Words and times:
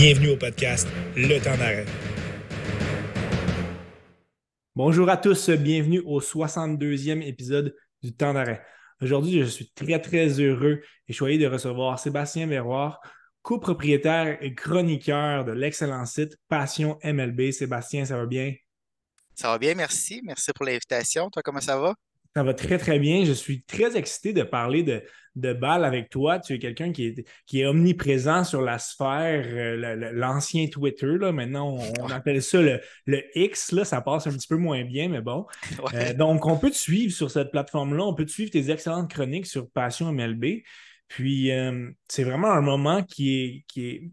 Bienvenue 0.00 0.28
au 0.28 0.36
podcast 0.36 0.86
Le 1.16 1.40
temps 1.40 1.56
d'arrêt. 1.56 1.84
Bonjour 4.76 5.10
à 5.10 5.16
tous, 5.16 5.50
bienvenue 5.50 5.98
au 6.06 6.20
62e 6.20 7.20
épisode 7.26 7.74
du 8.00 8.14
temps 8.14 8.32
d'arrêt. 8.32 8.64
Aujourd'hui, 9.02 9.40
je 9.40 9.46
suis 9.46 9.72
très 9.72 10.00
très 10.00 10.38
heureux 10.38 10.82
et 11.08 11.12
choyé 11.12 11.36
de 11.36 11.48
recevoir 11.48 11.98
Sébastien 11.98 12.46
Verroir, 12.46 13.00
copropriétaire 13.42 14.38
et 14.40 14.54
chroniqueur 14.54 15.44
de 15.44 15.50
l'excellent 15.50 16.06
site 16.06 16.38
Passion 16.48 16.96
MLB. 17.02 17.50
Sébastien, 17.50 18.04
ça 18.04 18.18
va 18.18 18.26
bien? 18.26 18.54
Ça 19.34 19.48
va 19.48 19.58
bien, 19.58 19.74
merci. 19.74 20.20
Merci 20.22 20.52
pour 20.52 20.64
l'invitation. 20.64 21.28
Toi, 21.28 21.42
comment 21.42 21.60
ça 21.60 21.76
va? 21.76 21.96
Ça 22.36 22.42
va 22.42 22.54
très, 22.54 22.78
très 22.78 22.98
bien. 22.98 23.24
Je 23.24 23.32
suis 23.32 23.62
très 23.62 23.96
excité 23.96 24.32
de 24.32 24.42
parler 24.42 24.82
de, 24.82 25.02
de 25.38 25.52
balle 25.52 25.84
avec 25.84 26.10
toi. 26.10 26.38
Tu 26.38 26.54
es 26.54 26.58
quelqu'un 26.58 26.92
qui 26.92 27.06
est, 27.06 27.24
qui 27.46 27.60
est 27.60 27.66
omniprésent 27.66 28.44
sur 28.44 28.60
la 28.60 28.78
sphère, 28.78 29.44
euh, 29.46 30.12
l'ancien 30.12 30.66
Twitter. 30.68 31.18
Là. 31.18 31.32
Maintenant, 31.32 31.76
on, 32.00 32.10
appelle 32.10 32.42
ça 32.42 32.60
le, 32.60 32.80
X. 33.34 33.72
Là. 33.72 33.84
Ça 33.84 34.00
passe 34.00 34.26
un 34.26 34.32
petit 34.32 34.48
peu 34.48 34.56
moins 34.56 34.84
bien, 34.84 35.08
mais 35.08 35.20
bon. 35.20 35.46
Euh, 35.94 36.12
donc, 36.12 36.44
on 36.44 36.58
peut 36.58 36.70
te 36.70 36.76
suivre 36.76 37.12
sur 37.12 37.30
cette 37.30 37.50
plateforme-là. 37.50 38.04
On 38.04 38.14
peut 38.14 38.26
te 38.26 38.30
suivre 38.30 38.50
tes 38.50 38.70
excellentes 38.70 39.10
chroniques 39.10 39.46
sur 39.46 39.70
Passion 39.70 40.12
MLB. 40.12 40.62
Puis, 41.06 41.50
euh, 41.50 41.90
c'est 42.08 42.24
vraiment 42.24 42.50
un 42.50 42.60
moment 42.60 43.02
qui 43.02 43.40
est, 43.40 43.64
qui 43.68 43.86
est 43.86 44.10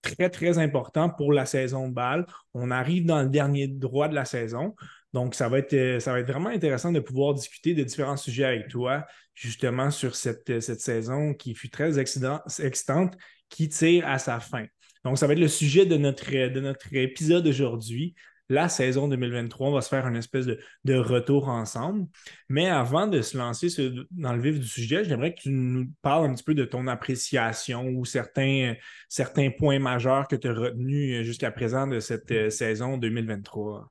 très, 0.00 0.30
très 0.30 0.58
important 0.58 1.10
pour 1.10 1.32
la 1.32 1.44
saison 1.44 1.88
de 1.88 1.92
balle. 1.92 2.26
On 2.54 2.70
arrive 2.70 3.04
dans 3.04 3.22
le 3.22 3.28
dernier 3.28 3.68
droit 3.68 4.08
de 4.08 4.14
la 4.14 4.24
saison. 4.24 4.74
Donc, 5.14 5.34
ça 5.34 5.48
va, 5.48 5.58
être, 5.58 5.72
euh, 5.72 6.00
ça 6.00 6.12
va 6.12 6.20
être 6.20 6.30
vraiment 6.30 6.50
intéressant 6.50 6.92
de 6.92 7.00
pouvoir 7.00 7.34
discuter 7.34 7.74
de 7.74 7.82
différents 7.82 8.16
sujets 8.16 8.44
avec 8.44 8.68
toi, 8.68 9.06
justement, 9.34 9.90
sur 9.90 10.14
cette, 10.14 10.50
euh, 10.50 10.60
cette 10.60 10.80
saison 10.80 11.32
qui 11.34 11.54
fut 11.54 11.70
très 11.70 11.98
excitante, 11.98 13.14
qui 13.48 13.68
tire 13.68 14.06
à 14.06 14.18
sa 14.18 14.38
fin. 14.40 14.66
Donc, 15.04 15.18
ça 15.18 15.26
va 15.26 15.32
être 15.32 15.38
le 15.38 15.48
sujet 15.48 15.86
de 15.86 15.96
notre, 15.96 16.30
de 16.30 16.60
notre 16.60 16.94
épisode 16.94 17.46
aujourd'hui. 17.46 18.14
La 18.50 18.70
saison 18.70 19.08
2023, 19.08 19.68
on 19.68 19.72
va 19.72 19.82
se 19.82 19.90
faire 19.90 20.06
une 20.06 20.16
espèce 20.16 20.46
de, 20.46 20.94
retour 20.94 21.48
ensemble. 21.48 22.06
Mais 22.48 22.66
avant 22.68 23.06
de 23.06 23.20
se 23.20 23.36
lancer 23.36 23.68
dans 24.10 24.32
le 24.32 24.40
vif 24.40 24.58
du 24.58 24.66
sujet, 24.66 25.04
j'aimerais 25.04 25.34
que 25.34 25.42
tu 25.42 25.50
nous 25.50 25.86
parles 26.00 26.30
un 26.30 26.34
petit 26.34 26.44
peu 26.44 26.54
de 26.54 26.64
ton 26.64 26.86
appréciation 26.86 27.88
ou 27.88 28.06
certains, 28.06 28.74
certains 29.08 29.50
points 29.50 29.78
majeurs 29.78 30.28
que 30.28 30.36
tu 30.36 30.48
as 30.48 30.54
retenus 30.54 31.26
jusqu'à 31.26 31.50
présent 31.50 31.86
de 31.86 32.00
cette 32.00 32.30
euh, 32.30 32.48
saison 32.48 32.96
2023 32.96 33.90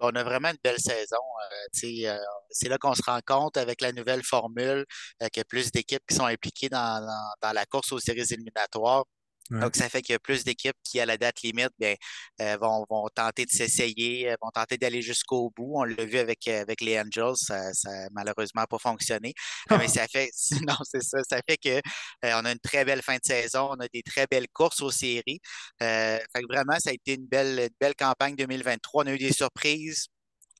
on 0.00 0.10
a 0.10 0.22
vraiment 0.24 0.50
une 0.50 0.58
belle 0.62 0.78
saison. 0.78 1.16
Euh, 1.16 1.88
euh, 2.06 2.18
c'est 2.50 2.68
là 2.68 2.78
qu'on 2.78 2.94
se 2.94 3.02
rend 3.02 3.20
compte 3.26 3.56
avec 3.56 3.80
la 3.80 3.92
nouvelle 3.92 4.22
formule 4.22 4.84
euh, 5.22 5.28
qu'il 5.28 5.44
plus 5.44 5.70
d'équipes 5.72 6.02
qui 6.08 6.14
sont 6.16 6.26
impliquées 6.26 6.68
dans, 6.68 7.04
la 7.42 7.66
course 7.66 7.92
aux 7.92 7.98
séries 8.00 8.26
éliminatoires. 8.30 9.04
Donc, 9.50 9.76
ça 9.76 9.88
fait 9.88 10.02
qu'il 10.02 10.12
y 10.12 10.16
a 10.16 10.18
plus 10.18 10.44
d'équipes 10.44 10.76
qui, 10.84 11.00
à 11.00 11.06
la 11.06 11.16
date 11.16 11.42
limite, 11.42 11.70
bien, 11.78 11.94
vont, 12.60 12.84
tenter 13.14 13.44
de 13.44 13.50
s'essayer, 13.50 14.34
vont 14.42 14.50
tenter 14.50 14.76
d'aller 14.76 15.02
jusqu'au 15.02 15.50
bout. 15.56 15.72
On 15.76 15.84
l'a 15.84 16.04
vu 16.04 16.18
avec, 16.18 16.46
avec 16.48 16.80
les 16.80 16.98
Angels, 16.98 17.36
ça 17.36 17.72
n'a 17.84 18.08
malheureusement 18.12 18.64
pas 18.68 18.78
fonctionné. 18.78 19.34
Mais 19.70 19.88
ça 19.88 20.06
fait, 20.08 20.30
non, 20.68 20.76
c'est 20.84 21.02
ça, 21.02 21.18
ça 21.28 21.40
fait 21.48 21.56
qu'on 21.56 21.80
on 22.22 22.44
a 22.44 22.52
une 22.52 22.58
très 22.58 22.84
belle 22.84 23.02
fin 23.02 23.16
de 23.16 23.24
saison, 23.24 23.70
on 23.72 23.80
a 23.80 23.88
des 23.92 24.02
très 24.02 24.26
belles 24.30 24.48
courses 24.52 24.80
aux 24.80 24.90
séries. 24.90 25.40
fait 25.80 26.20
que 26.34 26.46
vraiment, 26.52 26.78
ça 26.78 26.90
a 26.90 26.92
été 26.92 27.14
une 27.14 27.26
belle, 27.26 27.58
une 27.58 27.76
belle 27.80 27.94
campagne 27.94 28.36
2023. 28.36 29.04
On 29.04 29.06
a 29.06 29.12
eu 29.12 29.18
des 29.18 29.32
surprises 29.32 30.08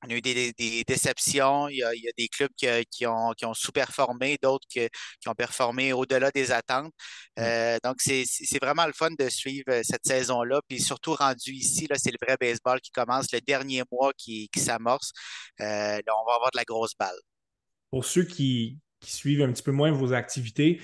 on 0.05 0.09
a 0.09 0.13
eu 0.13 0.21
des, 0.21 0.53
déceptions. 0.87 1.67
Il 1.67 1.77
y, 1.77 1.83
a, 1.83 2.11
des 2.17 2.27
clubs 2.27 2.51
qui, 2.55 3.05
ont, 3.05 3.33
sous-performé, 3.53 4.37
d'autres 4.41 4.67
qui, 4.69 4.87
ont 5.27 5.33
performé 5.33 5.93
au-delà 5.93 6.31
des 6.31 6.51
attentes. 6.51 6.93
Euh, 7.37 7.77
donc, 7.83 7.97
c'est 7.99 8.25
vraiment 8.61 8.85
le 8.85 8.93
fun 8.93 9.09
de 9.17 9.29
suivre 9.29 9.65
euh, 9.69 9.81
cette 9.83 10.05
saison-là. 10.05 10.61
Puis 10.67 10.79
surtout 10.79 11.13
rendu 11.13 11.51
ici, 11.51 11.87
c'est 11.95 12.11
le 12.11 12.17
vrai 12.25 12.37
baseball 12.39 12.79
qui 12.79 12.91
commence, 12.91 13.31
le 13.33 13.41
dernier 13.41 13.83
mois 13.91 14.11
qui, 14.17 14.49
s'amorce. 14.55 15.11
Euh, 15.61 15.65
là, 15.65 16.13
on 16.21 16.29
va 16.29 16.35
avoir 16.35 16.51
de 16.51 16.57
la 16.57 16.63
grosse 16.63 16.95
balle. 16.97 17.19
Pour 17.89 18.05
ceux 18.05 18.23
qui, 18.23 18.79
suivent 19.01 19.41
un 19.41 19.51
petit 19.53 19.63
peu 19.63 19.71
moins 19.71 19.91
vos 19.91 20.11
activités, 20.11 20.81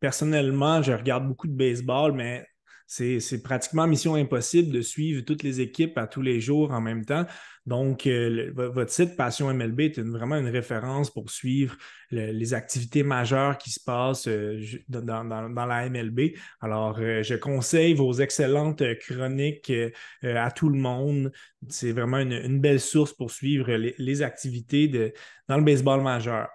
personnellement, 0.00 0.82
je 0.82 0.92
regarde 0.92 1.28
beaucoup 1.28 1.46
de 1.46 1.52
baseball, 1.52 2.12
mais 2.12 2.46
c'est 2.86 3.42
pratiquement 3.42 3.86
mission 3.86 4.14
impossible 4.14 4.70
de 4.72 4.80
suivre 4.80 5.22
toutes 5.22 5.42
les 5.42 5.60
équipes 5.60 5.96
à 5.98 6.06
tous 6.06 6.22
les 6.22 6.40
jours 6.40 6.70
en 6.72 6.80
même 6.80 7.04
temps. 7.04 7.26
Donc, 7.66 8.06
euh, 8.06 8.52
votre 8.54 8.90
site 8.90 9.16
Passion 9.16 9.52
MLB 9.52 9.80
est 9.80 10.00
vraiment 10.00 10.36
une 10.36 10.48
référence 10.48 11.10
pour 11.10 11.30
suivre 11.30 11.76
les 12.10 12.52
activités 12.52 13.02
majeures 13.02 13.56
qui 13.56 13.70
se 13.70 13.80
passent 13.82 14.28
euh, 14.28 14.60
dans, 14.88 15.24
la 15.24 15.88
MLB. 15.88 16.34
Alors, 16.60 16.98
euh, 17.00 17.22
je 17.22 17.34
conseille 17.34 17.94
vos 17.94 18.12
excellentes 18.12 18.82
chroniques 19.00 19.72
à 20.22 20.50
tout 20.50 20.68
le 20.68 20.78
monde. 20.78 21.32
C'est 21.68 21.92
vraiment 21.92 22.18
une, 22.18 22.60
belle 22.60 22.80
source 22.80 23.14
pour 23.14 23.30
suivre 23.30 23.72
les, 23.72 24.22
activités 24.22 25.14
dans 25.48 25.56
le 25.56 25.64
baseball 25.64 26.02
majeur. 26.02 26.48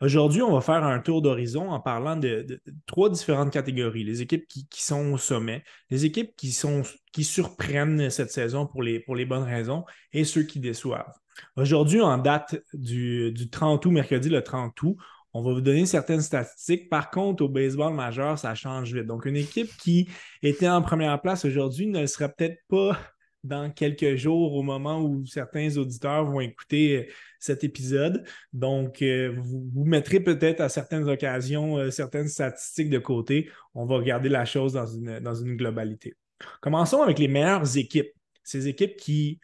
Aujourd'hui, 0.00 0.42
on 0.42 0.52
va 0.52 0.60
faire 0.60 0.84
un 0.84 1.00
tour 1.00 1.22
d'horizon 1.22 1.70
en 1.70 1.80
parlant 1.80 2.16
de, 2.16 2.60
trois 2.86 3.10
différentes 3.10 3.52
catégories. 3.52 4.04
Les 4.04 4.22
équipes 4.22 4.46
qui, 4.48 4.66
sont 4.82 5.12
au 5.12 5.18
sommet, 5.18 5.62
les 5.90 6.04
équipes 6.04 6.34
qui, 6.36 6.52
sont, 6.52 6.82
qui 7.12 7.24
surprennent 7.24 8.10
cette 8.10 8.30
saison 8.30 8.66
pour 8.66 8.82
les, 8.82 9.00
pour 9.00 9.16
les 9.16 9.24
bonnes 9.24 9.44
raisons 9.44 9.84
et 10.12 10.24
ceux 10.24 10.42
qui 10.42 10.60
déçoivent. 10.60 11.14
Aujourd'hui, 11.56 12.00
en 12.00 12.18
date 12.18 12.56
du, 12.72 13.34
30 13.50 13.84
août, 13.84 13.90
mercredi 13.90 14.28
le 14.28 14.42
30 14.42 14.80
août, 14.82 14.96
on 15.34 15.42
va 15.42 15.52
vous 15.52 15.60
donner 15.60 15.84
certaines 15.84 16.22
statistiques. 16.22 16.88
Par 16.88 17.10
contre, 17.10 17.44
au 17.44 17.48
baseball 17.48 17.92
majeur, 17.92 18.38
ça 18.38 18.54
change 18.54 18.94
vite. 18.94 19.06
Donc, 19.06 19.26
une 19.26 19.36
équipe 19.36 19.68
qui 19.76 20.08
était 20.42 20.68
en 20.68 20.80
première 20.80 21.20
place 21.20 21.44
aujourd'hui 21.44 21.86
ne 21.86 22.00
le 22.00 22.06
sera 22.06 22.28
peut-être 22.28 22.58
pas 22.68 22.98
dans 23.46 23.70
quelques 23.70 24.16
jours 24.16 24.54
au 24.54 24.62
moment 24.62 25.00
où 25.00 25.24
certains 25.26 25.76
auditeurs 25.76 26.24
vont 26.24 26.40
écouter 26.40 26.96
euh, 26.96 27.12
cet 27.38 27.64
épisode. 27.64 28.24
Donc, 28.52 29.02
euh, 29.02 29.34
vous, 29.38 29.84
mettrez 29.84 30.20
peut-être 30.20 30.60
à 30.60 30.68
certaines 30.68 31.08
occasions 31.08 31.78
euh, 31.78 31.90
certaines 31.90 32.28
statistiques 32.28 32.90
de 32.90 32.98
côté. 32.98 33.50
On 33.74 33.86
va 33.86 33.96
regarder 33.96 34.28
la 34.28 34.44
chose 34.44 34.72
dans 34.72 34.86
une, 34.86 35.56
globalité. 35.56 36.14
Commençons 36.60 37.02
avec 37.02 37.18
les 37.18 37.28
meilleures 37.28 37.76
équipes. 37.76 38.12
Ces 38.42 38.68
équipes 38.68 38.96
qui 38.96 39.40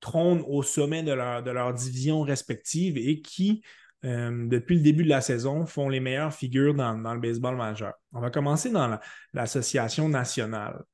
trônent 0.00 0.44
au 0.46 0.62
sommet 0.62 1.02
de 1.02 1.12
leur, 1.12 1.42
de 1.42 1.50
leur 1.50 1.74
division 1.74 2.22
respective 2.22 2.96
et 2.96 3.20
qui, 3.20 3.62
depuis 4.02 4.76
le 4.76 4.82
début 4.82 5.04
de 5.04 5.08
la 5.08 5.20
saison, 5.20 5.66
font 5.66 5.88
les 5.88 6.00
meilleures 6.00 6.34
figures 6.34 6.74
dans, 6.74 7.14
le 7.14 7.20
baseball 7.20 7.56
majeur. 7.56 7.94
On 8.12 8.20
va 8.20 8.30
commencer 8.30 8.70
dans 8.70 8.98
l'association 9.32 10.08
nationale 10.08 10.84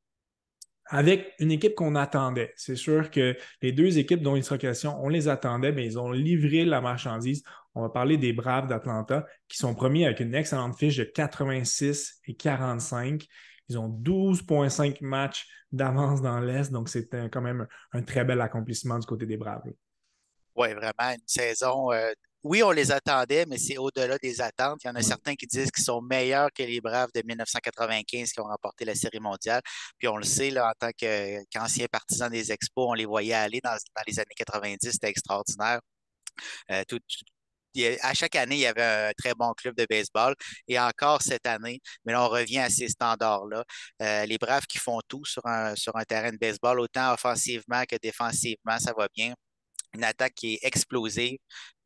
avec 0.86 1.34
une 1.38 1.50
équipe 1.50 1.74
qu'on 1.74 1.94
attendait. 1.94 2.52
C'est 2.56 2.76
sûr 2.76 3.10
que 3.10 3.36
les 3.62 3.72
deux 3.72 3.98
équipes 3.98 4.22
dont 4.22 4.36
il 4.36 4.44
sera 4.44 4.58
question, 4.58 4.98
on 5.02 5.08
les 5.08 5.28
attendait, 5.28 5.72
mais 5.72 5.84
ils 5.84 5.98
ont 5.98 6.10
livré 6.10 6.64
la 6.64 6.80
marchandise. 6.80 7.42
On 7.74 7.82
va 7.82 7.88
parler 7.88 8.16
des 8.16 8.32
Braves 8.32 8.68
d'Atlanta 8.68 9.26
qui 9.48 9.56
sont 9.56 9.74
premiers 9.74 10.06
avec 10.06 10.20
une 10.20 10.34
excellente 10.34 10.78
fiche 10.78 10.96
de 10.96 11.04
86 11.04 12.20
et 12.26 12.34
45. 12.34 13.26
Ils 13.68 13.78
ont 13.78 13.88
12,5 13.88 14.98
matchs 15.00 15.46
d'avance 15.72 16.20
dans 16.20 16.38
l'Est, 16.38 16.70
donc 16.70 16.88
c'est 16.88 17.08
quand 17.30 17.40
même 17.40 17.66
un, 17.92 18.02
très 18.02 18.24
bel 18.24 18.40
accomplissement 18.40 18.98
du 18.98 19.06
côté 19.06 19.26
des 19.26 19.36
Braves. 19.36 19.62
Oui, 20.54 20.72
vraiment, 20.72 21.14
une 21.14 21.26
saison 21.26 21.90
euh, 21.90 22.12
oui, 22.44 22.62
on 22.62 22.70
les 22.70 22.92
attendait, 22.92 23.46
mais 23.46 23.58
c'est 23.58 23.78
au-delà 23.78 24.18
des 24.18 24.40
attentes. 24.42 24.80
Il 24.84 24.88
y 24.88 24.90
en 24.90 24.94
a 24.94 25.02
certains 25.02 25.34
qui 25.34 25.46
disent 25.46 25.70
qu'ils 25.70 25.84
sont 25.84 26.02
meilleurs 26.02 26.50
que 26.54 26.62
les 26.62 26.80
Braves 26.80 27.10
de 27.14 27.22
1995 27.24 28.32
qui 28.32 28.40
ont 28.40 28.44
remporté 28.44 28.84
la 28.84 28.94
Série 28.94 29.18
mondiale. 29.20 29.62
Puis 29.98 30.08
on 30.08 30.16
le 30.18 30.24
sait, 30.24 30.50
là, 30.50 30.68
en 30.70 30.72
tant 30.78 30.90
qu'ancien 30.92 31.86
partisan 31.90 32.28
des 32.28 32.52
Expos, 32.52 32.86
on 32.90 32.94
les 32.94 33.06
voyait 33.06 33.34
aller 33.34 33.60
dans, 33.64 33.74
les 34.06 34.18
années 34.20 34.34
90. 34.36 34.90
C'était 34.92 35.08
extraordinaire. 35.08 35.80
Euh, 36.70 36.82
à 38.02 38.14
chaque 38.14 38.36
année, 38.36 38.56
il 38.56 38.60
y 38.60 38.66
avait 38.66 38.82
un 38.82 39.12
très 39.16 39.34
bon 39.34 39.52
club 39.54 39.74
de 39.76 39.86
baseball. 39.88 40.34
Et 40.68 40.78
encore 40.78 41.22
cette 41.22 41.46
année, 41.46 41.80
mais 42.04 42.12
là, 42.12 42.24
on 42.24 42.28
revient 42.28 42.58
à 42.60 42.70
ces 42.70 42.88
standards-là. 42.88 43.64
Euh, 44.02 44.26
les 44.26 44.38
Braves 44.38 44.66
qui 44.66 44.78
font 44.78 45.00
tout 45.08 45.24
sur 45.24 45.44
un, 45.46 45.74
sur 45.76 45.96
un 45.96 46.04
terrain 46.04 46.30
de 46.30 46.38
baseball, 46.38 46.80
autant 46.80 47.12
offensivement 47.14 47.84
que 47.88 47.96
défensivement, 48.02 48.78
ça 48.78 48.92
va 48.96 49.08
bien 49.14 49.34
une 49.94 50.04
attaque 50.04 50.34
qui 50.34 50.54
est 50.54 50.58
explosive. 50.62 51.38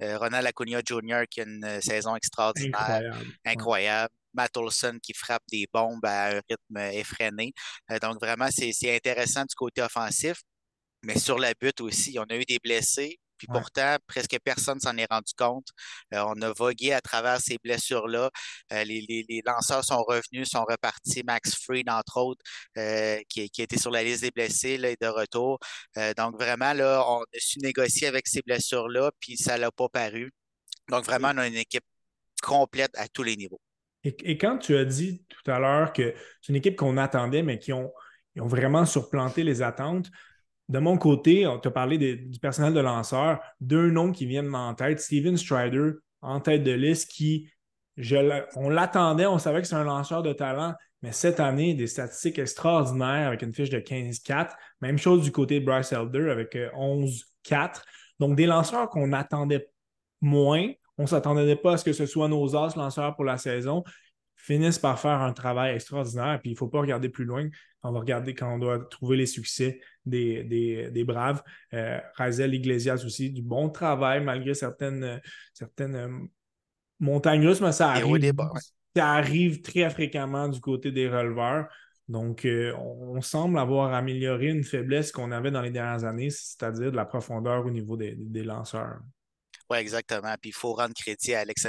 Euh, 0.03 0.19
Ronald 0.19 0.47
Acuna 0.47 0.81
Jr. 0.85 1.25
qui 1.31 1.41
a 1.41 1.45
une 1.45 1.65
euh, 1.65 1.81
saison 1.81 2.17
extraordinaire, 2.17 3.21
incroyable. 3.45 4.13
Matt 4.35 4.57
Olson 4.57 4.99
qui 5.03 5.15
frappe 5.15 5.43
des 5.51 5.67
bombes 5.73 6.05
à 6.05 6.29
un 6.29 6.41
rythme 6.49 6.77
effréné. 6.93 7.53
Euh, 7.91 7.99
donc 7.99 8.21
vraiment, 8.21 8.49
c'est 8.51 8.95
intéressant 8.95 9.43
du 9.43 9.55
côté 9.55 9.83
offensif. 9.83 10.43
Mais 11.05 11.19
sur 11.19 11.39
la 11.39 11.53
butte 11.61 11.81
aussi, 11.81 12.19
on 12.19 12.25
a 12.25 12.37
eu 12.37 12.45
des 12.45 12.59
blessés. 12.63 13.19
Puis 13.39 13.47
pourtant, 13.47 13.97
presque 14.07 14.37
personne 14.45 14.81
s'en 14.81 14.97
est 14.97 15.11
rendu 15.11 15.33
compte. 15.37 15.69
Euh, 16.15 16.25
on 16.27 16.41
a 16.43 16.53
vogué 16.53 16.93
à 16.93 17.01
travers 17.01 17.41
ces 17.41 17.59
blessures-là. 17.63 18.31
Euh, 18.73 18.85
les, 18.85 19.43
lanceurs 19.47 19.85
sont 19.85 20.03
revenus, 20.03 20.49
sont 20.49 20.65
repartis. 20.65 21.23
Max 21.25 21.55
Freed, 21.55 21.89
entre 21.89 22.19
autres, 22.19 22.43
euh, 22.77 23.19
qui, 23.29 23.49
qui, 23.51 23.63
était 23.63 23.79
sur 23.79 23.91
la 23.91 24.03
liste 24.03 24.23
des 24.23 24.31
blessés, 24.31 24.79
là, 24.79 24.91
est 24.91 25.01
de 25.01 25.09
retour. 25.09 25.59
donc 26.17 26.41
vraiment, 26.41 26.73
là, 26.73 27.05
on 27.07 27.21
a 27.21 27.39
su 27.39 27.59
négocier 27.61 28.09
avec 28.09 28.27
ces 28.27 28.43
blessures-là, 28.43 29.11
puis 29.21 29.37
ça 29.37 29.57
ne 29.57 29.63
l'a 29.63 29.71
pas 29.71 29.89
paru. 29.89 30.33
Donc 30.89 31.05
vraiment, 31.05 31.31
on 31.35 31.39
a 31.39 31.47
une 31.47 31.57
équipe 31.57 31.85
complète 32.43 32.97
à 32.97 33.09
tous 33.09 33.23
les 33.23 33.37
niveaux. 33.37 33.61
Et, 34.05 34.39
quand 34.39 34.59
tu 34.59 34.77
as 34.77 34.85
dit 34.85 35.25
tout 35.29 35.51
à 35.51 35.59
l'heure 35.59 35.93
que 35.93 36.15
c'est 36.41 36.51
une 36.51 36.57
équipe 36.57 36.77
qu'on 36.77 36.97
attendait, 36.97 37.43
mais 37.43 37.59
qui 37.59 37.73
ont, 37.73 37.93
ont 38.39 38.47
vraiment 38.47 38.87
surplanté 38.87 39.43
les 39.43 39.61
attentes. 39.63 40.09
De 40.69 40.79
mon 40.79 40.99
côté, 40.99 41.47
on 41.47 41.59
t'a 41.59 41.71
parlé 41.71 41.97
du 41.99 42.39
personnel 42.39 42.75
de 42.75 42.81
lanceur, 42.81 43.41
deux 43.61 43.91
noms 43.91 44.13
qui 44.13 44.27
viennent 44.27 44.55
en 44.55 44.75
tête. 44.75 45.01
Steven 45.01 45.37
Strider, 45.37 45.93
en 46.21 46.41
tête 46.41 46.63
de 46.63 46.73
liste, 46.73 47.11
qui, 47.11 47.51
on 48.57 48.69
l'attendait, 48.69 49.27
on 49.27 49.39
savait 49.39 49.63
que 49.63 49.67
c'est 49.67 49.77
un 49.77 49.85
lanceur 49.85 50.23
de 50.23 50.33
talent, 50.33 50.75
mais 51.03 51.13
cette 51.13 51.41
année, 51.41 51.75
des 51.75 51.87
statistiques 51.87 52.39
extraordinaires 52.39 53.29
avec 53.29 53.43
une 53.43 53.55
fiche 53.55 53.71
de 53.71 53.79
15-4. 53.79 54.51
Même 54.81 54.99
chose 54.99 55.23
du 55.23 55.33
côté 55.33 55.61
de 55.61 55.65
Bryce 55.65 55.93
Elder 55.93 56.31
avec 56.31 56.55
11-4. 56.55 57.17
Euh, 57.53 57.67
Donc, 58.19 58.37
des 58.37 58.47
lanceurs 58.47 58.89
qu'on 58.91 59.13
attendait 59.13 59.71
moins. 60.21 60.69
On 60.99 61.03
ne 61.03 61.09
s'attendait 61.09 61.57
pas 61.57 61.75
à 61.75 61.77
ce 61.77 61.85
que 61.85 61.93
ce 61.93 62.07
soit 62.07 62.29
nos 62.29 62.57
as 62.57 62.75
lanceurs 62.77 63.15
pour 63.15 63.25
la 63.25 63.39
saison 63.39 63.85
finissent 64.35 64.79
par 64.79 64.99
faire 64.99 65.21
un 65.21 65.33
travail 65.33 65.75
extraordinaire. 65.75 66.39
Puis 66.41 66.51
il 66.51 66.55
ne 66.55 66.59
faut 66.59 66.69
pas 66.69 66.81
regarder 66.81 67.09
plus 67.09 67.25
loin. 67.25 67.49
On 67.83 67.93
va 67.93 68.01
regarder 68.01 68.35
quand 68.35 68.55
on 68.55 68.59
doit 68.59 68.79
trouver 68.79 69.17
les 69.17 69.27
succès 69.27 69.81
des, 70.09 70.91
des, 70.91 71.05
Braves. 71.05 71.43
Euh, 71.75 71.99
Razel 72.15 72.55
Iglesias 72.55 73.03
aussi, 73.05 73.31
du 73.31 73.43
bon 73.43 73.69
travail 73.71 74.23
malgré 74.23 74.55
certaines, 74.55 75.21
certaines 75.53 75.95
euh, 75.95 76.09
montagnes 77.01 77.47
russes, 77.47 77.61
mais 77.61 77.73
ça 77.73 77.91
arrive, 77.91 78.33
ça 78.95 79.11
arrive 79.11 79.63
très 79.63 79.89
fréquemment 79.91 80.49
du 80.49 80.61
côté 80.61 80.91
des 80.93 81.09
releveurs. 81.09 81.69
Donc, 82.09 82.47
euh, 82.47 82.75
on, 82.77 83.21
semble 83.21 83.59
avoir 83.59 83.93
amélioré 83.93 84.47
une 84.47 84.65
faiblesse 84.65 85.13
qu'on 85.13 85.31
avait 85.31 85.51
dans 85.51 85.61
les 85.61 85.71
dernières 85.71 86.05
années, 86.05 86.31
c'est-à-dire 86.31 86.91
de 86.91 86.97
la 86.97 87.05
profondeur 87.05 87.67
au 87.67 87.71
niveau 87.71 87.99
des 87.99 88.43
lanceurs. 88.45 89.01
Oui, 89.71 89.77
exactement. 89.79 90.35
Puis 90.41 90.51
il 90.51 90.55
faut 90.55 90.73
rendre 90.73 90.95
crédit 90.95 91.35
à 91.35 91.41
Alex 91.41 91.67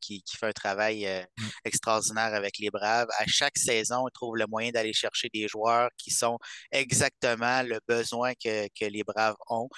qui, 0.00 0.22
qui 0.22 0.36
fait 0.36 0.46
un 0.46 0.52
travail 0.52 1.06
euh, 1.06 1.22
mm. 1.38 1.48
extraordinaire 1.64 2.34
avec 2.34 2.58
les 2.58 2.70
Braves. 2.70 3.08
À 3.18 3.24
chaque 3.28 3.56
saison, 3.56 4.08
il 4.08 4.12
trouve 4.12 4.36
le 4.36 4.46
moyen 4.48 4.72
d'aller 4.72 4.92
chercher 4.92 5.28
des 5.32 5.46
joueurs 5.46 5.90
qui 5.96 6.10
sont 6.10 6.38
exactement 6.72 7.62
le 7.62 7.78
besoin 7.86 8.32
que, 8.34 8.66
les 8.80 9.04
Braves 9.04 9.36
ont. 9.48 9.68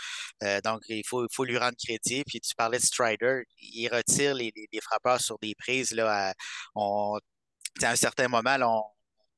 Euh, 0.45 0.61
donc, 0.63 0.83
il 0.89 1.05
faut, 1.07 1.25
il 1.25 1.35
faut 1.35 1.45
lui 1.45 1.59
rendre 1.59 1.77
crédit. 1.77 2.25
Puis 2.25 2.41
tu 2.41 2.55
parlais 2.55 2.79
de 2.79 2.85
Strider, 2.85 3.43
il 3.59 3.89
retire 3.89 4.35
les, 4.35 4.53
frappeurs 4.83 5.21
sur 5.21 5.39
des 5.39 5.55
prises. 5.55 5.93
Là, 5.93 6.31
à, 6.31 6.35
on, 6.75 7.19
à 7.83 7.91
un 7.91 7.97
certain 7.97 8.29
moment, 8.29 8.57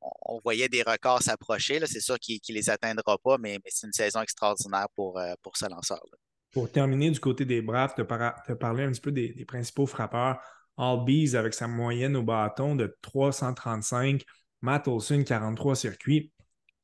on, 0.00 0.40
voyait 0.44 0.69
des 0.69 0.82
records 0.82 1.22
s'approcher. 1.22 1.81
C'est 1.87 2.00
sûr 2.00 2.19
qu'il 2.20 2.40
ne 2.49 2.55
les 2.55 2.70
atteindra 2.70 3.19
pas, 3.19 3.38
mais, 3.38 3.58
c'est 3.66 3.87
une 3.87 3.93
saison 3.93 4.20
extraordinaire 4.22 4.87
pour, 4.94 5.19
euh, 5.19 5.34
pour 5.43 5.56
ce 5.56 5.66
lanceur. 5.66 6.00
-là. 6.12 6.24
Pour 6.55 6.71
terminer 6.71 7.11
du 7.11 7.19
côté 7.19 7.45
des 7.45 7.61
Braves, 7.61 7.95
te, 7.97 8.03
parler 8.03 8.85
un 8.85 8.93
petit 8.93 9.01
peu 9.01 9.12
des, 9.12 9.45
principaux 9.45 9.87
frappeurs. 9.87 10.41
Albies 10.77 11.37
avec 11.37 11.53
sa 11.55 11.69
moyenne 11.69 12.17
au 12.17 12.23
bâton 12.23 12.75
de 12.75 12.97
335, 13.03 14.25
Matt 14.62 14.89
Olson 14.89 15.23
43 15.25 15.77
circuits. 15.77 16.33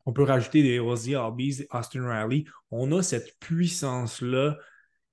On 0.07 0.13
peut 0.13 0.25
rajouter 0.25 0.63
des 0.63 0.79
Rosie 0.79 1.15
Albies, 1.15 1.67
Austin 1.73 2.09
Riley. 2.09 2.45
On 2.71 2.91
a 2.93 3.03
cette 3.03 3.39
puissance-là 3.39 4.59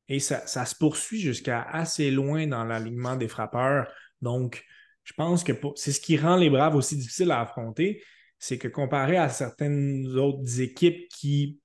et 0.09 0.19
ça, 0.19 0.45
se 0.48 0.75
poursuit 0.75 1.19
jusqu'à 1.19 1.62
assez 1.62 2.12
loin 2.12 2.48
dans 2.48 2.63
l'alignement 2.63 3.15
des 3.15 3.27
frappeurs. 3.27 3.88
Donc, 4.21 4.63
je 5.03 5.13
pense 5.13 5.44
que 5.44 5.53
c'est 5.75 5.92
ce 5.92 6.01
qui 6.01 6.18
rend 6.18 6.36
les 6.36 6.50
Braves 6.50 6.75
aussi 6.75 6.98
difficiles 6.98 7.31
à 7.31 7.42
affronter. 7.42 8.03
C'est 8.39 8.57
que 8.57 8.68
comparé 8.68 9.18
à 9.18 9.30
certaines 9.30 10.07
autres 10.18 10.62
équipes 10.62 11.07
qui, 11.10 11.60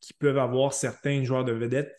qui 0.00 0.14
peuvent 0.14 0.38
avoir 0.38 0.72
certains 0.72 1.22
joueurs 1.24 1.44
de 1.44 1.52
vedettes 1.52 1.94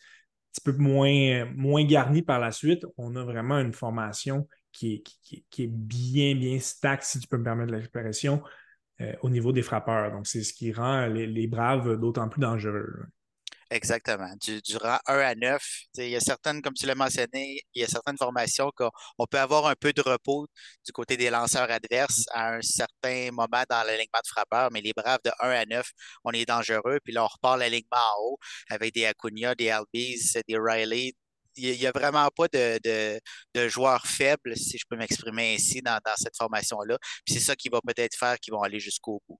petit 0.51 0.61
peu 0.63 0.73
moins, 0.73 1.45
moins 1.55 1.83
garni 1.85 2.21
par 2.21 2.39
la 2.39 2.51
suite, 2.51 2.85
on 2.97 3.15
a 3.15 3.23
vraiment 3.23 3.59
une 3.59 3.73
formation 3.73 4.47
qui 4.71 5.03
est, 5.33 5.67
bien, 5.67 6.35
bien 6.35 6.59
stack, 6.59 7.03
si 7.03 7.19
tu 7.19 7.27
peux 7.27 7.37
me 7.37 7.43
permettre 7.43 7.73
l'expression, 7.73 8.41
euh, 9.01 9.13
au 9.21 9.29
niveau 9.29 9.51
des 9.51 9.61
frappeurs. 9.61 10.11
Donc, 10.11 10.27
c'est 10.27 10.43
ce 10.43 10.53
qui 10.53 10.71
rend 10.71 11.07
les, 11.07 11.47
Braves 11.47 11.99
d'autant 11.99 12.29
plus 12.29 12.41
dangereux. 12.41 13.05
Exactement. 13.71 14.35
Du, 14.41 14.61
du, 14.61 14.75
rang 14.75 14.99
1 15.07 15.19
à 15.19 15.33
9, 15.33 15.63
il 15.97 16.09
y 16.09 16.15
a 16.17 16.19
certaines, 16.19 16.61
comme 16.61 16.73
tu 16.73 16.85
l'as 16.85 16.93
mentionné, 16.95 17.61
il 17.73 17.81
y 17.81 17.85
a 17.85 17.87
certaines 17.87 18.17
formations 18.17 18.69
qu'on 18.75 19.25
peut 19.27 19.39
avoir 19.39 19.65
un 19.67 19.75
peu 19.79 19.93
de 19.93 20.01
repos 20.01 20.45
du 20.85 20.91
côté 20.91 21.15
des 21.15 21.29
lanceurs 21.29 21.71
adverses 21.71 22.25
à 22.33 22.55
un 22.55 22.61
certain 22.61 23.31
moment 23.31 23.63
dans 23.69 23.83
l'alignement 23.87 24.19
de 24.21 24.27
frappeurs, 24.27 24.71
mais 24.73 24.81
les 24.81 24.91
Braves 24.91 25.21
de 25.23 25.31
1 25.39 25.49
à 25.51 25.65
9, 25.65 25.89
on 26.25 26.31
est 26.31 26.45
dangereux. 26.45 26.99
Puis 27.01 27.13
là, 27.13 27.23
on 27.23 27.27
repart 27.27 27.57
l'alignement 27.57 27.95
en 27.95 28.23
haut 28.23 28.37
avec 28.69 28.93
des 28.93 29.05
Acuna, 29.05 29.55
des 29.55 29.69
Albies, 29.69 30.19
des 30.49 30.57
Riley. 30.57 31.13
Il 31.55 31.77
n'y 31.79 31.87
a 31.87 31.91
vraiment 31.91 32.27
pas 32.35 32.47
de, 32.49 32.79
de, 33.55 33.67
joueurs 33.69 34.05
faibles, 34.05 34.57
si 34.57 34.77
je 34.77 34.83
peux 34.89 34.97
m'exprimer 34.97 35.55
ainsi, 35.55 35.81
dans, 35.81 35.99
dans 36.05 36.15
cette 36.17 36.35
formation-là. 36.37 36.97
Puis 37.25 37.35
c'est 37.35 37.41
ça 37.41 37.55
qui 37.55 37.69
va 37.69 37.79
peut-être 37.81 38.17
faire 38.17 38.37
qu'ils 38.39 38.53
vont 38.53 38.63
aller 38.63 38.79
jusqu'au 38.81 39.21
bout. 39.27 39.39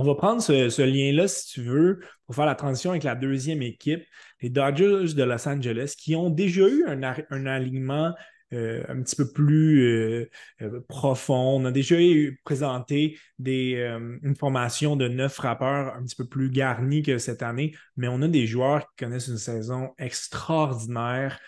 On 0.00 0.02
va 0.02 0.14
prendre 0.14 0.40
ce, 0.40 0.80
lien-là, 0.80 1.28
si 1.28 1.46
tu 1.48 1.62
veux, 1.62 2.00
pour 2.24 2.34
faire 2.34 2.46
la 2.46 2.54
transition 2.54 2.92
avec 2.92 3.02
la 3.02 3.14
deuxième 3.14 3.60
équipe, 3.60 4.02
les 4.40 4.48
Dodgers 4.48 5.12
de 5.14 5.22
Los 5.22 5.46
Angeles, 5.46 5.92
qui 5.94 6.16
ont 6.16 6.30
déjà 6.30 6.66
eu 6.66 6.86
un, 6.86 7.02
alignement 7.46 8.14
euh, 8.54 8.82
un 8.88 9.02
petit 9.02 9.14
peu 9.14 9.30
plus 9.30 9.82
euh, 9.82 10.30
euh, 10.62 10.80
profond. 10.88 11.60
On 11.60 11.66
a 11.66 11.70
déjà 11.70 12.00
eu, 12.00 12.40
présenté 12.44 13.18
une 13.44 14.34
formation 14.38 14.96
de 14.96 15.06
neuf 15.06 15.34
frappeurs 15.34 15.94
un 15.94 16.02
petit 16.04 16.16
peu 16.16 16.24
plus 16.26 16.48
garnie 16.48 17.02
que 17.02 17.18
cette 17.18 17.42
année, 17.42 17.76
mais 17.98 18.08
on 18.08 18.22
a 18.22 18.28
des 18.28 18.46
joueurs 18.46 18.88
qui 18.88 19.04
connaissent 19.04 19.28
une 19.28 19.36
saison 19.36 19.90
extraordinaire. 19.98 21.38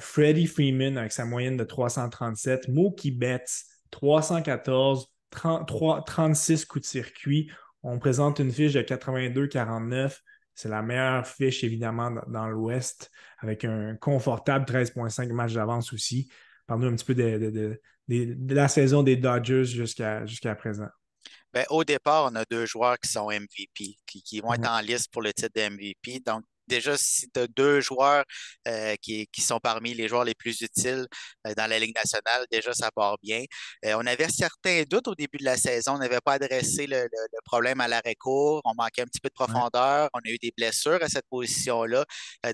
Freddie 0.00 0.48
Freeman 0.48 0.98
avec 0.98 1.12
sa 1.12 1.24
moyenne 1.24 1.56
de 1.56 1.64
337, 1.64 2.68
Mookie 2.68 3.12
Betts 3.12 3.64
314, 3.90 5.10
36 5.30 6.66
coups 6.66 6.82
de 6.82 6.86
circuit. 6.86 7.50
On 7.82 7.98
présente 7.98 8.38
une 8.38 8.52
fiche 8.52 8.74
de 8.74 8.82
82-49. 8.82 10.18
C'est 10.54 10.68
la 10.68 10.82
meilleure 10.82 11.26
fiche, 11.26 11.64
évidemment, 11.64 12.10
dans, 12.26 12.48
l'Ouest, 12.48 13.10
avec 13.38 13.64
un 13.64 13.96
confortable 13.96 14.66
13,5 14.66 15.32
matchs 15.32 15.54
d'avance 15.54 15.92
aussi. 15.92 16.30
Parle-nous 16.66 16.88
un 16.88 16.96
petit 16.96 17.04
peu 17.04 17.14
de, 17.14 17.80
la 18.54 18.68
saison 18.68 19.02
des 19.02 19.16
Dodgers 19.16 19.64
jusqu'à 19.64 20.54
présent. 20.56 20.88
Bien, 21.52 21.64
au 21.70 21.82
départ, 21.82 22.30
on 22.30 22.36
a 22.36 22.44
deux 22.48 22.66
joueurs 22.66 22.98
qui 22.98 23.10
sont 23.10 23.28
MVP, 23.28 23.96
qui, 24.06 24.40
vont 24.40 24.52
être 24.52 24.68
en 24.68 24.80
liste 24.80 25.10
pour 25.10 25.22
le 25.22 25.32
titre 25.32 25.50
de 25.54 25.68
MVP. 25.68 26.20
Donc, 26.24 26.44
déjà, 26.70 26.96
si 26.96 27.28
tu 27.30 27.40
as 27.40 27.46
deux 27.48 27.80
joueurs 27.80 28.24
euh, 28.68 28.94
qui, 29.02 29.28
sont 29.38 29.58
parmi 29.60 29.94
les 29.94 30.08
joueurs 30.08 30.24
les 30.24 30.34
plus 30.34 30.60
utiles 30.62 31.06
euh, 31.46 31.54
dans 31.54 31.68
la 31.68 31.78
Ligue 31.78 31.94
nationale, 31.94 32.46
déjà, 32.50 32.72
ça 32.72 32.90
part 32.90 33.18
bien. 33.22 33.44
Euh, 33.84 33.94
on 33.98 34.06
avait 34.06 34.28
certains 34.28 34.84
doutes 34.88 35.08
au 35.08 35.14
début 35.14 35.38
de 35.38 35.44
la 35.44 35.56
saison. 35.56 35.94
On 35.94 35.98
n'avait 35.98 36.20
pas 36.24 36.34
adressé 36.34 36.86
le, 36.86 37.08
problème 37.44 37.80
à 37.80 37.88
l'arrêt 37.88 38.14
court. 38.14 38.62
On 38.64 38.74
manquait 38.74 39.02
un 39.02 39.06
petit 39.06 39.20
peu 39.20 39.28
de 39.28 39.34
profondeur. 39.34 40.08
On 40.14 40.20
a 40.20 40.30
eu 40.30 40.38
des 40.38 40.52
blessures 40.56 41.02
à 41.02 41.08
cette 41.08 41.26
position-là. 41.28 42.04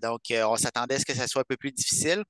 donc, 0.02 0.22
on 0.30 0.56
s'attendait 0.56 0.96
à 0.96 0.98
ce 1.00 1.04
que 1.04 1.14
ça 1.14 1.26
soit 1.26 1.42
un 1.42 1.44
peu 1.48 1.56
plus 1.56 1.72
difficile. 1.72 2.24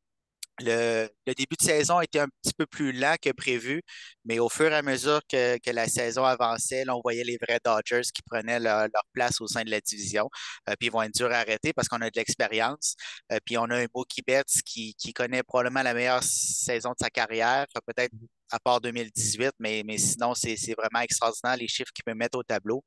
Le, 0.60 1.08
début 1.26 1.56
de 1.58 1.64
saison 1.64 2.00
était 2.00 2.20
un 2.20 2.28
petit 2.42 2.54
peu 2.56 2.64
plus 2.66 2.92
lent 2.92 3.16
que 3.20 3.30
prévu, 3.30 3.82
mais 4.24 4.38
au 4.38 4.48
fur 4.48 4.72
et 4.72 4.74
à 4.74 4.82
mesure 4.82 5.20
que, 5.28 5.58
la 5.70 5.86
saison 5.88 6.24
avançait, 6.24 6.88
on 6.88 7.00
voyait 7.02 7.24
les 7.24 7.36
vrais 7.40 7.60
Dodgers 7.62 8.08
qui 8.14 8.22
prenaient 8.22 8.58
leur, 8.60 8.88
place 9.12 9.40
au 9.40 9.46
sein 9.46 9.64
de 9.64 9.70
la 9.70 9.80
division. 9.80 10.30
Euh, 10.68 10.74
puis 10.78 10.88
ils 10.88 10.92
vont 10.92 11.02
être 11.02 11.14
durs 11.14 11.30
à 11.30 11.36
arrêter 11.36 11.72
parce 11.74 11.88
qu'on 11.88 12.00
a 12.00 12.10
de 12.10 12.16
l'expérience. 12.16 12.94
Euh, 13.32 13.38
puis 13.44 13.58
on 13.58 13.64
a 13.64 13.76
un 13.76 13.86
Mookie 13.94 14.22
Betts 14.26 14.62
qui, 14.64 14.94
connaît 15.14 15.42
probablement 15.42 15.82
la 15.82 15.94
meilleure 15.94 16.22
saison 16.22 16.90
de 16.90 16.96
sa 17.00 17.10
carrière, 17.10 17.66
peut-être 17.86 18.12
à 18.50 18.58
part 18.58 18.80
2018, 18.80 19.52
mais, 19.58 19.82
mais 19.86 19.98
sinon, 19.98 20.34
c'est 20.34 20.56
vraiment 20.76 21.00
extraordinaire 21.02 21.56
les 21.56 21.68
chiffres 21.68 21.92
qu'il 21.94 22.04
peut 22.04 22.14
mettre 22.14 22.38
au 22.38 22.42
tableau. 22.42 22.84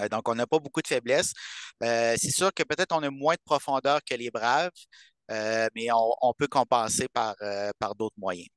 Euh, 0.00 0.08
donc, 0.08 0.28
on 0.28 0.34
n'a 0.34 0.46
pas 0.46 0.58
beaucoup 0.58 0.82
de 0.82 0.88
faiblesses. 0.88 1.32
c'est 1.80 2.30
sûr 2.30 2.52
que 2.54 2.62
peut-être 2.62 2.92
on 2.92 3.02
a 3.02 3.10
moins 3.10 3.34
de 3.34 3.40
profondeur 3.44 4.00
que 4.08 4.14
les 4.14 4.30
Braves, 4.30 4.70
euh, 5.30 5.68
mais 5.74 5.88
on, 5.92 6.32
peut 6.36 6.48
compenser 6.48 7.06
par, 7.12 7.34
euh, 7.42 7.70
par 7.78 7.94
d'autres 7.94 8.18
moyens. 8.18 8.48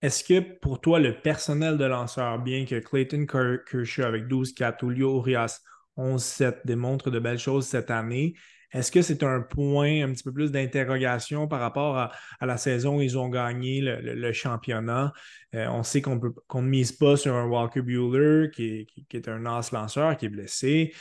Est-ce 0.00 0.24
que 0.24 0.40
pour 0.40 0.80
toi, 0.80 0.98
le 0.98 1.20
personnel 1.20 1.78
de 1.78 1.84
lanceur, 1.84 2.38
bien 2.38 2.64
que 2.64 2.78
Clayton 2.78 3.26
Kershaw 3.26 4.02
avec 4.02 4.26
12-4, 4.26 4.80
Julio 4.80 5.18
Urias 5.18 5.60
11-7 5.96 6.60
démontre 6.64 7.10
de 7.10 7.18
belles 7.18 7.38
choses 7.38 7.66
cette 7.66 7.90
année, 7.90 8.34
est-ce 8.72 8.90
que 8.90 9.02
c'est 9.02 9.22
un 9.22 9.42
point 9.42 10.02
un 10.02 10.12
petit 10.12 10.22
peu 10.22 10.32
plus 10.32 10.50
d'interrogation 10.50 11.46
par 11.46 11.60
rapport 11.60 11.98
à, 11.98 12.10
la 12.40 12.56
saison 12.56 12.96
où 12.96 13.02
ils 13.02 13.18
ont 13.18 13.28
gagné 13.28 13.80
le, 13.82 14.32
championnat? 14.32 15.12
Euh, 15.54 15.66
on 15.68 15.82
sait 15.82 16.00
qu'on 16.00 16.18
ne 16.18 16.62
mise 16.62 16.90
pas 16.90 17.18
sur 17.18 17.34
un 17.34 17.46
Walker 17.46 17.82
Bueller 17.82 18.50
qui 18.50 18.86
est, 19.12 19.28
un 19.28 19.44
as 19.44 19.72
lanceur, 19.72 20.16
qui 20.16 20.24
est 20.24 20.30
blessé. 20.30 20.94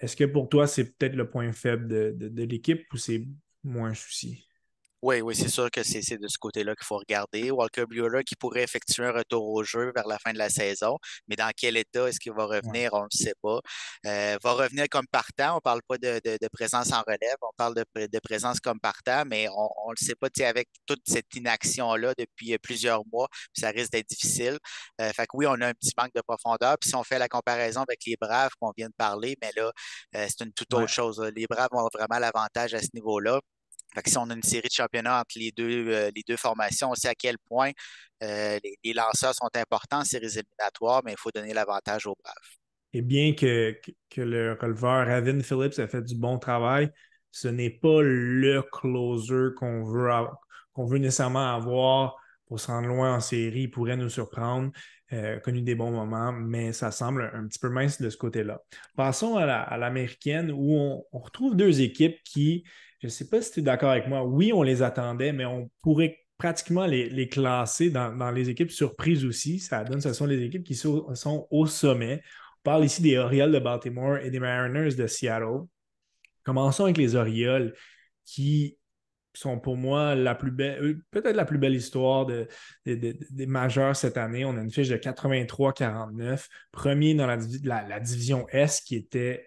est-ce 0.00 0.16
que 0.16 0.24
pour 0.24 0.50
toi, 0.50 0.66
c'est 0.66 0.96
peut-être 0.96 1.14
le 1.14 1.30
point 1.30 1.50
faible 1.52 1.88
de 1.88 2.42
l'équipe 2.44 2.84
ou 2.92 2.98
c'est 2.98 3.26
moins 3.64 3.94
souci? 3.94 4.48
Oui, 5.02 5.20
oui, 5.20 5.34
c'est 5.34 5.48
sûr 5.48 5.68
que 5.68 5.82
c'est 5.82 6.16
de 6.16 6.28
ce 6.28 6.38
côté-là 6.38 6.76
qu'il 6.76 6.86
faut 6.86 6.96
regarder. 6.98 7.50
Walker 7.50 7.86
Bueller 7.88 8.22
qui 8.22 8.36
pourrait 8.36 8.62
effectuer 8.62 9.04
un 9.04 9.10
retour 9.10 9.48
au 9.48 9.64
jeu 9.64 9.90
vers 9.96 10.06
la 10.06 10.16
fin 10.20 10.32
de 10.32 10.38
la 10.38 10.48
saison, 10.48 10.96
mais 11.26 11.34
dans 11.34 11.50
quel 11.56 11.76
état 11.76 12.08
est-ce 12.08 12.20
qu'il 12.20 12.32
va 12.32 12.44
revenir, 12.44 12.94
on 12.94 13.00
ne 13.00 13.08
le 13.12 13.16
sait 13.16 13.34
pas. 13.42 13.58
Euh, 14.06 14.38
va 14.40 14.52
revenir 14.52 14.86
comme 14.88 15.08
partant, 15.08 15.54
on 15.54 15.56
ne 15.56 15.60
parle 15.60 15.82
pas 15.88 15.98
de, 15.98 16.48
présence 16.52 16.92
en 16.92 17.02
relève, 17.02 17.36
on 17.42 17.50
parle 17.56 17.74
de, 17.74 18.18
présence 18.22 18.60
comme 18.60 18.78
partant, 18.78 19.24
mais 19.26 19.48
on 19.48 19.88
ne 19.88 19.94
le 19.98 20.04
sait 20.06 20.14
pas 20.14 20.28
avec 20.46 20.68
toute 20.86 21.02
cette 21.04 21.34
inaction-là 21.34 22.14
depuis 22.16 22.56
plusieurs 22.58 23.02
mois, 23.12 23.26
ça 23.54 23.70
risque 23.70 23.90
d'être 23.90 24.08
difficile. 24.08 24.56
Euh, 25.00 25.10
fait 25.12 25.26
que 25.26 25.36
oui, 25.36 25.46
on 25.48 25.60
a 25.60 25.66
un 25.66 25.74
petit 25.74 25.92
manque 25.98 26.14
de 26.14 26.20
profondeur. 26.20 26.78
Puis 26.78 26.90
si 26.90 26.94
on 26.94 27.02
fait 27.02 27.18
la 27.18 27.28
comparaison 27.28 27.82
avec 27.82 28.00
les 28.06 28.16
Braves 28.20 28.52
qu'on 28.60 28.72
vient 28.76 28.88
de 28.88 28.94
parler, 28.96 29.36
mais 29.42 29.50
là, 29.56 29.72
euh, 30.16 30.26
c'est 30.28 30.44
une 30.44 30.52
toute 30.52 30.72
autre 30.74 30.86
chose. 30.88 31.20
Les 31.34 31.46
Braves 31.46 31.70
ont 31.72 31.88
vraiment 31.92 32.20
l'avantage 32.20 32.74
à 32.74 32.80
ce 32.80 32.88
niveau-là 32.94 33.40
si 34.06 34.18
on 34.18 34.28
a 34.30 34.34
une 34.34 34.42
série 34.42 34.68
de 34.68 34.72
championnats 34.72 35.20
entre 35.20 35.36
les 35.38 35.50
deux, 35.50 35.88
euh, 35.88 36.10
les 36.14 36.22
deux 36.26 36.36
formations, 36.36 36.90
on 36.90 36.94
sait 36.94 37.08
à 37.08 37.14
quel 37.14 37.36
point 37.38 37.70
euh, 38.22 38.58
les, 38.84 38.92
lanceurs 38.92 39.34
sont 39.34 39.50
importants 39.54 40.00
en 40.00 40.04
séries 40.04 40.26
éliminatoires, 40.26 41.02
mais 41.04 41.12
il 41.12 41.18
faut 41.18 41.30
donner 41.34 41.52
l'avantage 41.52 42.06
aux 42.06 42.16
Braves. 42.22 42.34
Et 42.92 43.02
bien 43.02 43.34
que, 43.34 43.74
le 44.16 44.56
releveur 44.60 45.06
Ravin 45.06 45.40
Phillips 45.40 45.78
a 45.78 45.88
fait 45.88 46.02
du 46.02 46.14
bon 46.14 46.38
travail, 46.38 46.90
ce 47.30 47.48
n'est 47.48 47.70
pas 47.70 48.02
le 48.02 48.62
closer 48.70 49.54
qu'on 49.56 49.84
veut, 49.84 50.10
veut 50.76 50.98
nécessairement 50.98 51.54
avoir 51.54 52.16
pour 52.46 52.60
se 52.60 52.66
rendre 52.66 52.88
loin 52.88 53.16
en 53.16 53.20
série. 53.20 53.62
Il 53.62 53.70
pourrait 53.70 53.96
nous 53.96 54.10
surprendre, 54.10 54.70
euh, 55.12 55.38
connu 55.40 55.62
des 55.62 55.74
bons 55.74 55.90
moments, 55.90 56.32
mais 56.32 56.72
ça 56.72 56.90
semble 56.90 57.30
un 57.34 57.46
petit 57.46 57.58
peu 57.58 57.68
mince 57.68 58.00
de 58.00 58.08
ce 58.08 58.16
côté-là. 58.16 58.60
Passons 58.96 59.36
à 59.36 59.76
l'américaine 59.76 60.50
où 60.50 61.04
on, 61.12 61.18
retrouve 61.18 61.56
deux 61.56 61.80
équipes 61.80 62.18
qui 62.24 62.64
je 63.02 63.08
ne 63.08 63.10
sais 63.10 63.28
pas 63.28 63.42
si 63.42 63.50
tu 63.50 63.60
es 63.60 63.62
d'accord 63.64 63.90
avec 63.90 64.06
moi. 64.06 64.22
Oui, 64.22 64.52
on 64.54 64.62
les 64.62 64.80
attendait, 64.80 65.32
mais 65.32 65.44
on 65.44 65.68
pourrait 65.82 66.20
pratiquement 66.38 66.86
les, 66.86 67.28
classer 67.28 67.90
dans, 67.90 68.30
les 68.30 68.48
équipes 68.48 68.70
surprises 68.70 69.24
aussi. 69.24 69.58
Ça 69.58 69.82
donne, 69.82 70.00
ce 70.00 70.12
sont 70.12 70.26
les 70.26 70.40
équipes 70.40 70.62
qui 70.62 70.76
sont, 70.76 71.48
au 71.50 71.66
sommet. 71.66 72.22
On 72.60 72.62
parle 72.62 72.84
ici 72.84 73.02
des 73.02 73.18
Orioles 73.18 73.50
de 73.50 73.58
Baltimore 73.58 74.18
et 74.18 74.30
des 74.30 74.38
Mariners 74.38 74.94
de 74.94 75.08
Seattle. 75.08 75.62
Commençons 76.44 76.84
avec 76.84 76.96
les 76.96 77.16
Orioles 77.16 77.74
qui 78.24 78.78
sont 79.34 79.58
pour 79.58 79.76
moi 79.76 80.14
la 80.14 80.36
plus 80.36 80.52
belle, 80.52 80.98
peut-être 81.10 81.34
la 81.34 81.44
plus 81.44 81.58
belle 81.58 81.74
histoire 81.74 82.26
des 82.86 83.46
majeurs 83.46 83.96
cette 83.96 84.16
année. 84.16 84.44
On 84.44 84.56
a 84.56 84.60
une 84.60 84.70
fiche 84.70 84.90
de 84.90 84.96
83-49, 84.96 86.46
premier 86.70 87.14
dans 87.14 87.26
la, 87.26 87.38
la, 87.64 87.98
division 87.98 88.46
S 88.50 88.80
qui 88.80 88.94
était 88.94 89.44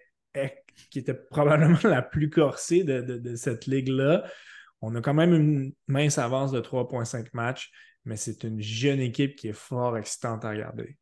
qui 0.90 0.98
était 0.98 1.14
probablement 1.14 1.78
la 1.84 2.02
plus 2.02 2.30
corsée 2.30 2.84
de, 2.84 3.36
cette 3.36 3.66
ligue-là. 3.66 4.24
On 4.82 4.94
a 4.94 5.00
quand 5.00 5.14
même 5.14 5.34
une 5.34 5.72
mince 5.88 6.18
avance 6.18 6.52
de 6.52 6.60
3,5 6.60 7.28
matchs, 7.32 7.70
mais 8.04 8.16
c'est 8.16 8.44
une 8.44 8.60
jeune 8.60 9.00
équipe 9.00 9.36
qui 9.36 9.48
est 9.48 9.56
fort 9.56 9.96
excitante 9.96 10.44
à 10.44 10.50
regarder. 10.50 10.96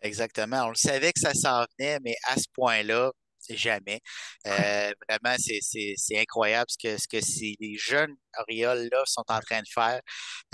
Exactement. 0.00 0.66
On 0.66 0.68
le 0.70 0.74
savait 0.74 1.12
que 1.12 1.20
ça 1.20 1.34
s'en 1.34 1.64
venait, 1.78 1.98
mais 2.04 2.14
à 2.28 2.36
ce 2.36 2.46
point-là, 2.54 3.12
jamais. 3.50 4.00
Euh, 4.46 4.92
vraiment, 5.08 5.36
c'est 5.38 6.18
incroyable 6.18 6.66
ce 6.68 6.76
que, 6.76 7.00
ce 7.00 7.08
que 7.08 7.20
ces 7.20 7.56
jeunes 7.78 8.14
Orioles-là 8.38 9.02
sont 9.06 9.24
en 9.28 9.40
train 9.40 9.60
de 9.60 9.68
faire. 9.72 10.00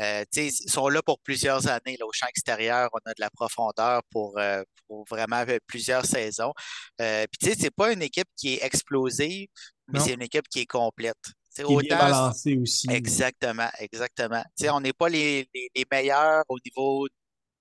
Euh, 0.00 0.24
ils 0.36 0.52
sont 0.52 0.88
là 0.88 1.02
pour 1.02 1.18
plusieurs 1.20 1.66
années. 1.68 1.96
Là, 1.98 2.06
au 2.06 2.12
champ 2.12 2.26
extérieur, 2.28 2.90
on 2.92 3.10
a 3.10 3.14
de 3.14 3.20
la 3.20 3.30
profondeur 3.30 4.02
pour, 4.10 4.38
euh, 4.38 4.62
vraiment 5.08 5.44
plusieurs 5.66 6.04
saisons. 6.04 6.52
Puis, 6.98 7.38
tu 7.40 7.48
sais, 7.48 7.56
c'est 7.58 7.74
pas 7.74 7.92
une 7.92 8.02
équipe 8.02 8.28
qui 8.36 8.54
est 8.54 8.64
explosive, 8.64 9.48
mais 9.88 10.00
c'est 10.00 10.14
une 10.14 10.22
équipe 10.22 10.48
qui 10.48 10.60
est 10.60 10.66
complète. 10.66 11.16
Qui 11.54 11.62
est 11.62 11.88
balancée 11.88 12.56
aussi. 12.56 12.86
Exactement, 12.90 13.68
exactement. 13.78 14.42
on 14.70 14.80
n'est 14.80 14.92
pas 14.92 15.08
les, 15.08 15.48
les, 15.54 15.84
meilleurs 15.90 16.44
au 16.48 16.58
niveau 16.64 17.06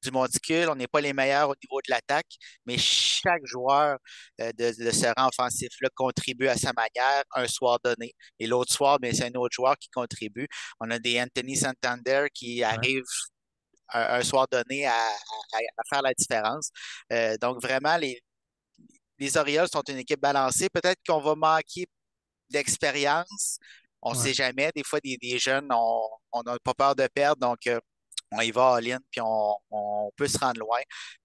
du 0.02 0.12
monticule. 0.12 0.70
On 0.70 0.76
n'est 0.76 0.88
pas 0.88 1.02
les 1.02 1.14
meilleurs 1.14 1.50
au 1.50 1.56
niveau 1.64 1.80
de 1.82 1.92
l'attaque, 1.92 2.28
mais 2.66 2.78
chaque 2.78 3.46
joueur 3.46 3.98
euh, 4.42 4.52
de, 4.58 4.72
ce 4.92 5.08
rang 5.18 5.28
offensif-là 5.30 5.90
contribue 5.96 6.48
à 6.48 6.58
sa 6.58 6.72
manière 6.74 7.24
un 7.36 7.48
soir 7.48 7.80
donné. 7.84 8.14
Et 8.40 8.48
l'autre 8.48 8.74
soir, 8.74 9.00
ben, 9.00 9.14
c'est 9.14 9.26
un 9.26 9.40
autre 9.40 9.54
joueur 9.54 9.78
qui 9.78 9.90
contribue. 9.90 10.48
On 10.80 10.90
a 10.92 11.00
des 11.00 11.22
Anthony 11.22 11.56
Santander 11.56 12.28
qui 12.34 12.64
arrivent 12.64 13.04
un, 13.94 14.24
soir 14.24 14.48
donné 14.52 14.86
à, 14.88 15.10
faire 15.90 16.02
la 16.02 16.14
différence. 16.14 16.72
Euh, 17.12 17.38
donc, 17.42 17.62
vraiment, 17.62 17.98
les, 17.98 18.22
les 19.20 19.38
Orioles 19.38 19.68
sont 19.72 19.84
une 19.90 19.98
équipe 19.98 20.22
balancée. 20.22 20.70
Peut-être 20.70 21.00
qu'on 21.08 21.22
va 21.22 21.36
manquer 21.36 21.88
d'expérience. 22.50 23.60
On 24.02 24.14
ne 24.14 24.18
sait 24.18 24.34
jamais. 24.34 24.72
Des 24.76 24.84
fois, 24.84 25.00
des, 25.04 25.40
jeunes, 25.40 25.70
on 25.72 26.44
n'a 26.44 26.58
pas 26.64 26.74
peur 26.74 26.96
de 26.96 27.08
perdre. 27.14 27.40
Donc, 27.40 27.68
euh, 27.68 27.80
on 28.32 28.42
y 28.42 28.52
va 28.52 28.80
ligne, 28.80 28.98
puis 29.10 29.22
on, 29.24 30.12
peut 30.16 30.28
se 30.28 30.38
rendre 30.38 30.60
loin. 30.60 30.80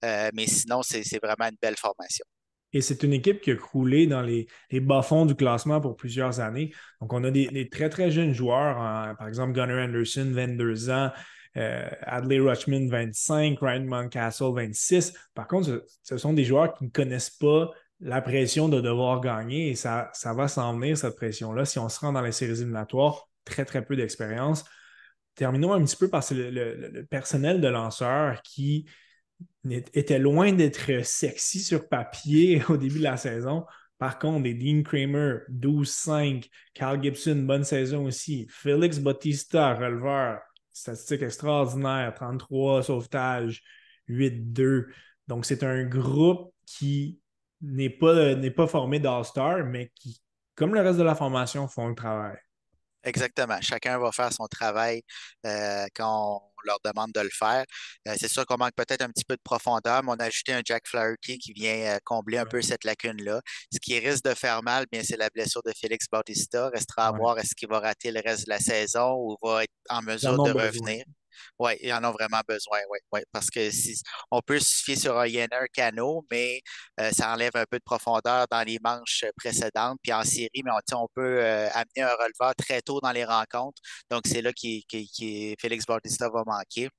Euh, 0.05 0.29
mais 0.33 0.47
sinon, 0.47 0.81
c'est 0.83 1.01
vraiment 1.21 1.49
une 1.49 1.57
belle 1.61 1.77
formation. 1.77 2.25
Et 2.73 2.81
c'est 2.81 3.03
une 3.03 3.13
équipe 3.13 3.41
qui 3.41 3.51
a 3.51 3.55
croulé 3.55 4.07
dans 4.07 4.21
les, 4.21 4.47
bas-fonds 4.71 5.25
du 5.25 5.35
classement 5.35 5.79
pour 5.79 5.95
plusieurs 5.95 6.39
années. 6.39 6.73
Donc, 7.01 7.13
on 7.13 7.23
a 7.23 7.31
des, 7.31 7.69
très, 7.69 7.89
très 7.89 8.11
jeunes 8.11 8.33
joueurs, 8.33 8.77
hein. 8.77 9.15
par 9.17 9.27
exemple 9.27 9.53
Gunnar 9.53 9.85
Anderson, 9.85 10.29
22 10.31 10.89
ans, 10.89 11.11
euh, 11.55 11.89
Adley 12.01 12.39
Rutschman, 12.39 12.89
25, 12.89 13.57
Ryan 13.59 13.85
Moncastle, 13.85 14.53
26. 14.53 15.13
Par 15.33 15.47
contre, 15.47 15.85
ce, 16.03 16.17
sont 16.17 16.33
des 16.33 16.43
joueurs 16.43 16.73
qui 16.73 16.85
ne 16.85 16.89
connaissent 16.89 17.31
pas 17.31 17.71
la 17.99 18.21
pression 18.21 18.69
de 18.69 18.79
devoir 18.79 19.21
gagner 19.21 19.69
et 19.69 19.75
ça, 19.75 20.11
ça 20.13 20.33
va 20.33 20.47
s'en 20.47 20.77
venir, 20.77 20.97
cette 20.97 21.15
pression-là. 21.15 21.65
Si 21.65 21.79
on 21.79 21.89
se 21.89 21.99
rend 21.99 22.11
dans 22.11 22.21
les 22.21 22.31
séries 22.31 22.51
éliminatoires, 22.51 23.27
très, 23.43 23.65
très 23.65 23.83
peu 23.83 23.95
d'expérience 23.95 24.65
terminons 25.37 25.71
un 25.71 25.83
petit 25.85 25.95
peu 25.95 26.09
par 26.09 26.23
le, 26.31 27.03
personnel 27.03 27.61
de 27.61 27.67
lanceur 27.67 28.41
qui 28.41 28.85
était 29.93 30.19
loin 30.19 30.51
d'être 30.51 31.05
sexy 31.05 31.61
sur 31.61 31.87
papier 31.87 32.61
au 32.69 32.75
début 32.75 32.97
de 32.97 33.03
la 33.03 33.17
saison. 33.17 33.65
Par 33.99 34.19
contre, 34.19 34.43
des 34.43 34.53
Dean 34.53 34.83
Kramer, 34.83 35.39
12-5, 35.49 36.49
Carl 36.73 37.01
Gibson, 37.01 37.43
bonne 37.47 37.63
saison 37.63 38.05
aussi. 38.05 38.47
Félix 38.49 38.99
Bautista, 38.99 39.73
releveur, 39.73 40.39
statistique 40.71 41.23
extraordinaire, 41.23 42.13
33 42.13 42.83
sauvetages, 42.83 43.63
8-2. 44.07 44.85
Donc, 45.27 45.45
c'est 45.45 45.63
un 45.63 45.83
groupe 45.85 46.53
qui 46.65 47.19
n'est 47.61 47.89
pas, 47.89 48.35
pas 48.55 48.67
formé 48.67 48.99
d'All-Star, 48.99 49.65
mais 49.65 49.91
qui, 49.95 50.21
comme 50.53 50.75
le 50.75 50.81
reste 50.81 50.99
de 50.99 51.03
la 51.03 51.15
formation, 51.15 51.67
font 51.67 51.87
le 51.87 51.95
travail. 51.95 52.37
Exactement. 53.03 53.59
Chacun 53.61 53.97
va 53.99 54.11
faire 54.11 54.33
son 54.33 54.47
travail 54.47 55.01
euh, 55.45 55.85
quand 55.95 56.41
on 56.43 56.61
leur 56.65 56.79
demande 56.83 57.11
de 57.13 57.21
le 57.21 57.29
faire. 57.29 57.63
Euh, 58.07 58.15
c'est 58.17 58.27
sûr 58.27 58.45
qu'on 58.45 58.57
manque 58.57 58.75
peut-être 58.75 59.01
un 59.01 59.09
petit 59.09 59.23
peu 59.23 59.35
de 59.35 59.41
profondeur, 59.41 60.03
mais 60.03 60.11
on 60.11 60.15
a 60.15 60.25
ajouté 60.25 60.53
un 60.53 60.61
Jack 60.65 60.87
Flaherty 60.87 61.37
qui 61.37 61.53
vient 61.53 61.95
euh, 61.95 61.99
combler 62.03 62.37
un 62.37 62.45
peu 62.45 62.61
cette 62.61 62.83
lacune-là. 62.83 63.41
Ce 63.71 63.79
qui 63.79 63.97
risque 63.99 64.23
de 64.25 64.33
faire 64.33 64.61
mal, 64.63 64.85
bien, 64.91 65.03
c'est 65.03 65.17
la 65.17 65.29
blessure 65.29 65.61
de 65.63 65.71
Félix 65.79 66.07
Bautista. 66.11 66.69
Restera 66.69 67.07
à 67.07 67.11
voir 67.11 67.39
est-ce 67.39 67.55
qu'il 67.55 67.69
va 67.69 67.79
rater 67.79 68.11
le 68.11 68.21
reste 68.25 68.45
de 68.45 68.49
la 68.49 68.59
saison 68.59 69.13
ou 69.15 69.37
va 69.41 69.63
être 69.63 69.73
en 69.89 70.01
mesure 70.01 70.39
de 70.39 70.51
revenir? 70.51 71.05
Oui, 71.59 71.73
ils 71.81 71.93
en 71.93 72.03
ont 72.03 72.11
vraiment 72.11 72.41
besoin, 72.47 72.79
oui. 72.89 72.99
Ouais, 73.11 73.25
parce 73.31 73.49
que 73.49 73.69
si, 73.71 74.01
on 74.31 74.41
peut 74.41 74.59
se 74.59 74.83
fier 74.83 74.95
sur 74.95 75.17
un 75.17 75.27
Yenner 75.27 75.67
Cano, 75.73 76.25
mais 76.31 76.61
euh, 76.99 77.11
ça 77.11 77.33
enlève 77.33 77.51
un 77.55 77.65
peu 77.69 77.77
de 77.77 77.83
profondeur 77.83 78.47
dans 78.49 78.63
les 78.63 78.79
manches 78.83 79.25
précédentes. 79.37 79.99
Puis 80.03 80.13
en 80.13 80.23
série, 80.23 80.61
mais 80.63 80.71
on, 80.71 80.97
on 80.97 81.07
peut 81.13 81.39
euh, 81.43 81.69
amener 81.73 82.03
un 82.03 82.15
releveur 82.15 82.55
très 82.55 82.81
tôt 82.81 82.99
dans 83.01 83.11
les 83.11 83.25
rencontres. 83.25 83.81
Donc, 84.09 84.23
c'est 84.27 84.41
là 84.41 84.51
que 84.53 84.67
Félix 85.59 85.85
Bautista 85.85 86.29
va 86.29 86.43
manquer. 86.45 86.89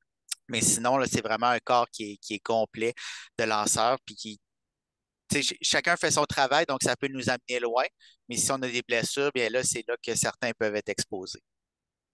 Mais 0.48 0.60
sinon, 0.62 0.98
c'est 1.06 1.22
vraiment 1.22 1.48
un 1.48 1.58
corps 1.60 1.88
qui 1.90 2.18
est, 2.30 2.38
complet 2.40 2.94
de 3.38 3.44
lanceurs, 3.44 3.98
puis 4.04 4.14
qui 4.16 4.40
chacun 5.62 5.96
fait 5.96 6.10
son 6.10 6.24
travail, 6.24 6.64
donc 6.66 6.78
ça 6.82 6.96
peut 6.96 7.08
nous 7.08 7.28
amener 7.30 7.60
loin. 7.60 7.84
Mais 8.28 8.36
si 8.36 8.50
on 8.50 8.56
a 8.56 8.68
des 8.68 8.82
blessures, 8.82 9.30
bien 9.34 9.50
là, 9.50 9.62
c'est 9.62 9.84
là 9.88 9.96
que 10.02 10.14
certains 10.14 10.52
peuvent 10.58 10.74
être 10.76 10.88
exposés. 10.88 11.42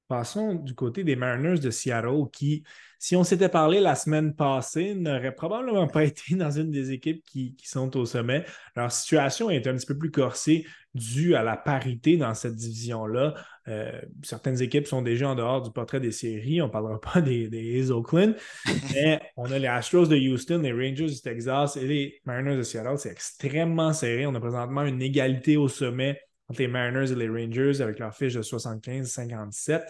Passons 0.08 0.54
du 0.54 0.74
côté 0.74 1.02
des 1.02 1.16
Mariners 1.16 1.60
de 1.60 1.70
Seattle 1.70 2.28
qui, 2.30 2.62
si 2.98 3.16
on 3.16 3.24
s'était 3.24 3.48
parlé 3.48 3.80
la 3.80 3.94
semaine 3.94 4.34
passée, 4.34 4.94
n'auraient 4.94 5.34
probablement 5.34 5.86
pas 5.86 6.04
été 6.04 6.34
dans 6.34 6.50
une 6.50 6.70
des 6.70 6.92
équipes 6.92 7.24
qui, 7.24 7.56
sont 7.64 7.96
au 7.96 8.04
sommet. 8.04 8.44
Leur 8.76 8.92
situation 8.92 9.48
est 9.48 9.66
un 9.66 9.74
petit 9.74 9.86
peu 9.86 9.96
plus 9.96 10.10
corsée 10.10 10.66
due 10.94 11.34
à 11.34 11.42
la 11.42 11.56
parité 11.56 12.18
dans 12.18 12.34
cette 12.34 12.54
division-là. 12.54 13.34
Euh, 13.68 13.98
certaines 14.22 14.60
équipes 14.60 14.86
sont 14.86 15.00
déjà 15.00 15.30
en 15.30 15.34
dehors 15.34 15.62
du 15.62 15.70
portrait 15.70 16.00
des 16.00 16.12
séries. 16.12 16.60
On 16.60 16.66
ne 16.66 16.72
parlera 16.72 17.00
pas 17.14 17.22
des, 17.22 17.48
des 17.48 17.90
Oakland, 17.90 18.36
mais 18.94 19.22
on 19.36 19.50
a 19.50 19.58
les 19.58 19.68
Astros 19.68 20.06
de 20.06 20.16
Houston, 20.16 20.60
les 20.62 20.72
Rangers 20.72 21.06
du 21.06 21.20
Texas 21.20 21.76
et 21.76 21.86
les 21.86 22.20
Mariners 22.26 22.58
de 22.58 22.62
Seattle. 22.62 22.98
C'est 22.98 23.10
extrêmement 23.10 23.94
serré. 23.94 24.26
On 24.26 24.34
a 24.34 24.40
présentement 24.40 24.84
une 24.84 25.00
égalité 25.00 25.56
au 25.56 25.68
sommet 25.68 26.20
les 26.58 26.68
Mariners 26.68 27.12
et 27.12 27.14
les 27.14 27.28
Rangers 27.28 27.80
avec 27.80 27.98
leur 27.98 28.14
fiche 28.14 28.34
de 28.34 28.42
75-57. 28.42 29.84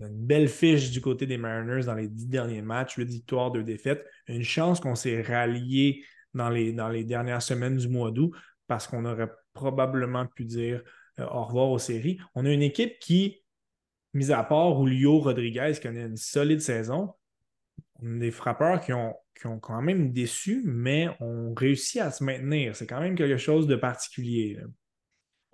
Une 0.00 0.26
belle 0.26 0.48
fiche 0.48 0.90
du 0.90 1.00
côté 1.00 1.26
des 1.26 1.38
Mariners 1.38 1.84
dans 1.86 1.94
les 1.94 2.08
dix 2.08 2.26
derniers 2.26 2.62
matchs, 2.62 2.96
huit 2.96 3.08
victoires, 3.08 3.50
deux 3.50 3.62
défaites. 3.62 4.06
Une 4.28 4.42
chance 4.42 4.80
qu'on 4.80 4.94
s'est 4.94 5.22
rallié 5.22 6.04
dans 6.34 6.50
les, 6.50 6.72
dans 6.72 6.88
les 6.88 7.04
dernières 7.04 7.42
semaines 7.42 7.76
du 7.76 7.88
mois 7.88 8.10
d'août 8.10 8.32
parce 8.66 8.86
qu'on 8.86 9.04
aurait 9.04 9.30
probablement 9.54 10.26
pu 10.26 10.44
dire 10.44 10.82
euh, 11.18 11.26
au 11.26 11.44
revoir 11.44 11.70
aux 11.70 11.78
séries. 11.78 12.18
On 12.34 12.44
a 12.44 12.50
une 12.50 12.62
équipe 12.62 12.98
qui 12.98 13.42
mis 14.16 14.32
à 14.32 14.42
part 14.42 14.82
Julio 14.82 15.18
Rodriguez 15.18 15.72
qui 15.74 15.80
connaît 15.80 16.06
une 16.06 16.16
solide 16.16 16.60
saison, 16.60 17.12
des 18.00 18.30
frappeurs 18.30 18.80
qui 18.80 18.92
ont, 18.92 19.14
qui 19.38 19.46
ont 19.46 19.60
quand 19.60 19.82
même 19.82 20.12
déçu, 20.12 20.62
mais 20.64 21.08
ont 21.20 21.54
réussi 21.54 22.00
à 22.00 22.10
se 22.10 22.24
maintenir. 22.24 22.74
C'est 22.74 22.86
quand 22.86 23.00
même 23.00 23.14
quelque 23.14 23.36
chose 23.36 23.66
de 23.66 23.76
particulier. 23.76 24.58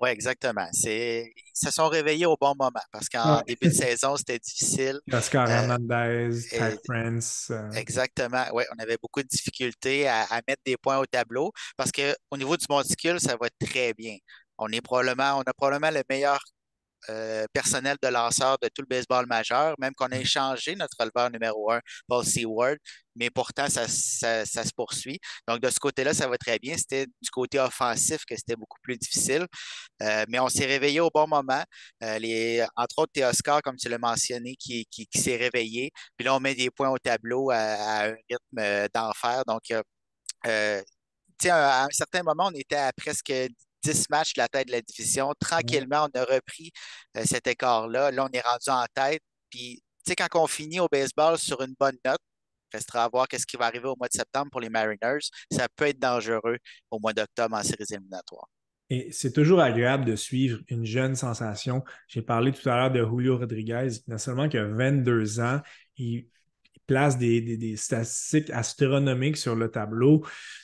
Oui, 0.02 0.08
exactement. 0.08 0.66
Ils 0.82 1.30
se 1.54 1.70
sont 1.70 1.88
réveillés 1.88 2.26
au 2.26 2.36
bon 2.36 2.54
moment 2.58 2.72
parce 2.90 3.08
qu'en 3.08 3.40
début 3.42 3.68
de 3.68 3.72
saison, 3.72 4.16
c'était 4.16 4.40
difficile. 4.40 4.98
Oscar 5.12 5.48
euh, 5.48 5.52
Hernandez, 5.52 6.40
Ty 6.50 6.76
France. 6.84 7.52
Euh. 7.52 7.70
Exactement. 7.70 8.44
Oui, 8.52 8.64
on 8.76 8.82
avait 8.82 8.98
beaucoup 9.00 9.22
de 9.22 9.28
difficultés 9.28 10.08
à, 10.08 10.26
mettre 10.48 10.62
des 10.66 10.76
points 10.76 10.98
au 10.98 11.06
tableau 11.06 11.52
parce 11.76 11.92
qu'au 11.92 12.36
niveau 12.36 12.56
du 12.56 12.66
monticule, 12.68 13.20
ça 13.20 13.36
va 13.40 13.46
très 13.64 13.94
bien. 13.94 14.16
On 14.58 14.66
est 14.68 14.80
probablement, 14.80 15.38
on 15.38 15.42
a 15.42 15.52
probablement 15.54 15.92
le 15.92 16.02
meilleur 16.10 16.40
euh, 17.10 17.46
personnel 17.52 17.96
de 18.02 18.08
lanceur 18.08 18.58
de 18.62 18.68
tout 18.68 18.82
le 18.82 18.86
baseball 18.86 19.26
majeur, 19.26 19.74
même 19.78 19.92
qu'on 19.94 20.06
a 20.06 20.18
échangé 20.18 20.76
notre 20.76 20.96
releveur 20.98 21.30
numéro 21.30 21.72
un, 21.72 21.80
Paul 22.06 22.24
Seward, 22.24 22.78
mais 23.16 23.30
pourtant, 23.30 23.68
ça, 23.68 23.88
se 23.88 24.72
poursuit. 24.76 25.18
Donc, 25.48 25.60
de 25.60 25.68
ce 25.68 25.78
côté-là, 25.80 26.14
ça 26.14 26.28
va 26.28 26.38
très 26.38 26.58
bien. 26.58 26.76
C'était 26.76 27.06
du 27.06 27.30
côté 27.30 27.58
offensif 27.58 28.24
que 28.24 28.36
c'était 28.36 28.56
beaucoup 28.56 28.78
plus 28.82 28.96
difficile, 28.96 29.46
euh, 30.02 30.24
mais 30.28 30.38
on 30.38 30.48
s'est 30.48 30.66
réveillé 30.66 31.00
au 31.00 31.10
bon 31.12 31.26
moment. 31.26 31.64
Euh, 32.02 32.18
les, 32.18 32.64
entre 32.76 32.98
autres, 32.98 33.12
Théoscar, 33.12 33.62
comme 33.62 33.76
tu 33.76 33.88
l'as 33.88 33.98
mentionné, 33.98 34.54
qui, 34.56 34.86
s'est 35.14 35.36
réveillé. 35.36 35.90
Puis 36.16 36.24
là, 36.24 36.34
on 36.36 36.40
met 36.40 36.54
des 36.54 36.70
points 36.70 36.90
au 36.90 36.98
tableau 36.98 37.50
à, 37.50 38.04
un 38.06 38.14
rythme 38.30 38.88
d'enfer. 38.94 39.42
Donc, 39.46 39.62
à 41.50 41.84
un 41.84 41.88
certain 41.90 42.22
moment, 42.22 42.48
on 42.52 42.54
était 42.54 42.76
à 42.76 42.92
presque 42.92 43.32
10 43.82 44.10
matchs 44.10 44.34
de 44.34 44.40
la 44.40 44.48
tête 44.48 44.68
de 44.68 44.72
la 44.72 44.80
division. 44.80 45.32
Tranquillement, 45.38 46.08
on 46.14 46.18
a 46.18 46.24
repris 46.24 46.70
euh, 47.16 47.22
cet 47.24 47.46
écart-là. 47.46 48.10
Là, 48.10 48.28
on 48.30 48.32
est 48.32 48.40
rendu 48.40 48.68
en 48.68 48.86
tête. 48.94 49.22
Puis, 49.50 49.82
tu 50.04 50.10
sais, 50.10 50.16
quand 50.16 50.28
on 50.40 50.46
finit 50.46 50.80
au 50.80 50.88
baseball 50.90 51.38
sur 51.38 51.60
une 51.62 51.74
bonne 51.78 51.98
note, 52.04 52.20
restera 52.72 53.04
à 53.04 53.08
voir 53.08 53.28
qu'est-ce 53.28 53.46
qui 53.46 53.56
va 53.56 53.66
arriver 53.66 53.86
au 53.86 53.96
mois 53.96 54.08
de 54.08 54.14
septembre 54.14 54.50
pour 54.50 54.60
les 54.60 54.70
Mariners. 54.70 55.20
Ça 55.50 55.68
peut 55.76 55.86
être 55.86 55.98
dangereux 55.98 56.58
au 56.90 56.98
mois 56.98 57.12
d'octobre 57.12 57.54
en 57.56 57.62
séries 57.62 57.84
éliminatoires. 57.90 58.48
Et 58.90 59.10
c'est 59.10 59.32
toujours 59.32 59.60
agréable 59.60 60.04
de 60.04 60.16
suivre 60.16 60.60
une 60.68 60.84
jeune 60.84 61.14
sensation. 61.14 61.82
J'ai 62.08 62.20
parlé 62.20 62.52
tout 62.52 62.68
à 62.68 62.76
l'heure 62.76 62.90
de 62.90 63.02
Julio 63.02 63.38
Rodriguez, 63.38 63.88
non 64.06 64.18
seulement 64.18 64.48
qu'il 64.48 64.60
a 64.60 64.66
22 64.66 65.40
ans, 65.40 65.60
il 65.96 66.28
place 66.92 67.16
des, 67.16 67.74
statistiques 67.76 68.50
astronomiques 68.50 69.38
sur 69.38 69.56
le 69.56 69.70
tableau. 69.70 70.22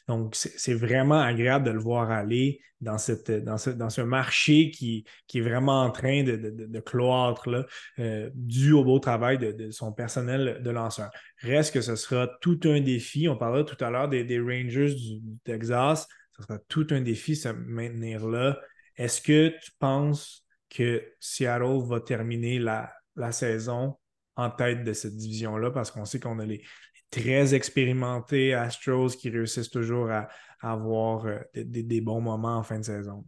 Donc, 0.09 0.35
c'est 0.35 0.75
vraiment 0.75 1.21
agréable 1.21 1.65
de 1.65 1.71
le 1.71 1.81
voir 1.81 2.11
aller 2.11 2.61
dans, 2.83 2.99
cette, 2.99 3.31
dans, 3.31 3.57
ce, 3.57 3.71
dans 3.71 3.89
ce 3.89 4.03
marché 4.03 4.71
qui, 4.71 5.07
qui, 5.27 5.39
est 5.39 5.41
vraiment 5.41 5.83
en 5.83 5.91
train 5.91 6.25
de, 6.25 6.81
cloître, 6.81 7.49
là, 7.49 7.65
euh, 7.99 8.29
dû 8.35 8.73
au 8.73 8.85
beau 8.85 8.99
travail 8.99 9.39
de, 9.39 9.71
son 9.71 9.93
personnel 9.93 10.61
de 10.63 10.71
lanceur. 10.71 11.11
Reste 11.39 11.73
que 11.73 11.81
ce 11.81 11.97
sera 11.97 12.29
tout 12.43 12.61
un 12.65 12.81
défi. 12.81 13.27
On 13.27 13.37
parlait 13.37 13.65
tout 13.65 13.83
à 13.83 13.89
l'heure 13.89 14.09
des, 14.11 14.39
Rangers 14.39 14.95
du, 14.95 15.23
Texas. 15.45 16.07
Ce 16.37 16.43
sera 16.43 16.59
tout 16.69 16.87
un 16.91 17.01
défi 17.01 17.37
se 17.37 17.49
maintenir 17.49 18.27
là. 18.29 18.61
Est-ce 18.97 19.23
que 19.23 19.49
tu 19.63 19.71
penses 19.79 20.45
que 20.69 21.03
Seattle 21.21 21.81
va 21.89 22.01
terminer 22.01 22.59
la, 22.59 22.93
la 23.17 23.33
saison 23.33 23.97
en 24.39 24.51
tête 24.51 24.85
de 24.85 24.93
cette 24.95 25.17
division-là 25.17 25.71
parce 25.71 25.91
qu'on 25.91 26.05
sait 26.05 26.21
qu'on 26.21 26.39
a 26.39 26.47
les, 26.47 26.63
très 27.11 27.55
expérimentés 27.55 28.55
Astros 28.55 29.17
qui 29.17 29.31
réussissent 29.31 29.71
toujours 29.71 30.11
à, 30.11 30.29
avoir 30.61 31.27
euh, 31.27 31.39
des, 31.55 32.01
bons 32.01 32.21
moments 32.21 32.57
en 32.57 32.63
fin 32.63 32.79
de 32.79 32.85
saison. 32.85 33.25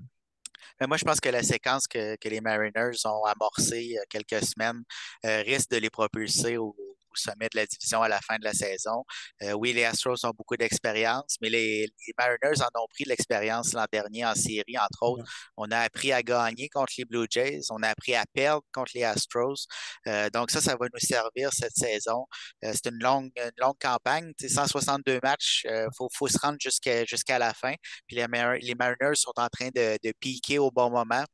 Mais 0.81 0.87
moi, 0.87 0.97
je 0.97 1.05
pense 1.05 1.21
que 1.21 1.29
la 1.29 1.43
séquence 1.43 1.87
que, 1.87 2.17
les 2.29 2.41
Mariners 2.41 2.97
ont 3.05 3.25
amorcée 3.25 3.97
quelques 4.09 4.45
semaines 4.45 4.83
euh, 5.25 5.43
risque 5.43 5.71
de 5.71 5.77
les 5.77 5.91
propulser 5.91 6.57
au, 6.57 6.75
au 7.11 7.17
sommet 7.17 7.49
de 7.53 7.57
la 7.57 7.67
division 7.67 8.03
à 8.03 8.09
la 8.09 8.21
fin 8.21 8.37
de 8.39 8.45
la 8.45 8.53
saison. 8.53 9.05
Euh, 9.43 9.53
oui, 9.53 9.73
les 9.73 9.85
Astros 9.85 10.25
ont 10.25 10.33
beaucoup 10.37 10.57
d'expérience, 10.57 11.37
mais 11.41 11.51
les, 11.51 11.89
Mariners 12.19 12.63
en 12.63 12.81
ont 12.81 12.87
pris 12.89 13.05
de 13.05 13.11
l'expérience 13.11 13.73
l'an 13.73 13.87
dernier 13.93 14.25
en 14.25 14.35
série, 14.35 14.77
entre 14.79 15.03
autres. 15.03 15.25
On 15.57 15.71
a 15.71 15.79
appris 15.79 16.13
à 16.13 16.23
gagner 16.23 16.69
contre 16.69 16.93
les 16.99 17.05
Blue 17.05 17.27
Jays, 17.29 17.63
on 17.71 17.83
a 17.83 17.89
appris 17.89 18.15
à 18.15 18.25
perdre 18.33 18.63
contre 18.73 18.93
les 18.95 19.05
Astros. 19.05 19.67
Euh, 20.07 20.29
donc 20.31 20.51
ça, 20.51 20.61
ça 20.61 20.77
va 20.77 20.87
nous 20.93 21.01
servir 21.01 21.51
cette 21.53 21.77
saison. 21.77 22.27
Euh, 22.65 22.73
c'est 22.73 22.91
une 22.91 23.03
longue, 23.03 23.31
longue 23.59 23.79
campagne, 23.81 24.33
162 24.41 25.21
matchs, 25.23 25.63
il 25.65 25.89
faut, 25.97 26.29
se 26.29 26.39
rendre 26.39 26.59
jusqu'à 26.61 27.39
la 27.39 27.55
fin. 27.55 27.75
Puis 28.07 28.17
les, 28.17 28.29
Mariners 28.29 29.17
sont 29.17 29.33
en 29.37 29.49
train 29.49 29.69
de, 29.75 29.99
de 30.03 30.13
piquer 30.21 30.59
au 30.59 30.71
bon 30.71 30.91
moment. 30.91 31.25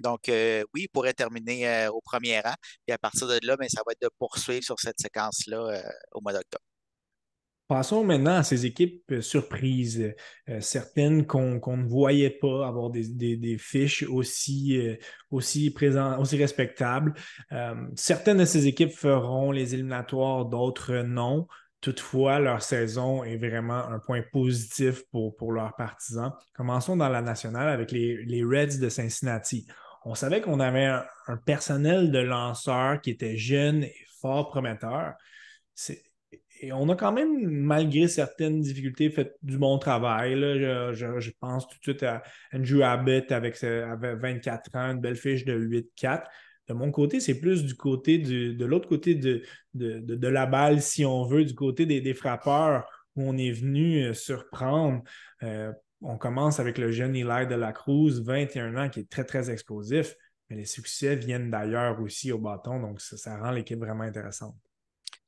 Donc, 0.00 0.28
euh, 0.28 0.62
oui, 0.74 0.82
il 0.82 0.88
pourrait 0.88 1.12
terminer 1.12 1.68
euh, 1.68 1.90
au 1.90 2.00
premier 2.00 2.40
rang. 2.40 2.54
Et 2.86 2.92
à 2.92 2.98
partir 2.98 3.26
de 3.26 3.38
là, 3.42 3.56
ben, 3.56 3.68
ça 3.68 3.82
va 3.86 3.92
être 3.92 4.02
de 4.02 4.10
poursuivre 4.18 4.62
sur 4.62 4.78
cette 4.78 5.00
séquence-là 5.00 5.58
euh, 5.58 5.82
au 6.12 6.20
mois 6.20 6.32
d'octobre. 6.32 6.62
Passons 7.66 8.02
maintenant 8.02 8.36
à 8.36 8.42
ces 8.42 8.64
équipes 8.64 9.16
surprises, 9.20 10.14
certaines 10.58 11.26
qu'on 11.26 11.76
ne 11.76 11.86
voyait 11.86 12.30
pas 12.30 12.66
avoir 12.66 12.88
des, 12.88 13.58
fiches 13.58 14.04
aussi, 14.04 14.80
aussi, 15.30 15.70
présentes, 15.70 16.18
aussi 16.18 16.38
respectables. 16.38 17.12
certaines 17.94 18.38
de 18.38 18.46
ces 18.46 18.66
équipes 18.68 18.92
feront 18.92 19.52
les 19.52 19.74
éliminatoires, 19.74 20.46
d'autres 20.46 21.02
non. 21.02 21.46
Toutefois, 21.82 22.40
leur 22.40 22.62
saison 22.62 23.22
est 23.22 23.36
vraiment 23.36 23.84
un 23.86 23.98
point 23.98 24.22
positif 24.32 25.02
pour, 25.12 25.36
pour 25.36 25.52
leurs 25.52 25.76
partisans. 25.76 26.32
Commençons 26.54 26.96
dans 26.96 27.10
la 27.10 27.20
nationale 27.20 27.68
avec 27.68 27.92
les, 27.92 28.24
les 28.24 28.42
Reds 28.42 28.80
de 28.80 28.88
Cincinnati 28.88 29.66
on 30.04 30.14
savait 30.14 30.40
qu'on 30.40 30.60
avait 30.60 30.86
un, 30.86 31.36
personnel 31.44 32.10
de 32.10 32.18
lanceurs 32.18 33.00
qui 33.00 33.10
était 33.10 33.36
jeune 33.36 33.84
et 33.84 33.94
fort 34.20 34.48
prometteur. 34.48 35.14
Et 36.60 36.72
on 36.72 36.88
a 36.88 36.96
quand 36.96 37.12
même, 37.12 37.46
malgré 37.48 38.08
certaines 38.08 38.60
difficultés, 38.60 39.10
fait 39.10 39.36
du 39.42 39.58
bon 39.58 39.78
travail. 39.78 40.34
Je, 40.34 41.30
pense 41.38 41.68
tout 41.68 41.76
de 41.78 41.82
suite 41.82 42.02
à 42.02 42.22
Andrew 42.52 42.82
Abbott 42.82 43.30
avec, 43.30 43.62
24 43.62 44.76
ans, 44.76 44.92
une 44.92 45.00
belle 45.00 45.16
fiche 45.16 45.44
de 45.44 45.56
8-4. 45.56 46.24
De 46.68 46.74
mon 46.74 46.90
côté, 46.90 47.20
c'est 47.20 47.38
plus 47.40 47.64
du 47.64 47.74
côté 47.74 48.18
de 48.18 48.64
l'autre 48.64 48.88
côté 48.88 49.14
de, 49.14 49.42
de, 49.74 50.28
la 50.28 50.46
balle, 50.46 50.82
si 50.82 51.04
on 51.04 51.24
veut, 51.24 51.44
du 51.44 51.54
côté 51.54 51.86
des, 51.86 52.14
frappeurs 52.14 52.86
où 53.16 53.22
on 53.22 53.36
est 53.36 53.52
venu 53.52 54.04
euh, 54.04 54.14
surprendre. 54.14 55.02
Euh, 55.42 55.72
on 56.02 56.16
commence 56.16 56.60
avec 56.60 56.78
le 56.78 56.92
jeune 56.92 57.16
Eli 57.16 57.46
de 57.46 57.54
la 57.54 57.72
Cruz, 57.72 58.22
21 58.22 58.76
ans, 58.76 58.88
qui 58.88 59.00
est 59.00 59.10
très, 59.10 59.24
très 59.24 59.50
explosif, 59.50 60.14
mais 60.48 60.56
les 60.56 60.64
succès 60.64 61.16
viennent 61.16 61.50
d'ailleurs 61.50 62.00
aussi 62.00 62.32
au 62.32 62.38
bâton, 62.38 62.80
donc 62.80 63.00
ça, 63.00 63.38
rend 63.38 63.50
l'équipe 63.50 63.78
vraiment 63.78 64.04
intéressante. 64.04 64.54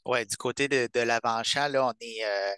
Oui, 0.06 0.24
du 0.26 0.36
côté 0.36 0.68
de, 0.68 1.00
l'avant-champ, 1.00 1.68
là, 1.68 1.86
on 1.86 1.92
est, 2.00 2.24
euh, 2.24 2.54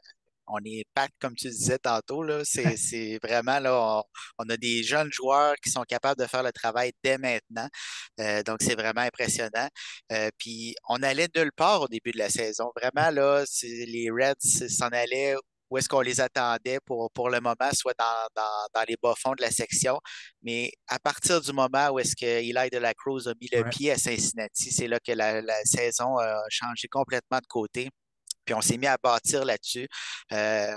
on 0.47 0.59
est 0.65 0.85
comme 1.19 1.35
tu 1.35 1.49
disais 1.49 1.79
tantôt. 1.79 2.25
C'est, 2.45 3.19
vraiment 3.23 3.59
là, 3.59 4.03
on, 4.39 4.49
a 4.49 4.57
des 4.57 4.83
jeunes 4.83 5.11
joueurs 5.11 5.55
qui 5.63 5.71
sont 5.71 5.83
capables 5.83 6.21
de 6.21 6.27
faire 6.27 6.43
le 6.43 6.53
travail 6.53 6.93
dès 7.03 7.19
maintenant. 7.19 7.69
Euh, 8.21 8.43
donc, 8.43 8.59
c'est 8.61 8.75
vraiment 8.75 9.01
impressionnant. 9.01 9.69
Euh, 10.13 10.31
puis, 10.39 10.75
on 10.89 11.03
allait 11.03 11.29
nulle 11.35 11.53
part 11.53 11.83
au 11.83 11.89
début 11.89 12.13
de 12.13 12.19
la 12.19 12.29
saison. 12.29 12.71
Vraiment, 12.77 13.11
là, 13.11 13.45
les 13.63 14.11
Reds 14.11 14.69
s'en 14.69 14.89
allaient 14.89 15.35
où 15.73 15.79
est-ce 15.79 15.89
qu'on 15.89 16.03
les 16.03 16.21
attendait 16.21 16.81
pour, 16.85 17.11
pour 17.13 17.31
le 17.31 17.41
moment, 17.41 17.71
soit 17.73 17.95
dans, 17.99 18.85
les 18.87 18.97
bas-fonds 19.03 19.35
de 19.35 19.41
la 19.41 19.51
section. 19.51 19.99
Mais 20.43 20.71
à 20.87 20.99
partir 20.99 21.41
du 21.41 21.51
moment 21.53 21.89
où 21.89 21.99
est-ce 21.99 22.15
que 22.15 22.27
Eli 22.27 22.69
de 22.71 22.77
la 22.77 22.93
Cruz 22.93 23.27
a 23.27 23.33
mis 23.41 23.49
le 23.51 23.65
pied 23.71 23.91
à 23.91 23.97
Cincinnati, 23.97 24.71
c'est 24.71 24.87
là 24.87 24.99
que 25.01 25.13
la, 25.13 25.43
saison 25.65 26.19
a 26.19 26.43
changé 26.51 26.89
complètement 26.89 27.39
de 27.39 27.47
côté. 27.47 27.89
Puis 28.45 28.55
on 28.55 28.61
s'est 28.61 28.77
mis 28.77 28.87
à 28.87 28.99
bâtir 29.03 29.47
là-dessus. 29.47 29.89
Euh, 30.33 30.77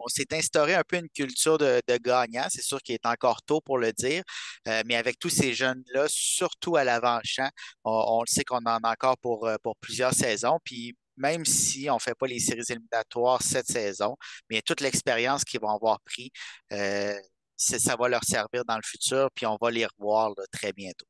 on, 0.00 0.08
s'est 0.08 0.32
instauré 0.32 0.74
un 0.74 0.82
peu 0.82 0.96
une 0.96 1.10
culture 1.10 1.58
de, 1.58 1.80
gagnant. 2.00 2.46
C'est 2.50 2.62
sûr 2.62 2.82
qu'il 2.82 2.96
est 2.96 3.06
encore 3.06 3.42
tôt 3.42 3.60
pour 3.60 3.78
le 3.78 3.92
dire, 3.92 4.24
euh, 4.66 4.82
mais 4.86 4.96
avec 4.96 5.20
tous 5.20 5.28
ces 5.28 5.52
jeunes-là, 5.54 6.06
surtout 6.08 6.74
à 6.76 6.82
l'avant-champ, 6.82 7.48
on, 7.84 8.22
le 8.22 8.32
sait 8.32 8.44
qu'on 8.44 8.64
en 8.64 8.78
a 8.82 8.90
encore 8.90 9.18
pour, 9.18 9.48
pour 9.62 9.76
plusieurs 9.76 10.14
saisons. 10.14 10.58
Puis 10.64 10.96
même 11.16 11.44
si 11.44 11.88
on 11.90 11.94
ne 11.94 12.00
fait 12.00 12.14
pas 12.14 12.26
les 12.26 12.38
séries 12.38 12.62
éliminatoires 12.68 13.42
cette 13.42 13.66
saison, 13.66 14.16
mais 14.50 14.62
toute 14.62 14.80
l'expérience 14.80 15.44
qu'ils 15.44 15.60
vont 15.60 15.74
avoir 15.74 16.00
pris, 16.00 16.30
euh, 16.72 17.14
ça 17.56 17.96
va 17.96 18.08
leur 18.08 18.24
servir 18.24 18.64
dans 18.64 18.76
le 18.76 18.82
futur, 18.84 19.28
puis 19.34 19.46
on 19.46 19.56
va 19.60 19.70
les 19.70 19.86
revoir 19.86 20.32
très 20.50 20.72
bientôt. 20.72 21.06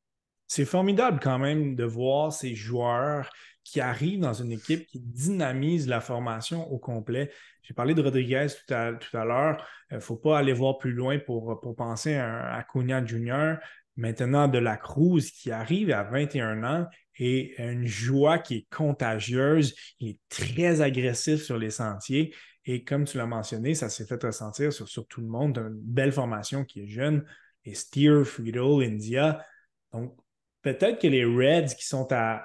C'est 0.48 0.66
formidable 0.66 1.18
quand 1.22 1.38
même 1.38 1.74
de 1.74 1.84
voir 1.84 2.32
ces 2.32 2.54
joueurs 2.54 3.30
qui 3.64 3.80
arrivent 3.80 4.20
dans 4.20 4.34
une 4.34 4.52
équipe 4.52 4.86
qui 4.86 5.00
dynamise 5.00 5.88
la 5.88 6.00
formation 6.00 6.70
au 6.70 6.78
complet. 6.78 7.30
J'ai 7.62 7.74
parlé 7.74 7.94
de 7.94 8.02
Rodriguez 8.02 8.48
tout 8.66 8.74
à, 8.74 9.24
l'heure. 9.24 9.64
Il 9.90 9.94
euh, 9.94 9.96
ne 9.96 10.00
faut 10.00 10.16
pas 10.16 10.38
aller 10.38 10.52
voir 10.52 10.78
plus 10.78 10.92
loin 10.92 11.18
pour, 11.18 11.60
penser 11.76 12.16
à, 12.16 12.54
à 12.54 12.62
Cunha 12.64 13.04
Jr. 13.04 13.54
Maintenant, 13.96 14.48
de 14.48 14.59
la 14.59 14.76
Cruz 14.76 15.20
qui 15.20 15.50
arrive 15.50 15.90
à 15.90 16.02
21 16.02 16.64
ans 16.64 16.87
et 17.18 17.61
une 17.62 17.87
joie 17.87 18.38
qui 18.38 18.57
est 18.57 18.66
contagieuse. 18.70 19.74
Il 20.00 20.11
est 20.11 20.18
très 20.28 20.81
agressif 20.81 21.42
sur 21.42 21.59
les 21.59 21.70
sentiers. 21.70 22.35
Et 22.64 22.85
comme 22.85 23.05
tu 23.05 23.18
l'as 23.18 23.26
mentionné, 23.26 23.74
ça 23.74 23.88
s'est 23.88 24.07
fait 24.07 24.22
ressentir 24.22 24.72
sur, 24.72 25.07
tout 25.07 25.20
le 25.20 25.26
monde. 25.26 25.59
Une 25.59 25.81
belle 25.81 26.12
formation 26.12 26.64
qui 26.64 26.81
est 26.81 26.87
jeune. 26.87 27.24
Et 27.64 27.74
Steer, 27.74 28.24
Friedel, 28.24 28.83
India. 28.83 29.44
Donc, 29.92 30.16
peut-être 30.62 31.00
que 31.00 31.09
les 31.09 31.24
Reds 31.24 31.74
qui 31.76 31.87
sont 31.87 32.09
à, 32.12 32.42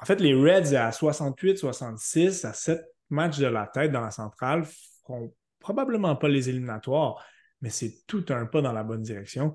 En 0.00 0.04
fait, 0.04 0.20
les 0.20 0.34
Reds 0.34 0.74
à 0.74 0.90
68-66, 0.90 2.46
à 2.46 2.52
7 2.52 2.80
matchs 3.08 3.38
de 3.38 3.46
la 3.46 3.66
tête 3.66 3.92
dans 3.92 4.02
la 4.02 4.10
centrale, 4.10 4.64
feront 4.64 5.34
probablement 5.58 6.16
pas 6.16 6.28
les 6.28 6.48
éliminatoires, 6.48 7.24
mais 7.60 7.70
c'est 7.70 8.06
tout 8.06 8.24
un 8.28 8.46
pas 8.46 8.62
dans 8.62 8.72
la 8.72 8.84
bonne 8.84 9.02
direction. 9.02 9.54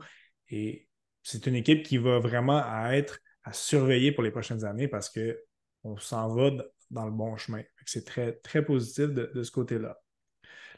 Et 0.50 0.88
c'est 1.24 1.48
une 1.48 1.56
équipe 1.56 1.84
qui 1.84 1.98
va 1.98 2.20
vraiment 2.20 2.64
être 2.92 3.20
à 3.44 3.54
surveiller 3.54 4.12
pour 4.12 4.24
les 4.24 4.32
prochaines 4.32 4.66
années 4.66 4.88
parce 4.88 5.10
qu'on 5.10 5.98
s'en 5.98 6.28
va 6.34 6.52
dans 6.90 7.06
le 7.06 7.12
bon 7.12 7.36
chemin. 7.38 7.62
C'est 7.86 8.06
très, 8.06 8.34
très 8.34 8.64
positif 8.64 9.08
de, 9.08 9.44
ce 9.44 9.52
côté-là. 9.52 9.98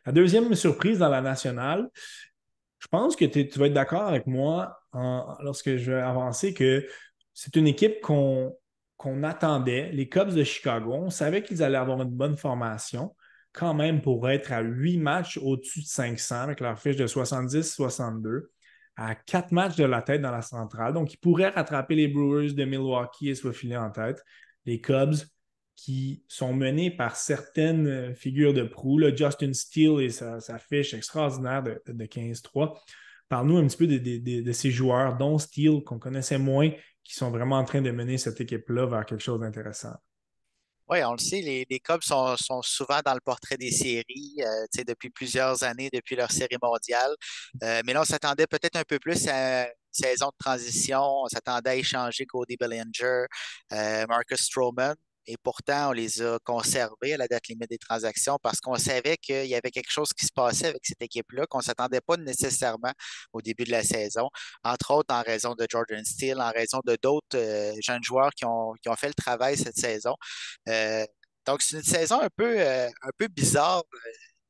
La 0.05 0.11
deuxième 0.11 0.53
surprise 0.55 0.99
dans 0.99 1.09
la 1.09 1.21
nationale, 1.21 1.89
je 2.79 2.87
pense 2.87 3.15
que 3.15 3.25
tu 3.25 3.59
vas 3.59 3.67
être 3.67 3.73
d'accord 3.73 4.07
avec 4.07 4.27
moi 4.27 4.77
lorsque 5.41 5.77
je 5.77 5.91
vais 5.91 6.01
avancer 6.01 6.53
que 6.53 6.85
c'est 7.33 7.55
une 7.55 7.67
équipe 7.67 8.01
qu'on 8.01 9.23
attendait, 9.23 9.91
les 9.91 10.09
Cubs 10.09 10.33
de 10.33 10.43
Chicago. 10.43 10.93
On 10.93 11.09
savait 11.09 11.41
qu'ils 11.41 11.63
allaient 11.63 11.77
avoir 11.77 12.01
une 12.01 12.09
bonne 12.09 12.37
formation 12.37 13.15
quand 13.53 13.73
même 13.73 14.01
pour 14.01 14.29
être 14.29 14.51
à 14.51 14.61
huit 14.61 14.97
matchs 14.97 15.37
au-dessus 15.37 15.81
de 15.81 15.85
500 15.85 16.35
avec 16.41 16.59
leur 16.59 16.77
fiche 16.79 16.95
de 16.95 17.07
70-62 17.07 18.47
à 18.95 19.15
quatre 19.15 19.51
matchs 19.51 19.75
de 19.75 19.85
la 19.85 20.01
tête 20.01 20.21
dans 20.21 20.31
la 20.31 20.41
centrale. 20.41 20.93
Donc, 20.93 21.13
ils 21.13 21.17
pourraient 21.17 21.49
rattraper 21.49 21.95
les 21.95 22.07
Brewers 22.07 22.53
de 22.53 22.65
Milwaukee 22.65 23.29
et 23.29 23.35
se 23.35 23.51
filer 23.51 23.77
en 23.77 23.89
tête. 23.89 24.23
Les 24.65 24.79
Cubs 24.79 25.15
qui 25.75 26.23
sont 26.27 26.53
menés 26.53 26.91
par 26.91 27.15
certaines 27.15 27.87
euh, 27.87 28.13
figures 28.13 28.53
de 28.53 28.63
proue. 28.63 29.01
Justin 29.15 29.53
Steele 29.53 30.01
et 30.01 30.09
sa, 30.09 30.39
fiche 30.59 30.93
extraordinaire 30.93 31.63
de, 31.63 32.05
15-3. 32.05 32.77
Parle-nous 33.27 33.57
un 33.57 33.67
petit 33.67 33.77
peu 33.77 33.87
de, 33.87 34.51
ces 34.51 34.71
joueurs, 34.71 35.17
dont 35.17 35.37
Steele, 35.37 35.83
qu'on 35.83 35.97
connaissait 35.97 36.37
moins, 36.37 36.69
qui 37.03 37.15
sont 37.15 37.31
vraiment 37.31 37.57
en 37.57 37.65
train 37.65 37.81
de 37.81 37.91
mener 37.91 38.17
cette 38.17 38.39
équipe-là 38.39 38.85
vers 38.85 39.05
quelque 39.05 39.23
chose 39.23 39.39
d'intéressant. 39.39 39.95
Oui, 40.93 41.03
on 41.03 41.13
le 41.13 41.17
sait, 41.17 41.41
les, 41.41 41.65
les 41.67 41.79
Cubs 41.79 42.03
sont, 42.03 42.35
souvent 42.61 42.99
dans 43.03 43.15
le 43.15 43.19
portrait 43.19 43.57
des 43.57 43.71
séries 43.71 44.35
euh, 44.41 44.83
depuis 44.87 45.09
plusieurs 45.09 45.63
années, 45.63 45.89
depuis 45.91 46.15
leur 46.15 46.31
série 46.31 46.57
mondiale. 46.61 47.15
Euh, 47.63 47.81
mais 47.83 47.93
là, 47.93 48.01
on 48.01 48.05
s'attendait 48.05 48.45
peut-être 48.45 48.75
un 48.75 48.83
peu 48.83 48.99
plus 48.99 49.27
à 49.27 49.63
une 49.63 49.71
saison 49.91 50.27
de 50.27 50.35
transition. 50.37 51.01
On 51.01 51.27
s'attendait 51.27 51.71
à 51.71 51.75
échanger 51.77 52.27
Cody 52.27 52.57
Bellinger, 52.57 53.25
Marcus 54.07 54.41
Stroman. 54.41 54.93
Et 55.25 55.37
pourtant, 55.41 55.89
on 55.89 55.91
les 55.93 56.21
a 56.21 56.37
conservés 56.43 57.13
à 57.13 57.17
la 57.17 57.27
date 57.27 57.47
limite 57.47 57.69
des 57.69 57.77
transactions 57.77 58.37
parce 58.41 58.59
qu'on 58.59 58.75
savait 58.75 59.17
qu'il 59.17 59.45
y 59.45 59.55
avait 59.55 59.71
quelque 59.71 59.91
chose 59.91 60.09
qui 60.13 60.25
se 60.25 60.31
passait 60.33 60.67
avec 60.67 60.85
cette 60.85 61.01
équipe-là, 61.01 61.45
qu'on 61.47 61.59
ne 61.59 61.63
s'attendait 61.63 62.01
pas 62.01 62.17
nécessairement 62.17 62.91
au 63.31 63.41
début 63.41 63.63
de 63.63 63.71
la 63.71 63.83
saison, 63.83 64.29
entre 64.63 64.91
autres 64.91 65.13
en 65.13 65.21
raison 65.21 65.55
de 65.55 65.65
Jordan 65.69 66.03
Steele, 66.03 66.41
en 66.41 66.51
raison 66.51 66.79
de 66.85 66.97
d'autres 67.01 67.37
euh, 67.37 67.73
jeunes 67.81 68.03
joueurs 68.03 68.31
qui 68.31 68.45
ont, 68.45 68.75
fait 68.97 69.07
le 69.07 69.13
travail 69.13 69.57
cette 69.57 69.77
saison. 69.77 70.15
Euh, 70.69 71.05
donc, 71.45 71.61
c'est 71.61 71.77
une 71.77 71.83
saison 71.83 72.21
un 72.21 72.29
peu, 72.35 72.59
euh, 72.59 72.87
un 72.87 73.09
peu 73.17 73.27
bizarre 73.27 73.83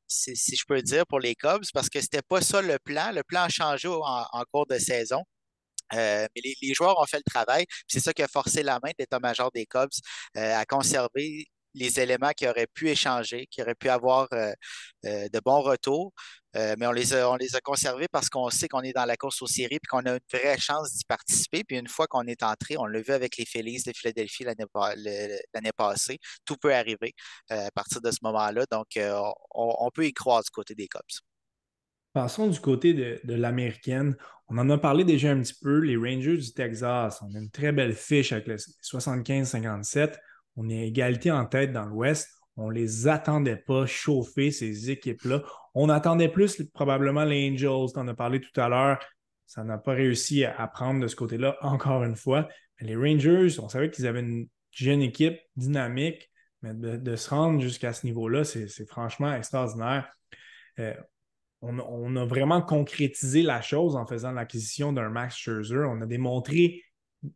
si, 0.08 0.36
je 0.36 0.64
peux 0.68 0.82
dire, 0.82 1.06
pour 1.08 1.20
les 1.20 1.36
Cubs, 1.36 1.66
parce 1.74 1.90
que 1.90 2.00
ce 2.00 2.06
n'était 2.06 2.22
pas 2.22 2.42
ça 2.42 2.62
le 2.62 2.78
plan. 2.80 3.12
Le 3.12 3.24
plan 3.24 3.44
a 3.44 3.50
changé 3.50 3.88
en 3.88 4.44
cours 4.52 4.68
de 4.68 4.78
saison. 4.78 5.24
Euh, 5.94 6.28
mais 6.36 6.42
les, 6.62 6.74
joueurs 6.74 7.00
ont 7.00 7.06
fait 7.06 7.18
le 7.18 7.30
travail. 7.32 7.66
C'est 7.88 8.00
ça 8.00 8.14
qui 8.14 8.24
a 8.24 8.28
forcé 8.28 8.64
la 8.64 8.80
main 8.84 8.90
de 8.90 8.96
l'état-major 9.00 9.52
des 9.52 9.66
Cubs 9.66 9.90
euh, 10.38 10.56
à 10.58 10.66
conserver 10.66 11.46
les 11.76 12.00
éléments 12.00 12.32
qui 12.32 12.48
auraient 12.48 12.68
pu 12.68 12.90
échanger, 12.90 13.48
qui 13.48 13.62
auraient 13.62 13.76
pu 13.76 13.90
avoir 13.90 14.28
euh, 14.34 14.54
de 15.04 15.40
bons 15.44 15.62
retours. 15.62 16.14
mais 16.54 16.86
on 16.86 16.92
les, 16.92 17.14
a, 17.16 17.30
on 17.32 17.36
les 17.36 17.56
a 17.56 17.62
conservés 17.62 18.08
parce 18.12 18.30
qu'on 18.30 18.50
sait 18.52 18.68
qu'on 18.68 18.82
est 18.82 18.94
dans 18.94 19.06
la 19.06 19.18
course 19.18 19.42
aux 19.42 19.48
séries 19.48 19.76
et 19.78 19.88
qu'on 19.90 20.06
a 20.06 20.14
une 20.14 20.20
vraie 20.32 20.58
chance 20.60 20.94
d'y 20.94 21.04
participer. 21.06 21.64
Puis 21.64 21.78
une 21.78 21.88
fois 21.88 22.06
qu'on 22.08 22.26
est 22.28 22.44
entré, 22.44 22.78
on 22.78 22.86
l'a 22.86 23.02
vu 23.02 23.12
avec 23.12 23.38
les 23.38 23.46
Phillies 23.46 23.82
de 23.86 23.92
Philadelphie 23.96 24.44
l'année 24.44 25.72
passée, 25.76 26.20
tout 26.46 26.58
peut 26.58 26.74
arriver 26.74 27.14
à 27.50 27.72
partir 27.72 28.02
de 28.02 28.12
ce 28.12 28.20
moment-là. 28.22 28.66
Donc, 28.72 28.88
on, 28.98 29.34
on, 29.56 29.90
peut 29.92 30.06
y 30.06 30.14
croire 30.14 30.44
du 30.44 30.52
côté 30.52 30.76
des 30.76 30.88
Cubs. 30.88 31.33
Passons 32.14 32.48
du 32.48 32.60
côté 32.60 32.94
de, 32.94 33.34
l'américaine. 33.34 34.16
On 34.48 34.60
en 34.60 34.70
a 34.70 34.78
parlé 34.78 35.04
déjà 35.04 35.32
un 35.32 35.42
petit 35.42 35.56
peu. 35.60 35.80
Les 35.80 35.98
Rangers 35.98 36.38
du 36.38 36.54
Texas, 36.54 37.24
on 37.24 37.34
a 37.34 37.40
une 37.40 37.50
très 37.50 37.72
belle 37.72 37.94
fiche 37.94 38.32
avec 38.32 38.48
les 38.48 38.58
75-57. 38.58 40.16
On 40.56 40.70
est 40.70 40.88
égalité 40.88 41.32
en 41.32 41.46
tête 41.46 41.72
dans 41.72 41.86
l'Ouest. 41.86 42.30
On 42.56 42.70
ne 42.70 42.76
les 42.76 43.08
attendait 43.08 43.56
pas 43.56 43.88
chauffer, 43.88 44.52
ces 44.52 44.92
équipes-là. 44.92 45.42
On 45.74 45.90
attendait 45.90 46.30
plus 46.30 46.62
probablement 46.72 47.24
les 47.24 47.50
Angels, 47.50 47.92
on 47.96 48.08
a 48.08 48.14
parlé 48.14 48.40
tout 48.40 48.62
à 48.62 48.70
l'heure. 48.70 49.00
Ça 49.48 49.64
n'a 49.64 49.80
pas 49.80 49.94
réussi 49.94 50.46
à, 50.46 50.68
prendre 50.68 51.02
de 51.02 51.08
ce 51.08 51.16
côté-là, 51.16 51.58
encore 51.62 52.04
une 52.04 52.16
fois. 52.16 52.48
Les 52.80 52.96
Rangers, 52.96 53.60
on 53.60 53.70
savait 53.70 53.90
qu'ils 53.90 54.06
avaient 54.06 54.20
une 54.20 54.48
jeune 54.70 55.02
équipe 55.02 55.40
dynamique, 55.56 56.30
mais 56.62 56.76
de, 56.76 57.16
se 57.16 57.30
rendre 57.32 57.60
jusqu'à 57.60 57.92
ce 57.92 58.06
niveau-là, 58.06 58.44
c'est 58.44 58.86
franchement 58.88 59.34
extraordinaire. 59.34 60.12
Euh, 60.80 60.94
on, 61.64 62.16
a 62.16 62.26
vraiment 62.26 62.62
concrétisé 62.62 63.42
la 63.42 63.62
chose 63.62 63.96
en 63.96 64.06
faisant 64.06 64.32
l'acquisition 64.32 64.92
d'un 64.92 65.10
Max 65.10 65.36
Scherzer. 65.36 65.86
On 65.88 66.02
a 66.02 66.06
démontré, 66.06 66.84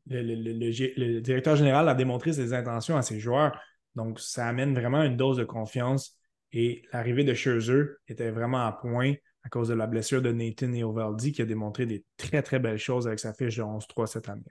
le, 0.08 1.20
directeur 1.20 1.56
général 1.56 1.88
a 1.88 1.96
démontré 1.96 2.34
ses 2.34 2.54
intentions 2.54 2.98
à 2.98 3.02
ses 3.02 3.20
joueurs. 3.20 3.58
Donc, 3.96 4.20
ça 4.20 4.48
amène 4.48 4.74
vraiment 4.74 5.02
une 5.04 5.16
dose 5.16 5.38
de 5.38 5.46
confiance. 5.46 6.18
Et 6.52 6.84
l'arrivée 6.92 7.24
de 7.24 7.34
Scherzer 7.34 7.84
était 8.08 8.32
vraiment 8.32 8.66
à 8.66 8.72
point 8.74 9.14
à 9.44 9.50
cause 9.50 9.70
de 9.70 9.74
la 9.74 9.88
blessure 9.88 10.22
de 10.22 10.32
Nathan 10.32 10.74
et 10.74 10.84
Ovaldi 10.84 11.32
qui 11.32 11.42
a 11.42 11.46
démontré 11.46 11.86
des 11.86 12.04
très, 12.18 12.42
très 12.42 12.60
belles 12.60 12.78
choses 12.78 13.08
avec 13.08 13.20
sa 13.20 13.34
fiche 13.34 13.58
de 13.58 13.64
11-3 13.64 14.08
cette 14.08 14.28
année. 14.28 14.44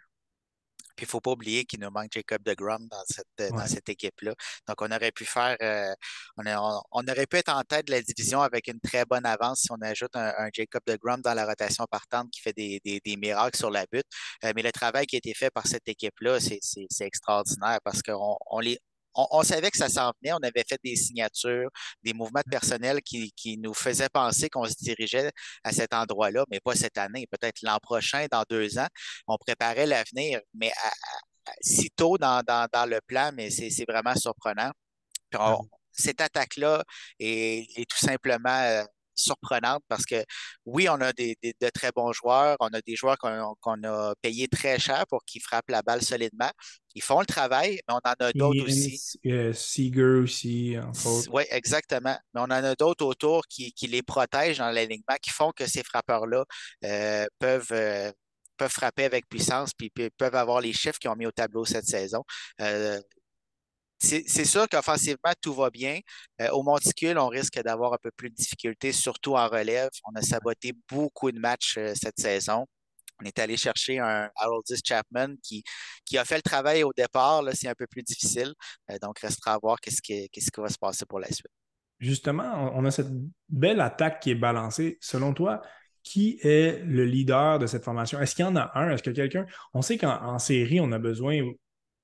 Puis 0.97 1.05
il 1.05 1.09
ne 1.09 1.11
faut 1.11 1.21
pas 1.21 1.33
oublier 1.33 1.65
qu'il 1.65 1.81
nous 1.81 1.91
manque 1.91 2.13
Jacob 2.13 2.43
de 2.43 2.55
Grum 2.55 2.87
dans 2.89 3.05
cette, 3.07 3.53
dans 3.53 3.67
cette 3.67 3.89
équipe-là. 3.89 4.35
Donc, 4.67 4.81
on 4.81 4.91
aurait 4.91 5.13
pu 5.13 5.25
faire, 5.25 5.57
euh, 5.63 5.95
on, 6.37 7.07
aurait 7.09 7.27
pu 7.27 7.37
être 7.37 7.53
en 7.53 7.63
tête 7.63 7.87
de 7.87 7.93
la 7.93 8.03
division 8.03 8.41
avec 8.43 8.69
une 8.69 8.81
très 8.81 9.05
bonne 9.05 9.27
avance 9.27 9.63
si 9.63 9.69
on 9.71 9.81
ajoute 9.83 10.15
un, 10.17 10.49
Jacob 10.53 10.83
de 10.87 10.97
Grum 10.97 11.21
dans 11.21 11.35
la 11.35 11.47
rotation 11.47 11.85
partante 11.91 12.31
qui 12.31 12.41
fait 12.41 12.53
des, 12.53 13.17
miracles 13.17 13.57
sur 13.57 13.71
la 13.71 13.85
butte. 13.91 14.07
Euh, 14.45 14.53
mais 14.55 14.63
le 14.63 14.73
travail 14.73 15.07
qui 15.07 15.17
a 15.17 15.19
été 15.19 15.35
fait 15.35 15.51
par 15.51 15.67
cette 15.67 15.89
équipe-là, 15.89 16.39
c'est 16.41 17.05
extraordinaire 17.05 17.79
parce 17.85 18.03
qu'on 18.03 18.37
on 18.47 18.61
les, 18.61 18.79
on, 19.17 19.43
savait 19.43 19.71
que 19.71 19.79
ça 19.79 19.89
s'en 19.89 20.13
venait. 20.21 20.33
On 20.33 20.43
avait 20.43 20.65
fait 20.69 20.79
des 20.85 20.97
signatures, 20.97 21.71
des 22.03 22.13
mouvements 22.13 22.43
de 22.45 22.51
personnel 22.51 23.01
qui, 23.03 23.33
nous 23.59 23.75
faisaient 23.75 24.09
penser 24.09 24.49
qu'on 24.49 24.65
se 24.65 24.75
dirigeait 24.79 25.31
à 25.65 25.73
cet 25.73 25.95
endroit-là, 25.95 26.45
mais 26.51 26.61
pas 26.61 26.75
cette 26.75 26.99
année, 26.99 27.27
peut-être 27.31 27.63
l'an 27.63 27.79
prochain, 27.83 28.27
dans 28.31 28.45
deux 28.49 28.79
ans. 28.79 28.89
On 29.27 29.37
préparait 29.39 29.87
l'avenir, 29.87 30.41
mais 30.55 30.73
si 31.61 31.91
tôt 31.91 32.19
dans, 32.19 32.43
le 32.47 33.01
plan, 33.07 33.31
mais 33.35 33.51
c'est 33.51 33.85
vraiment 33.89 34.15
surprenant. 34.15 34.71
cette 35.93 36.21
attaque-là 36.21 36.85
est, 37.19 37.89
tout 37.89 37.99
simplement 37.99 38.51
euh, 38.51 38.85
surprenante 39.17 39.83
parce 39.89 40.05
que 40.05 40.25
oui, 40.65 40.89
on 40.89 41.01
a 41.01 41.13
des, 41.13 41.37
de 41.43 41.69
très 41.71 41.91
bons 41.93 42.13
joueurs, 42.13 42.57
on 42.61 42.69
a 42.69 42.81
des 42.81 42.97
joueurs 42.97 43.19
qu'on 43.19 43.85
a 43.85 44.15
payés 44.23 44.49
très 44.49 44.79
cher 44.79 45.07
pour 45.09 45.25
qu'ils 45.25 45.43
frappent 45.43 45.71
la 45.71 45.83
balle 45.83 46.03
solidement. 46.03 46.51
Ils 46.95 47.03
font 47.03 47.21
le 47.21 47.27
travail, 47.27 47.81
mais 47.87 47.95
on 47.95 48.09
en 48.09 48.15
a 48.19 48.33
d'autres 48.33 48.65
aussi. 48.65 48.99
Seager 49.53 50.03
aussi, 50.23 50.77
en 50.79 50.93
Oui, 51.31 51.43
exactement. 51.51 52.17
Mais 52.35 52.41
on 52.41 52.45
en 52.45 52.51
a 52.51 52.75
d'autres 52.75 53.05
autour 53.05 53.47
qui, 53.49 53.75
les 53.83 54.03
protègent 54.03 54.59
dans 54.59 54.71
l'alignement, 54.71 55.17
qui 55.21 55.31
font 55.31 55.53
que 55.53 55.67
ces 55.67 55.83
frappeurs-là 55.83 56.45
euh, 56.85 57.27
peuvent, 57.39 57.73
euh, 57.73 58.11
peuvent 58.57 58.71
frapper 58.71 59.05
avec 59.05 59.29
puissance 59.29 59.73
puis 59.75 59.91
peuvent 59.91 60.35
avoir 60.35 60.61
les 60.61 60.73
chiffres 60.73 60.99
qu'ils 60.99 61.11
ont 61.11 61.17
mis 61.17 61.27
au 61.27 61.33
tableau 61.33 61.65
cette 61.65 61.87
saison. 61.87 62.25
Euh, 62.61 63.01
c'est 63.99 64.45
sûr 64.45 64.69
qu'offensivement, 64.69 65.33
tout 65.41 65.55
va 65.55 65.71
bien. 65.71 66.01
Euh, 66.41 66.49
au 66.51 66.63
monticule, 66.63 67.19
on 67.19 67.29
risque 67.29 67.61
d'avoir 67.63 67.95
un 67.95 67.99
peu 68.03 68.11
plus 68.11 68.31
de 68.31 68.35
difficultés, 68.35 68.93
surtout 68.93 69.35
en 69.35 69.49
relève. 69.49 69.91
On 70.05 70.15
a 70.17 70.23
saboté 70.23 70.73
beaucoup 70.91 71.33
de 71.33 71.39
matchs 71.39 71.77
euh, 71.79 71.93
cette 71.95 72.19
saison. 72.19 72.67
On 73.21 73.25
est 73.25 73.39
allé 73.39 73.57
chercher 73.57 73.99
un 73.99 74.29
Haroldis 74.37 74.81
Chapman 74.85 75.37
qui, 75.43 75.65
qui 76.05 76.19
a 76.19 76.25
fait 76.25 76.37
le 76.37 76.43
travail 76.43 76.83
au 76.85 76.93
départ. 76.95 77.43
C'est 77.55 77.69
un 77.69 77.75
peu 77.75 77.87
plus 77.87 78.03
difficile. 78.03 78.53
Euh, 78.91 78.99
donc, 79.01 79.19
restera 79.21 79.55
à 79.55 79.59
voir 79.59 79.81
qu'est-ce 79.81 80.03
qui, 80.03 80.29
qui 80.29 80.41
va 80.57 80.69
se 80.69 80.79
passer 80.79 81.07
pour 81.07 81.19
la 81.19 81.29
suite. 81.29 81.47
Justement, 81.99 82.73
on 82.75 82.85
a 82.85 82.91
cette 82.91 83.11
belle 83.49 83.81
attaque 83.81 84.21
qui 84.21 84.31
est 84.31 84.35
balancée. 84.35 84.99
Selon 85.01 85.33
toi, 85.33 85.63
qui 86.03 86.39
est 86.43 86.85
le 86.85 87.05
leader 87.05 87.59
de 87.59 87.67
cette 87.67 87.83
formation? 87.83 88.21
Est-ce 88.21 88.37
qu'il 88.37 88.45
y 88.45 88.49
en 88.49 88.55
a 88.55 88.71
un? 88.75 88.91
Est-ce 88.91 89.03
que 89.03 89.11
quelqu'un? 89.11 89.47
On 89.75 89.83
sait 89.83 89.99
qu'en 89.99 90.39
série, 90.39 90.79
on 90.79 90.93
a 90.93 90.99
besoin 90.99 91.41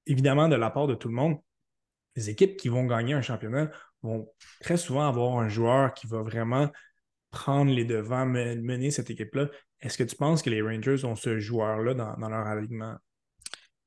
évidemment 0.07 0.49
de 0.49 0.57
l'apport 0.57 0.89
de 0.89 0.95
tout 0.95 1.09
le 1.09 1.15
monde, 1.15 1.39
les 2.17 2.31
équipes 2.31 2.57
qui 2.57 2.69
vont 2.69 2.85
gagner 2.85 3.15
un 3.15 3.23
championnat 3.23 3.71
vont 4.03 4.29
très 4.61 4.77
souvent 4.77 5.09
avoir 5.09 5.39
un 5.39 5.49
joueur 5.49 5.95
qui 5.95 6.07
va 6.07 6.23
vraiment 6.23 6.71
prendre 7.31 7.73
les 7.73 7.85
devants, 7.85 8.27
mener 8.27 8.91
cette 8.91 9.11
équipe-là. 9.11 9.49
Est-ce 9.81 9.99
que 9.99 10.05
tu 10.05 10.17
penses 10.17 10.43
que 10.43 10.51
les 10.51 10.63
Rangers 10.63 11.05
ont 11.05 11.17
ce 11.17 11.39
joueur-là 11.39 11.95
dans, 11.95 12.29
leur 12.29 12.47
alignement? 12.47 12.97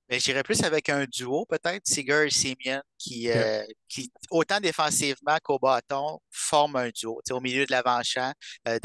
Ben, 0.10 0.20
j'irais 0.20 0.44
plus 0.44 0.62
avec 0.64 0.90
un 0.90 1.06
duo, 1.06 1.46
peut-être, 1.48 1.88
Seager 1.88 2.28
et 2.28 2.30
Simeon, 2.30 2.82
qui, 2.98 3.32
euh, 3.32 3.64
qui, 3.88 4.12
autant 4.30 4.60
défensivement 4.60 5.38
qu'au 5.44 5.58
bâton, 5.58 6.20
forment 6.30 6.76
un 6.76 6.90
duo. 6.90 7.22
Au 7.32 7.40
milieu 7.40 7.66
de 7.66 7.72
l'avant-champ, 7.72 8.32
euh, 8.68 8.78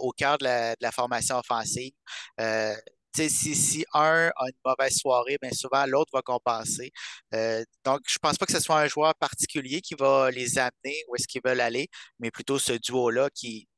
au 0.00 0.12
cœur 0.12 0.38
de 0.38 0.44
la, 0.44 0.92
formation 0.92 1.36
offensive. 1.36 1.92
Euh, 2.40 2.74
si, 3.16 3.84
un 3.94 4.30
a 4.36 4.44
une 4.46 4.58
mauvaise 4.64 4.94
soirée, 4.96 5.38
bien 5.40 5.50
souvent 5.52 5.84
l'autre 5.86 6.10
va 6.12 6.22
compenser. 6.22 6.90
Euh, 7.34 7.64
donc, 7.84 8.00
je 8.06 8.14
ne 8.14 8.20
pense 8.20 8.38
pas 8.38 8.46
que 8.46 8.52
ce 8.52 8.60
soit 8.60 8.80
un 8.80 8.88
joueur 8.88 9.14
particulier 9.14 9.80
qui 9.80 9.94
va 9.94 10.30
les 10.30 10.58
amener 10.58 10.96
où 11.08 11.16
est-ce 11.16 11.26
qu'ils 11.26 11.42
veulent 11.44 11.60
aller, 11.60 11.88
mais 12.18 12.30
plutôt 12.30 12.58
ce 12.58 12.72
duo-là 12.72 13.28
qui, 13.34 13.68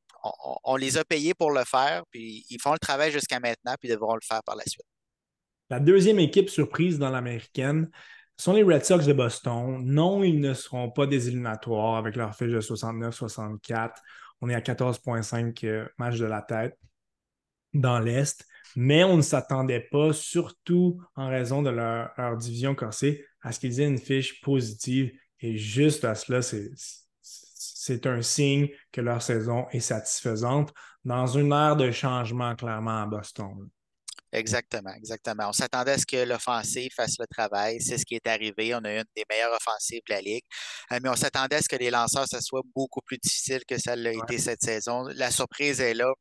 on, 0.65 0.77
les 0.77 0.99
a 0.99 1.05
payés 1.05 1.35
pour 1.35 1.51
le 1.51 1.65
faire, 1.65 2.03
puis 2.11 2.45
ils 2.51 2.61
font 2.61 2.73
le 2.73 2.79
travail 2.79 3.11
jusqu'à 3.11 3.41
maintenant, 3.41 3.75
puis 3.81 3.89
devront 3.89 4.15
le 4.15 4.21
faire 4.23 4.43
par 4.45 4.57
la 4.57 4.65
suite. 4.65 4.87
La 5.71 5.81
deuxième 5.81 6.19
équipe 6.19 6.51
surprise 6.51 6.99
dans 6.99 7.11
l'américaine 7.11 7.91
sont 8.37 8.53
les 8.53 8.63
Red 8.63 8.85
Sox 8.85 9.07
de 9.07 9.13
Boston. 9.13 9.83
Non, 9.85 10.25
ils 10.25 10.41
ne 10.41 10.55
seront 10.55 10.91
pas 10.91 11.07
des 11.07 11.29
éliminatoires 11.29 11.97
avec 11.97 12.17
leur 12.17 12.35
fiche 12.35 12.51
de 12.51 12.61
69-64. 12.61 13.93
On 14.41 14.49
est 14.49 14.55
à 14.55 14.61
14,5 14.61 15.67
euh, 15.67 15.87
matchs 15.99 16.19
de 16.19 16.25
la 16.25 16.43
tête 16.43 16.77
dans 17.75 17.99
l'Est, 17.99 18.45
mais 18.77 19.05
on 19.05 19.17
ne 19.17 19.23
s'attendait 19.23 19.87
pas, 19.91 20.13
surtout 20.13 21.01
en 21.17 21.29
raison 21.29 21.63
de 21.63 21.71
leur, 21.71 22.37
division 22.37 22.75
corsée, 22.75 23.25
à 23.43 23.53
ce 23.53 23.61
qu'ils 23.61 23.81
aient 23.81 23.87
une 23.87 23.99
fiche 23.99 24.41
positive. 24.41 25.13
Et 25.41 25.57
juste 25.57 26.05
à 26.05 26.15
cela, 26.15 26.41
c'est 26.43 28.07
un 28.07 28.23
signe 28.23 28.69
que 28.93 29.01
leur 29.01 29.23
saison 29.23 29.67
est 29.71 29.81
satisfaisante 29.81 30.73
dans 31.05 31.27
une 31.27 31.53
ère 31.53 31.77
de 31.77 31.91
changement 31.91 32.55
clairement 32.55 33.03
à 33.03 33.07
Boston. 33.07 33.69
Exactement, 34.33 34.95
exactement. 34.95 35.49
On 35.49 35.53
s'attendait 35.53 35.93
à 35.93 35.99
ce 35.99 36.07
que 36.07 36.25
l'offensive 36.25 36.93
fasse 36.95 37.19
le 37.19 37.27
travail. 37.27 37.81
C'est 37.81 37.99
ce 37.99 38.05
qui 38.05 38.15
est 38.15 38.27
arrivé. 38.29 38.75
On 38.77 38.85
a 38.85 38.99
une 38.99 39.05
des 39.17 39.25
meilleures 39.29 39.53
offensives 39.57 40.03
de 40.09 40.15
la 40.15 40.21
Ligue. 40.21 40.45
Euh, 40.93 41.01
mais 41.03 41.09
on 41.09 41.17
s'attendait 41.17 41.57
à 41.57 41.63
ce 41.63 41.69
que 41.69 41.75
les 41.75 41.91
lanceurs, 41.91 42.29
ça 42.29 42.41
soit 42.41 42.63
beaucoup 42.75 43.01
plus 43.01 43.19
difficile 43.19 43.63
que 43.67 43.77
ça 43.77 43.97
l'a 43.97 44.13
été 44.13 44.39
cette 44.39 44.63
saison. 44.63 45.09
La 45.17 45.33
surprise 45.33 45.81
est 45.81 45.95
là 45.95 46.13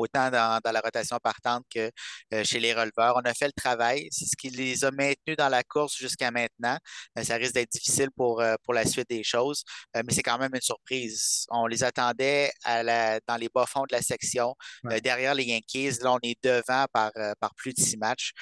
autant 0.00 0.30
dans, 0.30 0.60
la 0.64 0.80
rotation 0.80 1.18
partante 1.22 1.64
que 1.72 1.90
euh, 2.32 2.44
chez 2.44 2.60
les 2.60 2.72
releveurs. 2.72 3.14
On 3.16 3.28
a 3.28 3.34
fait 3.34 3.46
le 3.46 3.52
travail. 3.52 4.08
C'est 4.10 4.26
ce 4.26 4.36
qui 4.36 4.50
les 4.50 4.84
a 4.84 4.90
maintenus 4.90 5.36
dans 5.36 5.48
la 5.48 5.62
course 5.62 5.96
jusqu'à 5.96 6.30
maintenant. 6.30 6.76
Euh, 7.18 7.22
ça 7.22 7.36
risque 7.36 7.54
d'être 7.54 7.70
difficile 7.70 8.10
pour, 8.16 8.40
euh, 8.40 8.54
pour 8.64 8.74
la 8.74 8.84
suite 8.84 9.08
des 9.08 9.22
choses, 9.22 9.64
mais 9.94 10.12
c'est 10.12 10.22
quand 10.22 10.38
même 10.38 10.54
une 10.54 10.60
surprise. 10.60 11.46
On 11.50 11.66
les 11.66 11.84
attendait 11.84 12.50
dans 12.64 13.36
les 13.38 13.48
bas-fonds 13.54 13.84
de 13.88 13.94
la 13.94 14.02
section. 14.02 14.54
derrière 15.02 15.34
les 15.34 15.44
Yankees, 15.44 15.98
là, 16.02 16.12
on 16.12 16.18
est 16.22 16.38
devant 16.42 16.86
par, 16.92 17.10
par 17.40 17.54
plus 17.54 17.74
de 17.74 17.80
six 17.80 17.96
matchs. 17.96 18.32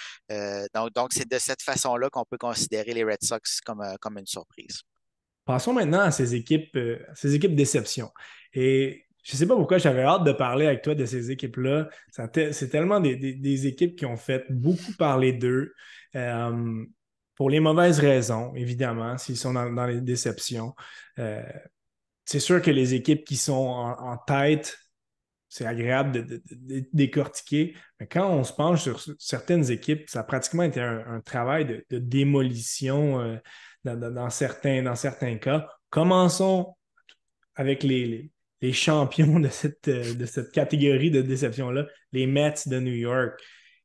donc, 0.75 0.92
donc 0.94 1.12
c'est 1.12 1.29
de 1.29 1.38
cette 1.38 1.62
façon-là 1.62 2.09
qu'on 2.11 2.25
peut 2.25 2.38
considérer 2.38 2.92
les 2.92 3.05
Red 3.05 3.23
Sox 3.23 3.61
comme, 3.64 3.83
comme 4.01 4.18
une 4.18 4.27
surprise. 4.27 4.83
Passons 5.44 5.73
maintenant 5.73 6.01
à 6.01 6.11
ces 6.11 6.35
équipes, 6.35 6.77
ces 7.14 7.35
équipes 7.35 7.55
déception. 7.55 8.11
Et 8.53 9.08
je 9.29 9.37
sais 9.37 9.47
pas 9.47 9.57
pourquoi 9.57 9.77
j'avais 9.77 10.03
hâte 10.03 10.25
de 10.25 10.33
parler 10.33 10.67
avec 10.67 10.81
toi 10.81 10.95
de 10.95 11.05
ces 11.05 11.31
équipes-là. 11.31 11.91
C'est 12.11 12.71
tellement 12.71 12.99
des, 12.99 13.67
équipes 13.67 13.95
qui 13.95 14.07
ont 14.07 14.17
fait 14.17 14.47
beaucoup 14.49 14.93
parler 14.99 15.35
d'eux. 15.35 15.75
Euh, 16.17 16.85
pour 17.35 17.51
les 17.51 17.61
mauvaises 17.61 17.99
raisons, 18.01 18.55
évidemment, 18.55 19.19
s'ils 19.19 19.37
sont 19.37 19.53
dans, 19.53 19.87
les 19.87 20.01
déceptions. 20.01 20.75
Euh, 21.19 21.43
c'est 22.25 22.41
sûr 22.41 22.62
que 22.62 22.71
les 22.71 22.95
équipes 22.95 23.23
qui 23.25 23.37
sont 23.37 23.53
en, 23.99 24.17
tête, 24.17 24.79
c'est 25.51 25.67
agréable 25.67 26.25
de, 26.27 26.43
décortiquer, 26.95 27.77
mais 28.01 28.07
quand 28.07 28.31
on 28.31 28.45
se 28.45 28.55
penche 28.55 28.81
sur 28.81 28.99
certaines 29.19 29.71
équipes, 29.71 30.09
ça 30.09 30.21
a 30.21 30.25
pratiquement 30.25 30.62
été 30.62 30.81
un, 30.81 31.21
travail 31.21 31.85
de, 31.91 31.99
démolition 31.99 33.21
euh, 33.21 33.37
dans, 33.85 34.31
certains, 34.31 34.83
dans 34.83 34.97
certains 34.97 35.37
cas. 35.37 35.69
Commençons 35.91 36.75
avec 37.57 37.83
les 37.83 38.33
champions 38.73 39.40
de 39.40 39.49
cette, 39.49 39.88
euh, 39.88 40.14
de 40.14 40.27
cette 40.27 40.53
catégorie 40.53 41.11
de 41.11 41.23
déception-là, 41.23 41.87
les 42.12 42.27
Mets 42.27 42.55
de 42.66 42.81
New 42.81 42.94
York, 42.94 43.40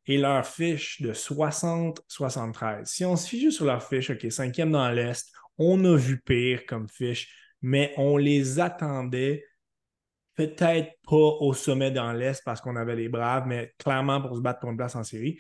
et 0.05 0.17
leur 0.17 0.45
fiche 0.45 1.01
de 1.01 1.13
60-73. 1.13 2.85
Si 2.85 3.05
on 3.05 3.15
se 3.15 3.27
fie 3.27 3.39
juste 3.39 3.57
sur 3.57 3.65
leur 3.65 3.83
fiche, 3.87 4.09
OK, 4.09 4.29
cinquième 4.31 4.71
dans 4.71 4.89
l'Est, 4.89 5.31
on 5.57 5.83
a 5.85 5.95
vu 5.95 6.21
pire 6.21 6.65
comme 6.65 6.89
fiche, 6.89 7.33
mais 7.61 7.93
on 7.97 8.17
les 8.17 8.59
attendait 8.59 9.45
peut-être 10.35 10.91
pas 11.07 11.15
au 11.15 11.53
sommet 11.53 11.91
dans 11.91 12.11
l'Est 12.11 12.41
parce 12.43 12.59
qu'on 12.59 12.75
avait 12.75 12.95
les 12.95 13.07
Braves, 13.07 13.47
mais 13.47 13.73
clairement 13.77 14.21
pour 14.21 14.35
se 14.35 14.41
battre 14.41 14.59
pour 14.59 14.71
une 14.71 14.77
place 14.77 14.95
en 14.95 15.03
série. 15.03 15.39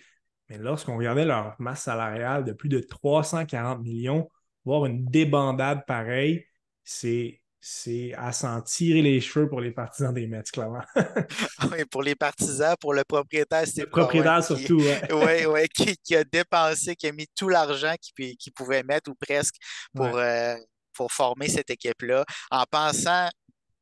Mais 0.49 0.57
lorsqu'on 0.57 0.97
regardait 0.97 1.25
leur 1.25 1.55
masse 1.59 1.83
salariale 1.83 2.43
de 2.43 2.53
plus 2.53 2.69
de 2.69 2.79
340 2.79 3.81
millions, 3.81 4.29
voir 4.65 4.85
une 4.85 5.05
débandade 5.05 5.85
pareille, 5.85 6.45
c'est 6.83 7.41
c'est 7.65 8.13
à 8.17 8.33
s'en 8.33 8.61
tirer 8.61 9.01
les 9.01 9.21
cheveux 9.21 9.47
pour 9.47 9.61
les 9.61 9.71
partisans 9.71 10.13
des 10.13 10.27
Mets, 10.27 10.43
clairement. 10.51 10.83
oui, 11.71 11.85
pour 11.89 12.03
les 12.03 12.13
partisans, 12.13 12.75
pour 12.77 12.93
le 12.93 13.05
propriétaire, 13.05 13.63
c'est 13.65 13.83
Le 13.83 13.89
propriétaire 13.89 14.43
surtout, 14.43 14.81
oui. 14.81 15.45
oui, 15.47 15.95
qui, 16.03 16.13
a 16.13 16.25
dépensé, 16.25 16.93
qui 16.97 17.07
a 17.07 17.13
mis 17.13 17.25
tout 17.33 17.47
l'argent 17.47 17.93
qu'il 18.01 18.53
pouvait 18.53 18.83
mettre 18.83 19.09
ou 19.11 19.15
presque 19.15 19.55
pour, 19.95 20.17
euh, 20.17 20.57
pour 20.91 21.09
former 21.13 21.47
cette 21.47 21.69
équipe-là, 21.69 22.25
en 22.51 22.65
pensant 22.69 23.29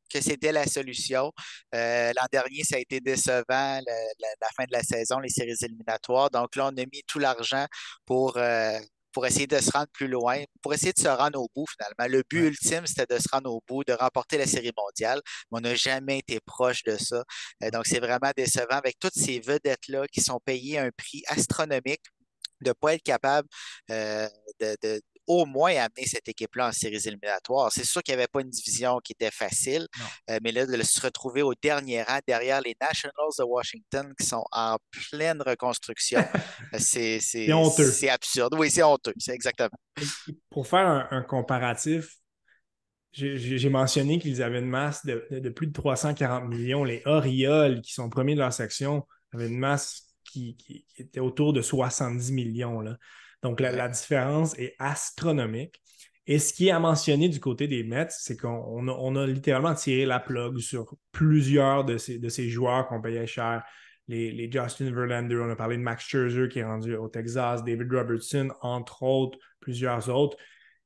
que 0.08 0.20
c'était 0.20 0.52
la 0.52 0.66
solution. 0.66 1.32
Euh, 1.74 2.12
l'an 2.14 2.26
dernier, 2.30 2.62
ça 2.62 2.76
a 2.76 2.78
été 2.78 3.00
décevant, 3.00 3.42
la, 3.48 4.48
fin 4.56 4.64
de 4.64 4.72
la 4.72 4.84
saison, 4.84 5.18
les 5.18 5.28
séries 5.28 5.56
éliminatoires. 5.60 6.30
Donc 6.30 6.54
là, 6.54 6.66
on 6.72 6.76
a 6.76 6.84
mis 6.92 7.02
tout 7.08 7.18
l'argent 7.18 7.66
pour, 8.06 8.36
euh, 8.36 8.78
pour 9.12 9.26
essayer 9.26 9.46
de 9.46 9.58
se 9.58 9.70
rendre 9.70 9.88
plus 9.92 10.08
loin, 10.08 10.42
pour 10.62 10.74
essayer 10.74 10.92
de 10.92 11.00
se 11.00 11.08
rendre 11.08 11.40
au 11.40 11.48
bout 11.54 11.66
finalement. 11.66 12.12
Le 12.12 12.22
but 12.28 12.48
ultime, 12.48 12.86
c'était 12.86 13.14
de 13.14 13.20
se 13.20 13.28
rendre 13.30 13.52
au 13.52 13.62
bout, 13.66 13.84
de 13.84 13.92
remporter 13.92 14.38
la 14.38 14.46
série 14.46 14.72
mondiale, 14.76 15.20
mais 15.50 15.58
on 15.58 15.60
n'a 15.60 15.74
jamais 15.74 16.18
été 16.18 16.40
proche 16.40 16.82
de 16.84 16.96
ça. 16.96 17.24
Euh, 17.62 17.70
donc, 17.70 17.86
c'est 17.86 18.00
vraiment 18.00 18.32
décevant 18.36 18.76
avec 18.76 18.98
toutes 18.98 19.14
ces 19.14 19.40
vedettes-là 19.40 20.06
qui 20.08 20.20
sont 20.20 20.40
payées 20.44 20.78
un 20.78 20.90
prix 20.96 21.22
astronomique 21.28 22.02
de 22.62 22.70
ne 22.70 22.72
pas 22.74 22.94
être 22.94 23.02
capable 23.02 23.48
euh, 23.90 24.28
de, 24.60 25.00
au 25.26 25.46
moins 25.46 25.70
amener 25.76 26.06
cette 26.06 26.28
équipe-là 26.28 26.68
en 26.68 26.72
séries 26.72 27.06
éliminatoires. 27.06 27.70
C'est 27.72 27.84
sûr 27.84 28.02
qu'il 28.02 28.14
n'y 28.14 28.20
avait 28.20 28.28
pas 28.28 28.40
une 28.40 28.50
division 28.50 28.98
qui 29.02 29.12
était 29.12 29.30
facile, 29.30 29.86
euh, 30.30 30.38
mais 30.42 30.52
là, 30.52 30.66
de 30.66 30.82
se 30.82 31.00
retrouver 31.00 31.42
au 31.42 31.54
dernier 31.54 32.02
rang 32.02 32.18
derrière 32.26 32.60
les 32.60 32.76
Nationals 32.80 33.30
de 33.38 33.44
Washington 33.44 34.12
qui 34.18 34.26
sont 34.26 34.44
en 34.52 34.76
pleine 35.10 35.40
reconstruction, 35.42 36.20
euh, 36.20 36.78
c'est, 36.78 37.20
c'est, 37.20 38.08
absurde. 38.08 38.54
Oui, 38.58 38.70
c'est 38.70 38.82
honteux, 38.82 39.14
c'est 39.18 39.32
exactement. 39.32 39.78
Pour 40.50 40.66
faire 40.66 41.08
un, 41.10 41.22
comparatif, 41.22 42.16
j'ai 43.12 43.68
mentionné 43.68 44.18
qu'ils 44.18 44.42
avaient 44.42 44.58
une 44.58 44.66
masse 44.66 45.04
de, 45.04 45.48
plus 45.50 45.66
de 45.66 45.72
340 45.72 46.48
millions. 46.48 46.82
Les 46.82 47.02
Orioles, 47.04 47.80
qui 47.82 47.92
sont 47.92 48.08
premiers 48.08 48.34
de 48.34 48.40
leur 48.40 48.52
section, 48.52 49.06
avaient 49.32 49.48
une 49.48 49.58
masse 49.58 50.14
qui, 50.24 50.56
qui 50.56 50.86
était 50.96 51.20
autour 51.20 51.52
de 51.52 51.62
70 51.62 52.32
millions. 52.32 52.80
Là. 52.80 52.96
Donc, 53.42 53.60
la, 53.60 53.88
différence 53.88 54.56
est 54.58 54.74
astronomique. 54.78 55.80
Et 56.26 56.38
ce 56.38 56.52
qui 56.52 56.68
est 56.68 56.70
à 56.70 56.78
mentionner 56.78 57.28
du 57.28 57.40
côté 57.40 57.66
des 57.66 57.82
Mets, 57.82 58.06
c'est 58.10 58.36
qu'on 58.36 59.16
a, 59.16 59.26
littéralement 59.26 59.74
tiré 59.74 60.06
la 60.06 60.20
plug 60.20 60.58
sur 60.58 60.94
plusieurs 61.10 61.84
de 61.84 61.98
ces, 61.98 62.18
de 62.18 62.28
ces 62.28 62.48
joueurs 62.48 62.86
qu'on 62.86 63.00
payait 63.00 63.26
cher. 63.26 63.64
Les, 64.06 64.50
Justin 64.50 64.92
Verlander, 64.92 65.36
on 65.36 65.50
a 65.50 65.56
parlé 65.56 65.76
de 65.76 65.82
Max 65.82 66.04
Scherzer 66.04 66.48
qui 66.48 66.60
est 66.60 66.64
rendu 66.64 66.94
au 66.94 67.08
Texas, 67.08 67.64
David 67.64 67.92
Robertson, 67.92 68.50
entre 68.60 69.02
autres, 69.02 69.38
plusieurs 69.58 70.08
autres. 70.08 70.36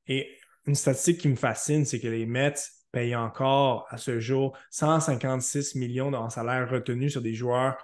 Et 0.07 0.29
une 0.65 0.75
statistique 0.75 1.19
qui 1.19 1.29
me 1.29 1.35
fascine, 1.35 1.85
c'est 1.85 1.99
que 1.99 2.07
les 2.07 2.25
Mets 2.25 2.53
payent 2.91 3.15
encore 3.15 3.85
à 3.89 3.97
ce 3.97 4.19
jour 4.19 4.57
156 4.71 5.75
millions 5.75 6.13
en 6.13 6.29
salaire 6.29 6.69
retenu 6.69 7.09
sur 7.09 7.21
des 7.21 7.33
joueurs 7.33 7.77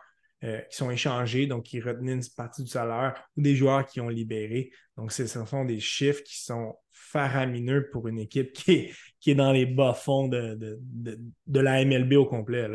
euh, 0.43 0.59
qui 0.69 0.75
sont 0.75 0.91
échangés, 0.91 1.47
donc 1.47 1.63
qui 1.63 1.79
retenaient 1.79 2.13
une 2.13 2.23
partie 2.35 2.63
du 2.63 2.69
salaire, 2.69 3.13
ou 3.37 3.41
des 3.41 3.55
joueurs 3.55 3.85
qui 3.85 4.01
ont 4.01 4.09
libéré. 4.09 4.71
Donc, 4.97 5.11
ce 5.11 5.25
sont 5.25 5.65
des 5.65 5.79
chiffres 5.79 6.21
qui 6.23 6.41
sont 6.43 6.75
faramineux 6.91 7.89
pour 7.91 8.07
une 8.07 8.19
équipe 8.19 8.53
qui 8.53 8.71
est, 8.71 8.93
qui 9.19 9.35
dans 9.35 9.51
les 9.51 9.65
bas-fonds 9.65 10.27
de, 10.27 10.57
de, 10.59 11.59
la 11.59 11.85
MLB 11.85 12.13
au 12.13 12.25
complet. 12.25 12.67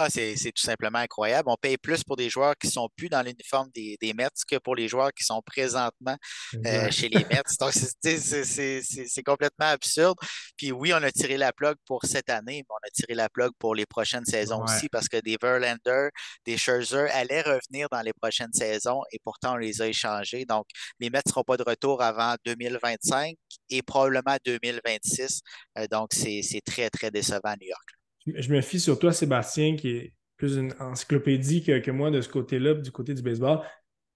Ah, 0.00 0.08
c'est 0.10 0.36
tout 0.36 0.62
simplement 0.62 0.98
incroyable. 0.98 1.48
On 1.50 1.56
paye 1.56 1.76
plus 1.76 2.04
pour 2.04 2.14
des 2.14 2.30
joueurs 2.30 2.56
qui 2.56 2.68
ne 2.68 2.72
sont 2.72 2.88
plus 2.96 3.08
dans 3.08 3.20
l'uniforme 3.20 3.68
des, 3.74 3.96
des, 4.00 4.14
Mets 4.14 4.28
que 4.48 4.56
pour 4.56 4.76
les 4.76 4.86
joueurs 4.86 5.12
qui 5.12 5.24
sont 5.24 5.42
présentement 5.44 6.16
euh, 6.64 6.88
chez 6.92 7.08
les 7.08 7.24
Mets. 7.24 7.42
Donc, 7.58 7.72
c'est 7.72 9.22
complètement 9.24 9.66
absurde. 9.66 10.16
Puis 10.56 10.70
oui, 10.70 10.92
on 10.94 11.02
a 11.02 11.10
tiré 11.10 11.36
la 11.36 11.52
plug 11.52 11.74
pour 11.84 12.04
cette 12.04 12.30
année, 12.30 12.62
mais 12.62 12.70
on 12.70 12.86
a 12.86 12.90
tiré 12.92 13.14
la 13.14 13.28
plug 13.28 13.50
pour 13.58 13.74
les 13.74 13.86
prochaines 13.86 14.24
saisons 14.24 14.62
aussi 14.62 14.88
parce 14.88 15.08
que 15.08 15.16
des 15.16 15.36
Verlander, 15.42 16.10
des 16.46 16.56
Scherzer 16.56 17.10
allaient 17.10 17.42
revenir 17.42 17.88
dans 17.90 18.02
les 18.02 18.12
prochaines 18.12 18.52
saisons 18.52 19.02
et 19.10 19.18
pourtant 19.24 19.54
on 19.54 19.56
les 19.56 19.82
a 19.82 19.88
échangés. 19.88 20.44
Donc, 20.44 20.66
les 21.00 21.10
Mets 21.10 21.22
ne 21.26 21.30
seront 21.30 21.42
pas 21.42 21.56
de 21.56 21.64
retour 21.64 22.02
avant 22.02 22.36
2025 22.44 23.34
et 23.70 23.82
probablement 23.82 24.36
2026. 24.44 25.40
Euh, 25.76 25.88
donc, 25.90 26.10
c'est 26.12 26.62
très, 26.64 26.88
très 26.88 27.10
décevant 27.10 27.40
à 27.50 27.56
New 27.56 27.66
York 27.66 27.97
je 28.36 28.52
me 28.52 28.60
fie 28.60 28.80
sur 28.80 28.98
toi, 28.98 29.12
Sébastien, 29.12 29.76
qui 29.76 29.90
est 29.90 30.14
plus 30.36 30.56
une 30.56 30.72
encyclopédie 30.80 31.62
que, 31.62 31.90
moi 31.90 32.10
de 32.10 32.20
ce 32.20 32.28
côté-là, 32.28 32.74
du 32.74 32.90
côté 32.90 33.14
du 33.14 33.22
baseball. 33.22 33.60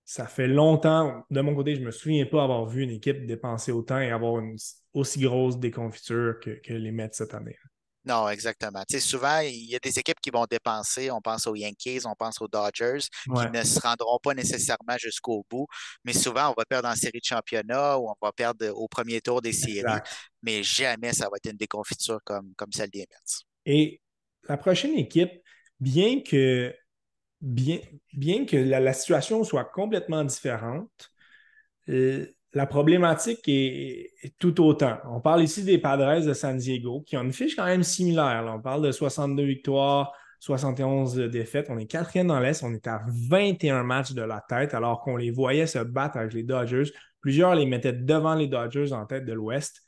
Ça 0.04 0.26
fait 0.26 0.48
longtemps, 0.48 1.24
de 1.30 1.40
mon 1.40 1.54
côté, 1.54 1.74
je 1.74 1.80
ne 1.80 1.86
me 1.86 1.90
souviens 1.90 2.26
pas 2.26 2.42
avoir 2.42 2.66
vu 2.66 2.82
une 2.82 2.90
équipe 2.90 3.24
dépenser 3.26 3.70
autant 3.70 4.00
et 4.00 4.10
avoir 4.10 4.40
une 4.40 4.56
aussi 4.94 5.20
grosse 5.20 5.58
déconfiture 5.58 6.38
que, 6.40 6.72
les 6.72 6.90
Mets 6.90 7.10
cette 7.12 7.34
année. 7.34 7.56
Non, 8.04 8.28
exactement. 8.28 8.82
Tu 8.88 8.94
sais, 8.94 9.00
souvent, 9.00 9.38
il 9.38 9.70
y 9.70 9.76
a 9.76 9.78
des 9.78 9.96
équipes 9.96 10.18
qui 10.20 10.30
vont 10.30 10.44
dépenser. 10.50 11.08
On 11.12 11.20
pense 11.20 11.46
aux 11.46 11.54
Yankees, 11.54 12.00
on 12.04 12.16
pense 12.16 12.40
aux 12.40 12.48
Dodgers, 12.48 12.98
qui 13.24 13.50
ne 13.52 13.62
se 13.62 13.78
rendront 13.78 14.18
pas 14.20 14.34
nécessairement 14.34 14.98
jusqu'au 14.98 15.46
bout. 15.48 15.68
Mais 16.04 16.12
souvent, 16.12 16.50
on 16.50 16.54
va 16.58 16.64
perdre 16.64 16.88
en 16.88 16.96
série 16.96 17.20
de 17.20 17.24
championnat 17.24 17.98
ou 17.98 18.08
on 18.08 18.14
va 18.20 18.32
perdre 18.32 18.68
au 18.74 18.88
premier 18.88 19.20
tour 19.20 19.40
des 19.40 19.52
séries. 19.52 20.00
Mais 20.42 20.64
jamais 20.64 21.12
ça 21.12 21.28
va 21.30 21.36
être 21.36 21.48
une 21.48 21.56
déconfiture 21.56 22.18
comme, 22.24 22.52
comme 22.56 22.72
celle 22.72 22.90
des 22.90 23.06
Mets. 23.08 23.44
Et 23.66 24.01
la 24.48 24.56
prochaine 24.56 24.94
équipe, 24.94 25.32
bien 25.80 26.20
que, 26.22 26.74
la, 27.42 28.92
situation 28.92 29.44
soit 29.44 29.64
complètement 29.64 30.24
différente, 30.24 31.10
euh, 31.88 32.26
la 32.54 32.66
problématique 32.66 33.40
est, 33.46 34.12
tout 34.38 34.60
autant. 34.62 34.98
On 35.08 35.20
parle 35.20 35.42
ici 35.42 35.64
des 35.64 35.78
Padres 35.78 36.24
de 36.24 36.32
San 36.34 36.56
Diego 36.56 37.02
qui 37.06 37.16
ont 37.16 37.22
une 37.22 37.32
fiche 37.32 37.56
quand 37.56 37.64
même 37.64 37.82
similaire. 37.82 38.44
On 38.54 38.60
parle 38.60 38.82
de 38.82 38.92
62 38.92 39.42
victoires, 39.42 40.12
71 40.40 41.16
défaites. 41.30 41.68
On 41.70 41.78
est 41.78 41.86
quatrième 41.86 42.26
dans 42.26 42.40
l'Est. 42.40 42.62
On 42.62 42.74
est 42.74 42.86
à 42.86 43.02
21 43.06 43.84
matchs 43.84 44.12
de 44.12 44.22
la 44.22 44.44
tête 44.46 44.74
alors 44.74 45.00
qu'on 45.00 45.16
les 45.16 45.30
voyait 45.30 45.66
se 45.66 45.78
battre 45.78 46.18
avec 46.18 46.34
les 46.34 46.42
Dodgers. 46.42 46.90
Plusieurs 47.20 47.54
les 47.54 47.64
mettaient 47.64 47.92
devant 47.92 48.34
les 48.34 48.48
Dodgers 48.48 48.92
en 48.92 49.06
tête 49.06 49.24
de 49.24 49.32
l'Ouest. 49.32 49.81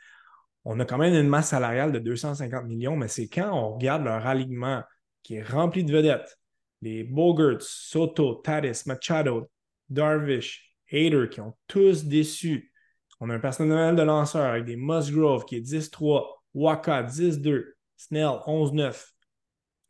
On 0.65 0.81
a 0.81 0.85
quand 0.85 0.99
même 0.99 1.15
une 1.15 1.29
masse 1.29 1.49
salariale 1.51 1.93
de 1.93 1.99
250 1.99 2.65
millions, 2.65 2.97
mais 2.97 3.09
c'est 3.09 3.29
quand 3.29 3.53
on 3.53 3.75
regarde 3.75 4.05
leur 4.05 4.27
alignement 4.27 4.83
qui 5.23 5.37
est 5.37 5.43
rempli 5.43 5.85
de 5.85 5.93
vedettes. 5.93 6.39
Les 6.81 7.05
Bogarts, 7.05 7.61
Soto, 7.61 8.37
Tatis, 8.37 8.83
Machado, 8.87 9.51
Darvish, 9.89 10.75
Hater 10.91 11.29
qui 11.31 11.41
ont 11.41 11.55
tous 11.67 12.05
déçu. 12.05 12.73
On 13.21 13.31
a 13.31 13.35
un 13.35 13.41
personnel 13.41 13.97
de 13.97 14.03
lanceur 14.03 14.45
avec 14.45 14.65
des 14.65 14.77
Musgrove 14.77 15.45
qui 15.45 15.57
est 15.57 15.61
10-3, 15.61 16.25
Waka 16.55 17.03
10-2, 17.03 17.65
Snell 17.97 18.27
11-9. 18.47 19.13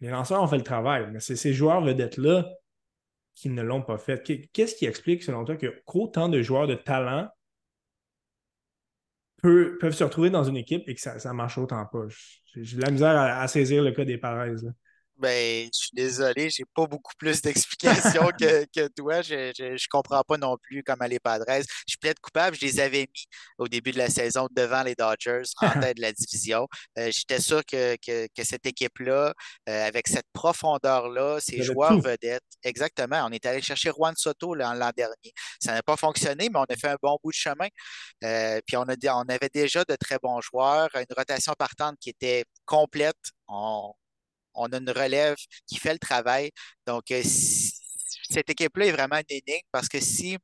Les 0.00 0.10
lanceurs 0.10 0.42
ont 0.42 0.46
fait 0.46 0.58
le 0.58 0.64
travail, 0.64 1.08
mais 1.12 1.20
c'est 1.20 1.37
ces 1.37 1.52
joueurs 1.52 1.82
vedettes-là 1.82 2.48
qui 3.34 3.48
ne 3.48 3.62
l'ont 3.62 3.82
pas 3.82 3.98
fait. 3.98 4.22
Qu'est-ce 4.52 4.74
qui 4.74 4.87
explique, 4.87 5.22
selon 5.22 5.44
toi, 5.44 5.56
qu'autant 5.87 6.28
de 6.28 6.42
joueurs 6.42 6.66
de 6.66 6.74
talent 6.74 7.28
peuvent, 9.44 9.92
se 9.92 10.04
retrouver 10.04 10.30
dans 10.30 10.44
une 10.44 10.57
équipe 10.57 10.88
et 10.88 10.94
que 10.94 11.00
ça, 11.00 11.33
marche 11.33 11.59
autant 11.59 11.85
pas? 11.87 12.07
J'ai 12.57 12.76
de 12.76 12.83
la 12.83 12.90
misère 12.90 13.16
à, 13.16 13.46
saisir 13.48 13.83
le 13.83 13.92
cas 13.92 14.04
des 14.04 14.16
Perez. 14.16 14.57
Ben, 15.16 15.68
je 15.72 15.79
suis 15.79 15.90
désolé, 15.92 16.50
j'ai 16.50 16.64
pas 16.74 16.87
beaucoup 16.87 17.12
plus 17.16 17.40
d'explications 17.40 18.29
que, 18.40 18.64
que, 18.74 18.88
toi. 18.88 19.22
Je, 19.22 19.53
je, 19.57 19.87
comprends 19.88 20.22
pas 20.22 20.37
non 20.37 20.57
plus 20.61 20.83
comment 20.83 21.07
les 21.07 21.20
Padres. 21.20 21.44
Je 21.48 21.62
suis 21.87 21.98
peut-être 22.00 22.20
coupable, 22.20 22.57
je 22.61 22.66
les 22.66 22.81
avais 22.81 23.03
mis 23.03 23.24
au 23.59 23.68
début 23.68 23.92
de 23.92 23.98
la 23.98 24.09
saison 24.09 24.48
devant 24.50 24.83
les 24.83 24.94
Dodgers 24.96 25.42
en 25.62 25.70
tête 25.81 25.96
de 25.96 26.03
la 26.03 26.12
division. 26.12 26.66
Euh, 26.98 27.11
j'étais 27.12 27.40
sûr 27.40 27.64
que, 27.64 27.96
que, 28.05 28.27
que 28.35 28.44
cette 28.44 28.66
équipe-là, 28.66 29.33
euh, 29.68 29.87
avec 29.87 30.09
cette 30.09 30.27
profondeur-là, 30.33 31.38
ces 31.40 31.62
joueurs 31.62 32.00
vedettes, 32.00 32.42
exactement. 32.64 33.24
On 33.27 33.31
est 33.31 33.46
allé 33.46 33.62
chercher 33.62 33.90
Juan 33.90 34.14
Soto 34.16 34.55
l'an 34.55 34.74
dernier. 34.96 35.33
Ça 35.61 35.74
n'a 35.74 35.83
pas 35.83 35.96
fonctionné, 35.96 36.48
mais 36.53 36.59
on 36.59 36.64
a 36.64 36.77
fait 36.77 36.88
un 36.88 36.96
bon 37.00 37.18
bout 37.22 37.31
de 37.31 37.37
chemin. 37.37 37.68
Euh, 38.24 38.61
puis 38.66 38.77
on, 38.77 38.83
a, 38.83 38.94
on 39.14 39.29
avait 39.29 39.50
déjà 39.53 39.85
de 39.85 39.94
très 39.96 40.18
bons 40.20 40.40
joueurs, 40.40 40.88
une 40.94 41.07
rotation 41.16 41.53
partante 41.57 41.96
qui 42.00 42.11
était 42.11 42.44
complète. 42.66 43.14
On, 43.46 43.92
on 44.54 44.66
a 44.72 44.78
une 44.78 44.90
relève 44.90 45.36
qui 45.66 45.78
fait 45.78 45.92
le 45.92 45.98
travail. 45.98 46.50
Donc, 46.86 47.10
euh, 47.10 47.22
cette 47.24 48.50
équipe-là 48.50 48.86
est 48.86 48.92
vraiment 48.92 49.16
une 49.16 49.36
énigme 49.36 49.66
parce 49.72 49.88
que 49.88 50.00
si 50.00 50.38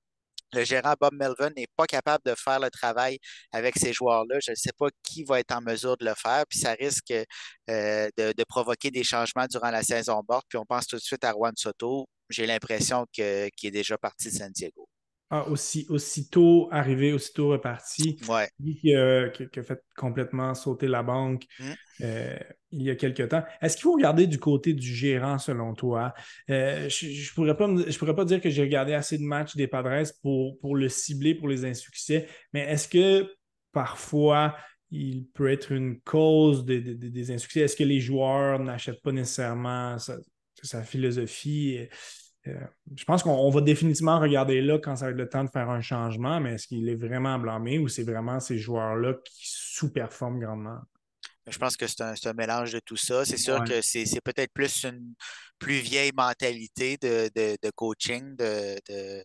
le 0.52 0.64
gérant 0.64 0.94
Bob 1.00 1.14
Melvin 1.14 1.50
n'est 1.56 1.68
pas 1.76 1.86
capable 1.86 2.24
de 2.24 2.34
faire 2.34 2.60
le 2.60 2.70
travail 2.70 3.18
avec 3.52 3.76
ces 3.78 3.92
joueurs-là. 3.92 4.38
Je 4.44 4.50
ne 4.52 4.56
sais 4.56 4.72
pas 4.76 4.88
qui 5.02 5.24
va 5.24 5.40
être 5.40 5.52
en 5.52 5.60
mesure 5.60 5.96
de 5.96 6.04
le 6.04 6.14
faire, 6.14 6.44
puis 6.48 6.58
ça 6.58 6.72
risque 6.72 7.12
euh, 7.12 8.08
de, 8.16 8.44
provoquer 8.44 8.90
des 8.90 9.04
changements 9.04 9.46
durant 9.46 9.70
la 9.70 9.82
saison 9.82 10.22
morte. 10.28 10.46
Puis 10.48 10.58
on 10.58 10.66
pense 10.66 10.86
tout 10.86 10.96
de 10.96 11.02
suite 11.02 11.24
à 11.24 11.32
Juan 11.32 11.52
Soto. 11.56 12.08
J'ai 12.28 12.46
l'impression 12.46 13.06
qu'il 13.12 13.24
est 13.24 13.70
déjà 13.70 13.96
parti 13.98 14.28
de 14.28 14.34
San 14.34 14.50
Diego. 14.52 14.89
Ah, 15.32 15.48
aussi, 15.48 15.86
aussitôt 15.88 16.68
arrivé, 16.72 17.12
aussitôt 17.12 17.50
reparti. 17.50 18.18
Ouais. 18.28 18.48
Qui, 18.60 18.94
a 18.96 19.30
fait 19.62 19.80
complètement 19.96 20.56
sauter 20.56 20.88
la 20.88 21.04
banque 21.04 21.44
mmh. 21.60 21.72
euh, 22.00 22.36
il 22.72 22.82
y 22.82 22.90
a 22.90 22.96
quelque 22.96 23.22
temps. 23.22 23.44
Est-ce 23.60 23.76
qu'il 23.76 23.84
faut 23.84 23.92
regarder 23.92 24.26
du 24.26 24.40
côté 24.40 24.72
du 24.72 24.92
gérant 24.92 25.38
selon 25.38 25.74
toi? 25.74 26.14
Euh, 26.50 26.88
je 26.88 27.06
ne 27.06 27.34
pourrais, 27.36 27.56
pas, 27.56 27.68
je 27.68 27.96
pourrais 27.96 28.16
pas 28.16 28.24
dire 28.24 28.40
que 28.40 28.50
j'ai 28.50 28.62
regardé 28.62 28.92
assez 28.92 29.18
de 29.18 29.22
matchs 29.22 29.54
des 29.54 29.68
Padres 29.68 30.10
pour, 30.20 30.58
pour 30.58 30.74
le 30.74 30.88
cibler 30.88 31.36
pour 31.36 31.46
les 31.46 31.64
insuccès, 31.64 32.26
mais 32.52 32.62
est-ce 32.62 32.88
que 32.88 33.32
parfois 33.70 34.56
il 34.90 35.28
peut 35.28 35.48
être 35.48 35.70
une 35.70 36.00
cause 36.00 36.64
des 36.64 37.30
insuccès? 37.30 37.60
Est-ce 37.60 37.76
que 37.76 37.84
les 37.84 38.00
joueurs 38.00 38.58
n'achètent 38.58 39.02
pas 39.02 39.12
nécessairement 39.12 39.96
sa 39.98 40.82
philosophie? 40.82 41.86
Euh, 42.46 42.54
je 42.96 43.04
pense 43.04 43.22
qu'on 43.22 43.50
va 43.50 43.60
définitivement 43.60 44.18
regarder 44.18 44.62
là 44.62 44.78
quand 44.78 44.96
ça 44.96 45.06
va 45.06 45.10
être 45.10 45.16
le 45.16 45.28
temps 45.28 45.44
de 45.44 45.50
faire 45.50 45.68
un 45.68 45.82
changement, 45.82 46.40
mais 46.40 46.54
est-ce 46.54 46.66
qu'il 46.66 46.88
est 46.88 46.94
vraiment 46.94 47.38
blâmé 47.38 47.78
ou 47.78 47.88
c'est 47.88 48.02
vraiment 48.02 48.40
ces 48.40 48.58
joueurs-là 48.58 49.14
qui 49.24 49.42
sous-performent 49.44 50.40
grandement? 50.40 50.78
Je 51.46 51.58
pense 51.58 51.76
que 51.76 51.86
c'est 51.86 52.02
un, 52.02 52.32
mélange 52.32 52.72
de 52.72 52.80
tout 52.80 52.96
ça. 52.96 53.24
C'est 53.24 53.36
sûr 53.36 53.64
que 53.64 53.80
c'est 53.82 54.20
peut-être 54.22 54.52
plus 54.52 54.84
une 54.84 55.14
plus 55.58 55.80
vieille 55.80 56.12
mentalité 56.14 56.96
de, 56.96 57.70
coaching, 57.74 58.36
de, 58.36 59.24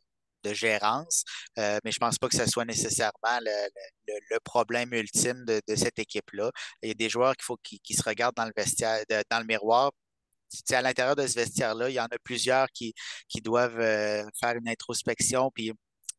gérance, 0.54 1.24
euh, 1.58 1.80
mais 1.84 1.92
je 1.92 1.98
ne 2.00 2.06
pense 2.06 2.20
pas 2.20 2.28
que 2.28 2.36
ce 2.36 2.46
soit 2.46 2.66
nécessairement 2.66 3.40
le, 3.42 4.38
problème 4.44 4.94
ultime 4.94 5.44
de, 5.46 5.76
cette 5.76 6.00
équipe-là. 6.00 6.52
Il 6.84 6.90
y 6.90 6.92
a 6.92 6.96
des 6.96 7.10
joueurs 7.10 7.36
qu'il 7.36 7.46
faut 7.46 7.58
qu'ils 7.58 7.96
se 7.96 8.04
regardent 8.04 8.36
dans 8.36 8.46
le 8.46 8.54
vestiaire, 8.56 9.04
dans 9.30 9.40
le 9.40 9.46
miroir 9.46 9.92
à 10.72 10.82
l'intérieur 10.82 11.16
de 11.16 11.26
ce 11.28 11.34
vestiaire-là, 11.34 11.90
il 11.90 11.94
y 11.94 12.00
en 12.00 12.06
a 12.06 12.18
plusieurs 12.24 12.68
qui, 12.72 12.94
qui 13.28 13.42
doivent 13.42 13.80
euh, 13.80 14.24
faire 14.40 14.56
une 14.56 14.68
introspection 14.68 15.52
puis 15.54 15.72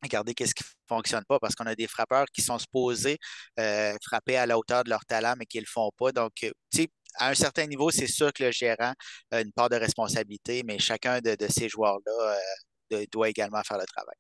regarder 0.03 0.35
qu'est-ce 0.35 0.55
qui 0.55 0.62
ne 0.62 0.95
fonctionne 0.97 1.25
pas 1.27 1.39
parce 1.39 1.55
qu'on 1.55 1.67
a 1.67 1.75
des 1.75 1.87
frappeurs 1.87 2.27
qui 2.33 2.43
sont 2.43 2.59
supposés 2.59 3.19
euh, 3.59 3.95
frapper 4.05 4.37
à 4.37 4.47
la 4.47 4.59
hauteur 4.59 4.85
de 4.85 4.91
leur 4.91 5.05
talent, 5.07 5.35
mais 5.39 5.47
qui 5.47 5.59
ne 5.59 5.62
le 5.62 5.69
font 5.69 5.91
pas. 5.97 6.12
Donc, 6.12 6.33
euh, 6.45 6.87
à 7.19 7.31
un 7.31 7.35
certain 7.35 7.67
niveau, 7.67 7.91
c'est 7.91 8.07
sûr 8.07 8.33
que 8.33 8.45
le 8.45 8.53
gérant 8.53 8.93
a 9.31 9.41
une 9.41 9.53
part 9.53 9.71
de 9.71 9.77
responsabilité, 9.77 10.62
mais 10.65 10.79
chacun 10.79 11.21
de, 11.21 11.35
ces 11.49 11.69
joueurs-là 11.69 13.07
doit 13.11 13.31
également 13.31 13.62
faire 13.62 13.79
le 13.79 13.87
travail. 13.87 14.17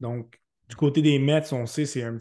Donc, 0.00 0.40
du 0.66 0.76
côté 0.76 1.02
des 1.02 1.18
Mets, 1.18 1.52
on 1.52 1.66
sait, 1.66 1.84
c'est 1.84 2.02
un 2.02 2.18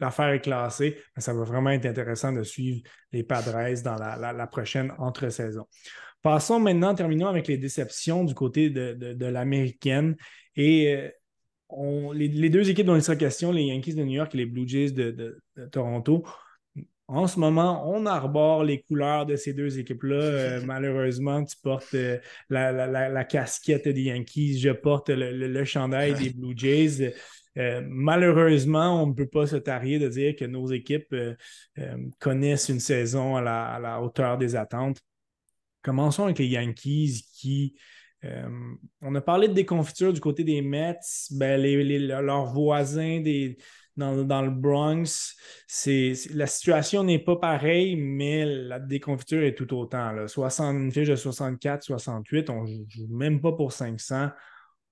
l'affaire 0.00 0.28
est 0.28 0.40
classée, 0.40 1.00
mais 1.16 1.22
ça 1.22 1.32
va 1.32 1.44
vraiment 1.44 1.70
être 1.70 1.86
intéressant 1.86 2.32
de 2.32 2.42
suivre 2.42 2.82
les 3.12 3.22
Padres 3.22 3.82
dans 3.82 3.96
la, 3.96 4.32
la 4.32 4.46
prochaine 4.46 4.92
entre-saison. 4.98 5.66
Passons 6.24 6.58
maintenant, 6.58 6.94
terminons 6.94 7.26
avec 7.26 7.48
les 7.48 7.58
déceptions 7.58 8.24
du 8.24 8.32
côté 8.32 8.70
de, 8.70 9.26
l'américaine. 9.26 10.16
Et 10.56 10.96
euh, 10.96 12.12
les, 12.14 12.48
deux 12.48 12.70
équipes 12.70 12.86
dont 12.86 12.96
il 12.96 13.02
sera 13.02 13.14
question, 13.14 13.52
les 13.52 13.64
Yankees 13.64 13.92
de 13.92 14.02
New 14.04 14.14
York 14.14 14.34
et 14.34 14.38
les 14.38 14.46
Blue 14.46 14.66
Jays 14.66 14.92
de, 14.92 15.38
Toronto, 15.70 16.24
en 17.08 17.26
ce 17.26 17.38
moment, 17.38 17.86
on 17.92 18.06
arbore 18.06 18.64
les 18.64 18.80
couleurs 18.80 19.26
de 19.26 19.36
ces 19.36 19.52
deux 19.52 19.78
équipes-là. 19.78 20.16
Euh, 20.16 20.60
malheureusement, 20.64 21.44
tu 21.44 21.58
portes 21.62 21.92
euh, 21.92 22.16
la, 22.48 23.24
casquette 23.24 23.86
des 23.86 24.04
Yankees, 24.04 24.60
je 24.60 24.70
porte 24.70 25.10
le, 25.10 25.64
chandail 25.64 26.14
des 26.14 26.30
Blue 26.34 26.54
Jays. 26.56 27.14
malheureusement, 27.82 29.02
on 29.02 29.08
ne 29.08 29.12
peut 29.12 29.28
pas 29.28 29.46
se 29.46 29.56
tarier 29.56 29.98
de 29.98 30.08
dire 30.08 30.36
que 30.36 30.46
nos 30.46 30.68
équipes 30.68 31.14
connaissent 32.18 32.70
une 32.70 32.80
saison 32.80 33.36
à 33.36 33.42
la, 33.42 34.00
hauteur 34.00 34.38
des 34.38 34.56
attentes. 34.56 35.02
Commençons 35.84 36.24
avec 36.24 36.38
les 36.38 36.46
Yankees 36.46 37.24
qui. 37.34 37.76
Euh, 38.24 38.48
on 39.02 39.14
a 39.14 39.20
parlé 39.20 39.48
de 39.48 39.52
déconfiture 39.52 40.12
du 40.12 40.20
côté 40.20 40.44
des 40.44 40.62
Mets. 40.62 40.98
Ben, 41.32 41.60
leurs 41.60 42.46
voisins 42.46 43.20
des, 43.20 43.58
dans, 43.96 44.42
le 44.42 44.50
Bronx, 44.50 45.36
la 46.34 46.46
situation 46.46 47.04
n'est 47.04 47.18
pas 47.18 47.36
pareille, 47.36 47.96
mais 47.96 48.44
la 48.44 48.80
déconfiture 48.80 49.42
est 49.42 49.54
tout 49.54 49.72
autant. 49.74 50.12
Là. 50.12 50.26
60, 50.26 50.74
une 50.74 50.90
fiche 50.90 51.08
de 51.08 51.16
64, 51.16 51.82
68, 51.82 52.50
on 52.50 52.64
ne 52.64 52.84
joue 52.88 53.06
même 53.08 53.40
pas 53.40 53.52
pour 53.52 53.72
500. 53.72 54.30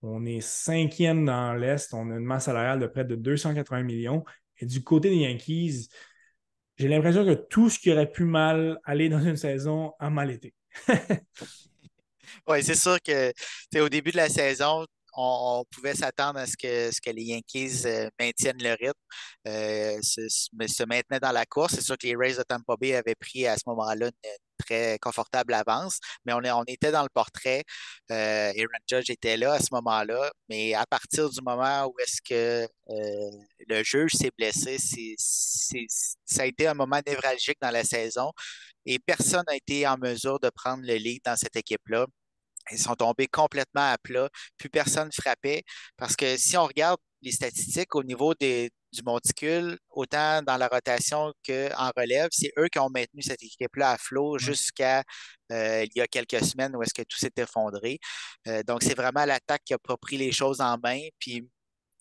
On 0.03 0.25
est 0.27 0.41
cinquième 0.41 1.25
dans 1.25 1.55
l'Est. 1.55 1.95
On 1.95 2.11
a 2.11 2.15
une 2.17 2.25
masse 2.25 2.45
salariale 2.45 2.81
de 2.81 2.87
près 2.87 3.05
de 3.05 3.17
280 3.17 3.83
millions. 3.83 4.25
Et 4.59 4.67
du 4.67 4.83
côté 4.83 5.11
des 5.11 5.17
Yankees, 5.17 5.89
j'ai 6.77 6.89
l'impression 6.89 7.25
que 7.25 7.35
tout 7.35 7.71
ce 7.71 7.79
qui 7.79 7.93
aurait 7.93 8.11
pu 8.11 8.25
mal 8.25 8.79
aller 8.85 9.09
dans 9.09 9.21
une 9.21 9.37
saison 9.37 9.93
a 9.99 10.11
mal 10.11 10.31
été. 10.31 10.55
oui, 12.49 12.63
c'est 12.63 12.75
sûr 12.75 12.99
que 13.03 13.33
au 13.81 13.89
début 13.89 14.11
de 14.13 14.17
la 14.17 14.29
saison, 14.29 14.87
on, 15.15 15.65
pouvait 15.71 15.95
s'attendre 15.95 16.39
à 16.39 16.47
ce 16.47 16.57
que, 16.57 17.11
les 17.11 17.23
Yankees 17.23 17.83
euh, 17.87 18.09
maintiennent 18.19 18.63
le 18.63 18.71
rythme, 18.71 18.93
euh, 19.49 19.99
se, 20.03 20.29
se, 20.29 20.85
maintenaient 20.85 21.21
dans 21.21 21.33
la 21.33 21.47
course. 21.47 21.75
C'est 21.75 21.83
sûr 21.83 21.99
que 21.99 22.07
les 22.07 22.17
Rays 22.17 22.35
de 22.35 22.43
Tampa 22.43 22.77
Bay 22.77 22.95
avaient 22.95 23.15
pris 23.15 23.47
à 23.47 23.57
ce 23.57 23.63
moment-là 23.67 24.07
une, 24.07 24.31
très 24.59 24.99
confortable 25.01 25.55
avance, 25.55 25.99
mais 26.25 26.33
on, 26.33 26.65
était 26.67 26.93
dans 26.93 27.03
le 27.03 27.09
portrait. 27.13 27.65
Euh, 28.11 28.53
Aaron 28.57 28.79
Judge 28.89 29.11
était 29.11 29.37
là 29.37 29.55
à 29.55 29.61
ce 29.61 29.69
moment-là, 29.73 30.31
mais 30.49 30.75
à 30.75 30.87
partir 30.87 31.29
du 31.31 31.41
moment 31.43 31.87
où 31.87 31.95
est-ce 31.99 32.21
que 32.23 32.69
le 33.69 33.83
juge 33.83 34.13
s'est 34.13 34.31
blessé, 34.37 34.77
ça 36.25 36.43
a 36.43 36.47
été 36.47 36.67
un 36.69 36.75
moment 36.75 37.01
névralgique 37.05 37.59
dans 37.61 37.71
la 37.71 37.83
saison 37.85 38.31
et 38.87 38.99
personne 38.99 39.45
n'a 39.49 39.57
été 39.57 39.87
en 39.87 39.97
mesure 39.99 40.39
de 40.41 40.51
prendre 40.51 40.85
le 40.85 40.95
lead 40.95 41.23
dans 41.25 41.37
cette 41.37 41.57
équipe-là. 41.57 42.07
Ils 42.71 42.79
sont 42.79 42.95
tombés 42.95 43.27
complètement 43.29 43.93
à 43.93 43.99
plat. 43.99 44.29
Plus 44.59 44.69
personne 44.71 45.11
frappait. 45.13 45.63
Parce 45.97 46.17
que 46.17 46.37
si 46.37 46.57
on 46.57 46.67
regarde 46.67 46.99
les 47.23 47.33
statistiques 47.33 47.95
au 47.95 48.03
niveau 48.03 48.35
du 48.35 48.71
monticule, 49.05 49.79
autant 49.91 50.43
dans 50.43 50.57
la 50.57 50.69
rotation 50.69 51.33
qu'en 51.47 51.91
relève, 51.97 52.29
c'est 52.33 52.53
eux 52.59 52.69
qui 52.69 52.79
ont 52.79 52.91
maintenu 52.91 53.23
cette 53.23 53.43
équipe-là 53.43 53.93
à 53.93 53.99
flot 53.99 54.39
jusqu'à 54.39 55.03
euh, 55.53 55.85
il 55.85 55.91
y 55.95 56.01
a 56.01 56.07
quelques 56.07 56.45
semaines 56.45 56.75
où 56.77 56.83
est-ce 56.83 56.95
que 56.95 57.03
tout 57.03 57.19
s'est 57.19 57.33
effondré. 57.37 57.99
Euh, 58.49 58.63
donc, 58.65 58.83
c'est 58.83 58.95
vraiment 58.97 59.25
l'attaque 59.25 59.63
qui 59.65 59.75
a 59.75 59.79
pas 59.79 59.97
pris 59.97 60.17
les 60.19 60.33
choses 60.33 60.61
en 60.61 60.79
main. 60.83 61.01
Puis 61.19 61.49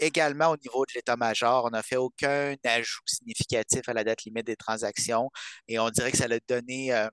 également 0.02 0.50
au 0.50 0.58
niveau 0.58 0.86
de 0.86 0.94
l'état-major, 0.96 1.66
on 1.66 1.70
n'a 1.70 1.84
fait 1.84 1.98
aucun 1.98 2.56
ajout 2.66 3.02
significatif 3.06 3.88
à 3.88 3.94
la 3.94 4.04
date 4.04 4.24
limite 4.24 4.46
des 4.48 4.56
transactions 4.56 5.30
et 5.68 5.80
on 5.80 5.90
dirait 5.90 6.12
que 6.12 6.18
ça 6.18 6.26
a 6.26 6.40
donné 6.48 6.94
euh, 6.94 7.08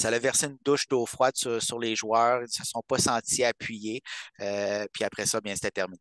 ça 0.00 0.08
a 0.08 0.18
versé 0.18 0.46
une 0.46 0.58
douche 0.64 0.86
d'eau 0.88 1.06
froide 1.06 1.34
sur, 1.34 1.78
les 1.78 1.96
joueurs. 1.96 2.40
Ils 2.40 2.44
ne 2.44 2.48
se 2.48 2.64
sont 2.64 2.82
pas 2.86 2.98
sentis 2.98 3.44
appuyés. 3.44 4.00
Euh, 4.40 4.86
puis 4.92 5.04
après 5.04 5.26
ça, 5.26 5.40
bien, 5.40 5.54
c'était 5.54 5.70
terminé. 5.70 6.00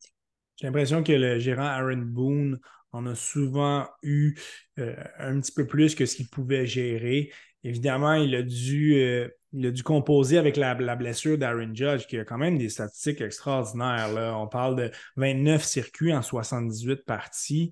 J'ai 0.56 0.68
l'impression 0.68 1.04
que 1.04 1.12
le 1.12 1.40
gérant 1.40 1.66
Aaron 1.66 1.98
Boone 1.98 2.60
en 2.92 3.06
a 3.06 3.16
souvent 3.16 3.88
eu 4.02 4.36
euh, 4.80 4.96
un 5.20 5.40
petit 5.40 5.52
peu 5.52 5.68
plus 5.68 5.94
que 5.96 6.06
ce 6.06 6.16
qu'il 6.16 6.30
pouvait 6.30 6.66
gérer. 6.66 7.32
Évidemment, 7.64 8.14
il 8.14 8.34
a 8.34 8.44
dû, 8.44 8.96
euh, 8.96 9.28
il 9.52 9.66
a 9.66 9.72
dû 9.72 9.84
composer 9.84 10.38
avec 10.38 10.58
la, 10.58 10.74
blessure 10.96 11.38
d'Aaron 11.38 11.74
Judge, 11.74 12.08
qui 12.08 12.18
a 12.18 12.26
quand 12.26 12.38
même 12.38 12.58
des 12.58 12.70
statistiques 12.70 13.22
extraordinaires. 13.22 14.10
On 14.38 14.48
parle 14.48 14.76
de 14.76 14.92
29 15.18 15.64
circuits 15.64 16.14
en 16.14 16.22
78 16.22 17.04
parties. 17.04 17.72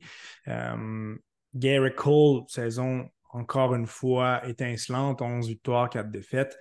Gary 1.56 1.96
Cole, 1.96 2.44
saison 2.50 3.10
encore 3.36 3.76
une 3.76 3.86
fois 3.86 4.48
étincelante, 4.48 5.22
11 5.22 5.48
victoires, 5.48 5.90
4 5.90 6.10
défaites. 6.10 6.58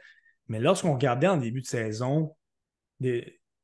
Mais 0.49 0.59
lorsqu'on 0.59 0.93
regardait 0.93 1.29
en 1.29 1.37
début 1.37 1.61
de 1.61 1.67
saison 1.67 2.37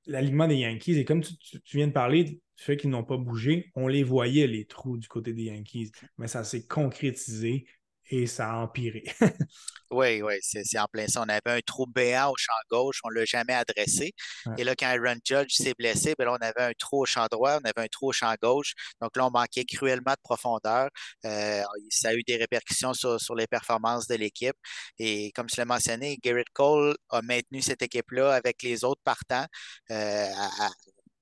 l'alignement 0.07 0.47
des 0.47 0.57
Yankees, 0.57 0.99
et 0.99 1.05
comme 1.05 1.21
tu, 1.21 1.35
viens 1.73 1.89
de 1.89 1.93
parler 1.93 2.25
du 2.25 2.41
fait 2.57 2.77
qu'ils 2.77 2.91
n'ont 2.91 3.05
pas 3.05 3.17
bougé, 3.17 3.71
on 3.75 3.89
les 3.89 4.03
voyait, 4.03 4.47
les 4.47 4.65
trous 4.65 4.97
du 4.97 5.09
côté 5.09 5.33
des 5.33 5.45
Yankees. 5.45 5.91
Mais 6.19 6.29
ça 6.29 6.45
s'est 6.45 6.67
concrétisé 6.67 7.67
et 8.11 8.27
ça 8.27 8.51
a 8.51 8.57
empiré. 8.57 9.05
oui, 9.91 10.21
oui, 10.21 10.35
c'est 10.43 10.79
en 10.79 10.87
plein 10.87 11.07
ça. 11.07 11.23
On 11.23 11.29
avait 11.29 11.41
un 11.47 11.61
trou 11.61 11.87
béant 11.87 12.31
au 12.31 12.37
champ 12.37 12.53
gauche, 12.71 13.01
on 13.05 13.11
ne 13.11 13.15
l'a 13.15 13.25
jamais 13.25 13.55
adressé. 13.55 14.13
Et 14.59 14.65
là, 14.65 14.75
quand 14.77 14.87
Aaron 14.87 15.19
Judge 15.25 15.53
s'est 15.53 15.75
blessé, 15.79 16.15
ben 16.19 16.29
on 16.29 16.35
avait 16.37 16.63
un 16.63 16.73
trou 16.77 17.03
au 17.03 17.07
champ 17.07 17.27
droit, 17.31 17.59
on 17.63 17.65
avait 17.65 17.87
un 17.87 17.89
trou 17.89 18.09
au 18.09 18.13
champ 18.13 18.35
gauche. 18.43 18.75
Donc 19.01 19.17
là, 19.17 19.27
on 19.27 19.31
manquait 19.31 19.65
cruellement 19.65 20.13
de 20.13 20.21
profondeur. 20.23 20.89
Euh, 21.25 21.63
ça 21.91 22.09
a 22.09 22.15
eu 22.15 22.23
des 22.25 22.37
répercussions 22.37 22.95
sur, 22.95 23.35
les 23.37 23.47
performances 23.47 24.09
de 24.09 24.17
l'équipe. 24.17 24.57
Et 24.99 25.31
comme 25.33 25.49
je 25.49 25.57
l'ai 25.57 25.65
mentionné, 25.65 26.19
Garrett 26.23 26.49
Cole 26.53 26.97
a 27.11 27.23
maintenu 27.23 27.63
cette 27.63 27.83
équipe-là 27.83 28.33
avec 28.35 28.63
les 28.63 28.85
autres 28.85 29.03
partants 29.05 29.47
euh, 29.91 30.27
à, 30.37 30.67
à 30.67 30.71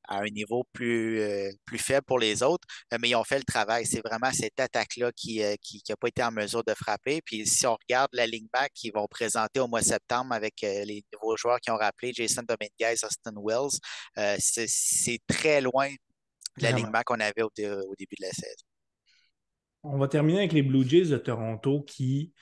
un 0.09 0.29
niveau 0.31 0.65
plus, 0.73 1.21
euh, 1.21 1.51
plus 1.65 1.79
faible 1.79 2.05
pour 2.05 2.19
les 2.19 2.43
autres, 2.43 2.67
euh, 2.93 2.99
mais 3.01 3.11
ils 3.11 3.15
ont 3.15 3.25
fait 3.25 3.39
le 3.39 3.45
travail. 3.45 3.87
C'est 3.87 4.01
vraiment 4.05 4.31
cette 4.33 4.59
attaque-là 4.59 5.13
qui 5.13 5.39
n'a 5.39 5.47
euh, 5.47 5.57
qui, 5.61 5.83
pas 6.01 6.09
été 6.09 6.23
en 6.23 6.33
mesure 6.33 6.65
de 6.65 6.75
frapper. 6.75 7.21
Puis 7.25 7.47
si 7.47 7.67
on 7.67 7.77
regarde 7.77 8.09
la 8.13 8.27
ligne 8.27 8.49
back 8.53 8.73
qu'ils 8.75 8.93
vont 8.93 9.07
présenter 9.07 9.61
au 9.61 9.69
mois 9.69 9.81
de 9.81 9.87
septembre 9.87 10.33
avec 10.33 10.61
les 10.63 11.05
nouveaux 11.13 11.37
joueurs 11.37 11.61
qui 11.61 11.71
ont 11.71 11.77
rappelé, 11.77 12.13
Jason 12.13 12.43
Dominguez, 12.43 12.97
Austin 13.05 13.35
Wells, 13.37 14.39
c'est 14.39 15.19
très 15.27 15.61
loin 15.61 15.89
de 15.89 16.63
la 16.63 16.73
ligne 16.73 16.91
back 16.91 17.05
qu'on 17.05 17.21
avait 17.21 17.43
au, 17.43 17.51
début 17.55 18.17
de 18.19 18.27
la 18.27 18.31
saison. 18.31 18.65
On 19.83 19.99
va 19.99 20.09
terminer 20.09 20.39
avec 20.39 20.53
les 20.53 20.63
Blue 20.63 20.89
Jays 20.89 21.07
de 21.07 21.19
Toronto 21.19 21.83
qui 21.83 22.33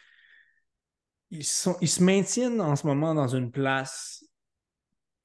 ils, 1.31 1.45
sont, 1.45 1.77
ils 1.81 1.89
se 1.89 2.03
maintiennent 2.03 2.61
en 2.61 2.77
ce 2.77 2.87
moment 2.87 3.15
dans 3.15 3.29
une 3.29 3.51
place 3.51 4.25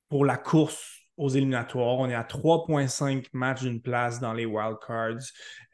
pour 0.10 0.26
la 0.26 0.38
course 0.38 1.01
aux 1.22 1.30
éliminatoires. 1.30 2.00
On 2.00 2.10
est 2.10 2.16
à 2.16 2.24
3,5 2.24 3.28
matchs 3.34 3.62
d'une 3.62 3.80
place 3.80 4.20
dans 4.20 4.34
les 4.34 4.46
wildcards. 4.46 5.24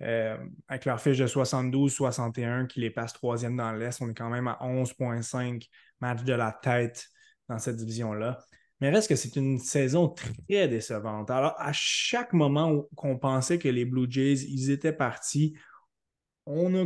Euh, 0.02 0.38
avec 0.68 0.86
leur 0.86 1.00
fiche 1.00 1.18
de 1.18 1.26
72-61 1.26 2.68
qui 2.68 2.82
les 2.82 2.90
passe 2.90 3.14
troisième 3.14 3.56
dans 3.56 3.72
l'Est, 3.72 4.02
on 4.02 4.10
est 4.10 4.14
quand 4.14 4.30
même 4.30 4.48
à 4.48 4.58
11,5 4.62 5.68
matchs 6.02 6.24
de 6.24 6.34
la 6.34 6.52
tête 6.52 7.08
dans 7.48 7.60
cette 7.60 7.78
division-là. 7.78 8.40
Mais 8.82 8.90
reste 8.90 9.08
que 9.08 9.16
c'est 9.16 9.38
une 9.38 9.58
saison 9.58 10.10
très 10.10 10.68
décevante. 10.68 11.32
Alors, 11.32 11.56
à 11.58 11.72
chaque 11.74 12.34
moment 12.34 12.84
qu'on 12.96 13.18
pensait 13.18 13.58
que 13.58 13.70
les 13.70 13.86
Blue 13.86 14.06
Jays, 14.10 14.44
ils 14.50 14.70
étaient 14.70 14.94
partis, 14.94 15.56
on 16.46 16.76
a 16.76 16.86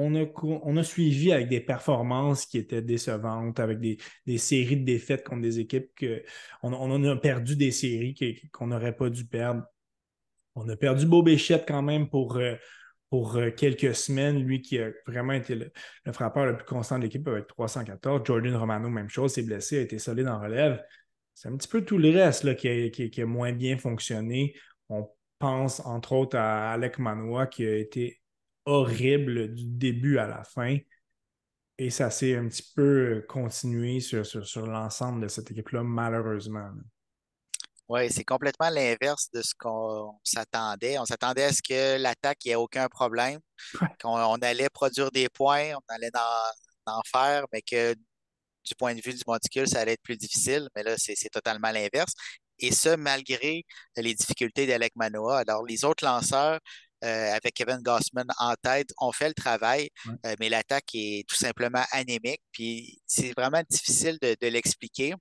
on 0.00 0.76
a, 0.76 0.82
suivi 0.82 1.32
avec 1.32 1.48
des 1.48 1.60
performances 1.60 2.46
qui 2.46 2.58
étaient 2.58 2.82
décevantes, 2.82 3.60
avec 3.60 3.78
des, 3.80 3.98
séries 4.38 4.78
de 4.78 4.84
défaites 4.84 5.24
contre 5.24 5.42
des 5.42 5.58
équipes 5.58 5.94
que 5.94 6.22
on, 6.62 7.04
a 7.04 7.16
perdu 7.16 7.56
des 7.56 7.70
séries 7.70 8.14
qu'on 8.52 8.68
n'aurait 8.68 8.96
pas 8.96 9.10
dû 9.10 9.26
perdre. 9.26 9.64
On 10.54 10.68
a 10.68 10.76
perdu 10.76 11.06
Beau 11.06 11.22
Béchette 11.22 11.64
quand 11.66 11.82
même 11.82 12.08
pour, 12.08 12.36
euh, 12.36 12.54
euh, 13.12 13.50
quelques 13.50 13.94
semaines, 13.94 14.42
lui 14.42 14.62
qui 14.62 14.78
a 14.78 14.90
vraiment 15.06 15.32
été 15.32 15.54
le, 15.54 15.72
frappeur 16.12 16.46
le 16.46 16.56
plus 16.56 16.66
constant 16.66 16.98
de 16.98 17.04
l'équipe 17.04 17.26
avec 17.28 17.46
314. 17.46 18.22
Jordan 18.24 18.56
Romano, 18.56 18.88
même 18.88 19.08
chose, 19.08 19.34
s'est 19.34 19.42
blessé, 19.42 19.78
a 19.78 19.82
été 19.82 19.98
solide 19.98 20.28
en 20.28 20.40
relève. 20.40 20.82
C'est 21.34 21.48
un 21.48 21.56
petit 21.56 21.68
peu 21.68 21.84
tout 21.84 21.98
le 21.98 22.10
reste 22.10 22.56
qui, 22.56 22.68
a, 22.68 22.90
qui, 22.90 23.22
a 23.22 23.26
moins 23.26 23.52
bien 23.52 23.76
fonctionné. 23.78 24.54
On 24.88 25.08
pense 25.38 25.80
entre 25.80 26.12
autres 26.12 26.36
à 26.36 26.72
Alec 26.72 26.98
Manoa 26.98 27.46
qui 27.46 27.66
a 27.66 27.76
été 27.76 28.19
horrible 28.64 29.54
du 29.54 29.64
début 29.64 30.18
à 30.18 30.26
la 30.26 30.44
fin. 30.44 30.78
Et 31.78 31.88
ça 31.88 32.10
s'est 32.10 32.36
un 32.36 32.46
petit 32.48 32.70
peu 32.76 33.24
continué 33.26 34.00
sur, 34.00 34.26
sur, 34.26 34.66
l'ensemble 34.66 35.22
de 35.22 35.28
cette 35.28 35.50
équipe-là, 35.50 35.82
malheureusement. 35.82 36.70
Oui, 37.88 38.10
c'est 38.10 38.24
complètement 38.24 38.68
l'inverse 38.70 39.30
de 39.32 39.42
ce 39.42 39.54
qu'on 39.58 40.14
s'attendait. 40.22 40.98
On 40.98 41.06
s'attendait 41.06 41.44
à 41.44 41.52
ce 41.52 41.62
que 41.62 41.96
l'attaque, 42.00 42.46
ait 42.46 42.54
aucun 42.54 42.86
problème, 42.88 43.40
qu'on 44.02 44.34
allait 44.36 44.68
produire 44.68 45.10
des 45.10 45.28
points, 45.28 45.72
on 45.74 45.94
allait 45.94 46.10
en, 46.86 47.00
faire, 47.10 47.46
mais 47.52 47.62
que 47.62 47.94
du 47.94 48.74
point 48.78 48.94
de 48.94 49.00
vue 49.00 49.14
du 49.14 49.22
monticule, 49.26 49.66
ça 49.66 49.80
allait 49.80 49.94
être 49.94 50.02
plus 50.02 50.16
difficile. 50.16 50.68
Mais 50.76 50.82
là, 50.82 50.94
c'est 50.98 51.30
totalement 51.30 51.70
l'inverse. 51.70 52.12
Et 52.58 52.72
ce, 52.72 52.94
malgré 52.94 53.64
les 53.96 54.14
difficultés 54.14 54.66
d'Alec 54.66 54.92
Manoa. 54.96 55.38
Alors, 55.38 55.64
les 55.64 55.84
autres 55.84 56.04
lanceurs, 56.04 56.60
euh, 57.04 57.32
avec 57.32 57.54
Kevin 57.54 57.78
Gossman 57.78 58.26
en 58.38 58.54
tête, 58.62 58.90
on 59.00 59.12
fait 59.12 59.28
le 59.28 59.34
travail, 59.34 59.88
euh, 60.26 60.34
mais 60.38 60.48
l'attaque 60.48 60.88
est 60.94 61.26
tout 61.28 61.36
simplement 61.36 61.82
anémique. 61.92 62.42
Puis 62.52 63.00
c'est 63.06 63.32
vraiment 63.36 63.62
difficile 63.68 64.18
de, 64.20 64.46
l'expliquer. 64.48 65.14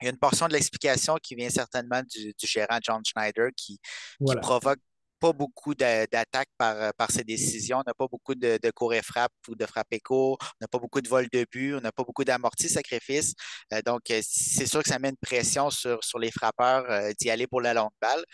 Il 0.00 0.04
y 0.04 0.08
a 0.08 0.10
une 0.10 0.18
portion 0.18 0.46
de 0.46 0.52
l'explication 0.52 1.16
qui 1.22 1.34
vient 1.34 1.50
certainement 1.50 2.02
du, 2.02 2.34
gérant 2.44 2.78
John 2.82 3.02
Schneider 3.04 3.48
qui, 3.56 3.78
qui 4.26 4.36
provoque 4.42 4.78
pas 5.18 5.32
beaucoup 5.32 5.74
d'attaques 5.74 6.50
par, 6.58 6.76
euh, 6.76 6.90
par 6.96 7.10
ses 7.10 7.24
décisions. 7.24 7.78
On 7.78 7.84
n'a 7.86 7.94
pas 7.94 8.06
beaucoup 8.08 8.34
de, 8.34 8.58
de 8.62 8.70
cours 8.70 8.94
et 8.94 9.02
frappe 9.02 9.32
ou 9.48 9.54
de 9.54 9.66
frappe 9.66 9.92
écho. 9.92 10.36
On 10.40 10.56
n'a 10.60 10.68
pas 10.68 10.78
beaucoup 10.78 11.00
de 11.00 11.08
vol 11.08 11.26
de 11.32 11.46
but. 11.50 11.74
On 11.74 11.80
n'a 11.80 11.92
pas 11.92 12.04
beaucoup 12.04 12.24
d'amortis 12.24 12.68
sacrifices. 12.68 13.34
Euh, 13.72 13.80
donc, 13.84 14.10
euh, 14.10 14.20
c'est 14.22 14.66
sûr 14.66 14.82
que 14.82 14.88
ça 14.88 14.98
met 14.98 15.10
une 15.10 15.16
pression 15.16 15.70
sur, 15.70 16.02
sur 16.02 16.18
les 16.18 16.30
frappeurs 16.30 17.12
d'y 17.18 17.30
aller 17.30 17.46
pour 17.46 17.60
la 17.60 17.74
longue 17.74 17.90
balle. 18.00 18.24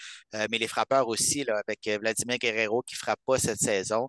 mais 0.50 0.58
les 0.58 0.68
frappeurs 0.68 1.08
aussi, 1.08 1.44
là, 1.44 1.60
avec 1.66 1.88
Vladimir 2.00 2.38
Guerrero 2.38 2.82
qui 2.82 2.94
ne 2.94 2.98
frappe 2.98 3.20
pas 3.26 3.38
cette 3.38 3.58
saison, 3.58 4.08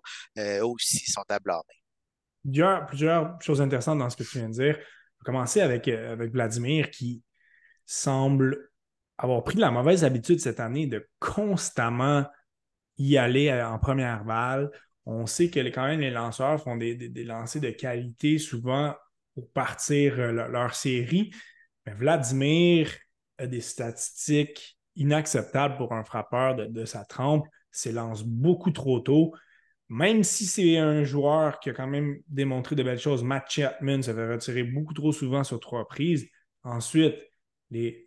aussi 0.62 1.10
sont 1.10 1.24
à 1.28 1.38
blâmer. 1.38 1.62
Plusieurs, 2.44 2.86
plusieurs 2.86 3.40
choses 3.40 3.60
intéressantes 3.60 3.98
dans 3.98 4.10
ce 4.10 4.16
que 4.16 4.22
tu 4.22 4.38
viens 4.38 4.48
de 4.48 4.54
dire. 4.54 4.76
On 4.76 5.22
va 5.22 5.24
commencer 5.24 5.60
avec, 5.60 5.88
avec 5.88 6.32
Vladimir 6.32 6.90
qui 6.90 7.22
semble 7.86 8.70
avoir 9.18 9.44
pris 9.44 9.58
la 9.58 9.70
mauvaise 9.70 10.04
habitude 10.04 10.40
cette 10.40 10.60
année 10.60 10.86
de 10.86 11.08
constamment 11.20 12.26
y 12.98 13.16
aller 13.16 13.48
euh, 13.48 13.68
en 13.68 13.78
première 13.78 14.24
balle. 14.24 14.70
On 15.06 15.26
sait 15.26 15.50
que 15.50 15.60
quand 15.68 15.86
même 15.86 16.00
les 16.00 16.10
lanceurs 16.10 16.62
font 16.62 16.76
des, 16.76 16.96
lancers 17.24 17.60
de 17.60 17.70
qualité 17.70 18.38
souvent 18.38 18.94
pour 19.34 19.50
partir 19.52 20.18
euh, 20.18 20.32
leur, 20.32 20.74
série. 20.74 21.32
Mais 21.86 21.94
Vladimir 21.94 22.90
a 23.38 23.46
des 23.46 23.60
statistiques 23.60 24.78
inacceptables 24.96 25.76
pour 25.76 25.92
un 25.92 26.04
frappeur 26.04 26.54
de, 26.54 26.84
sa 26.84 27.04
trempe. 27.04 27.46
S'élance 27.70 28.22
beaucoup 28.24 28.70
trop 28.70 29.00
tôt. 29.00 29.34
Même 29.88 30.22
si 30.22 30.46
c'est 30.46 30.78
un 30.78 31.04
joueur 31.04 31.60
qui 31.60 31.70
a 31.70 31.74
quand 31.74 31.86
même 31.86 32.16
démontré 32.28 32.74
de 32.74 32.82
belles 32.82 32.98
choses, 32.98 33.22
Matt 33.22 33.50
Chapman 33.50 34.00
se 34.00 34.14
fait 34.14 34.32
retirer 34.32 34.62
beaucoup 34.62 34.94
trop 34.94 35.12
souvent 35.12 35.44
sur 35.44 35.60
trois 35.60 35.86
prises. 35.86 36.26
Ensuite, 36.62 37.16
les 37.70 38.03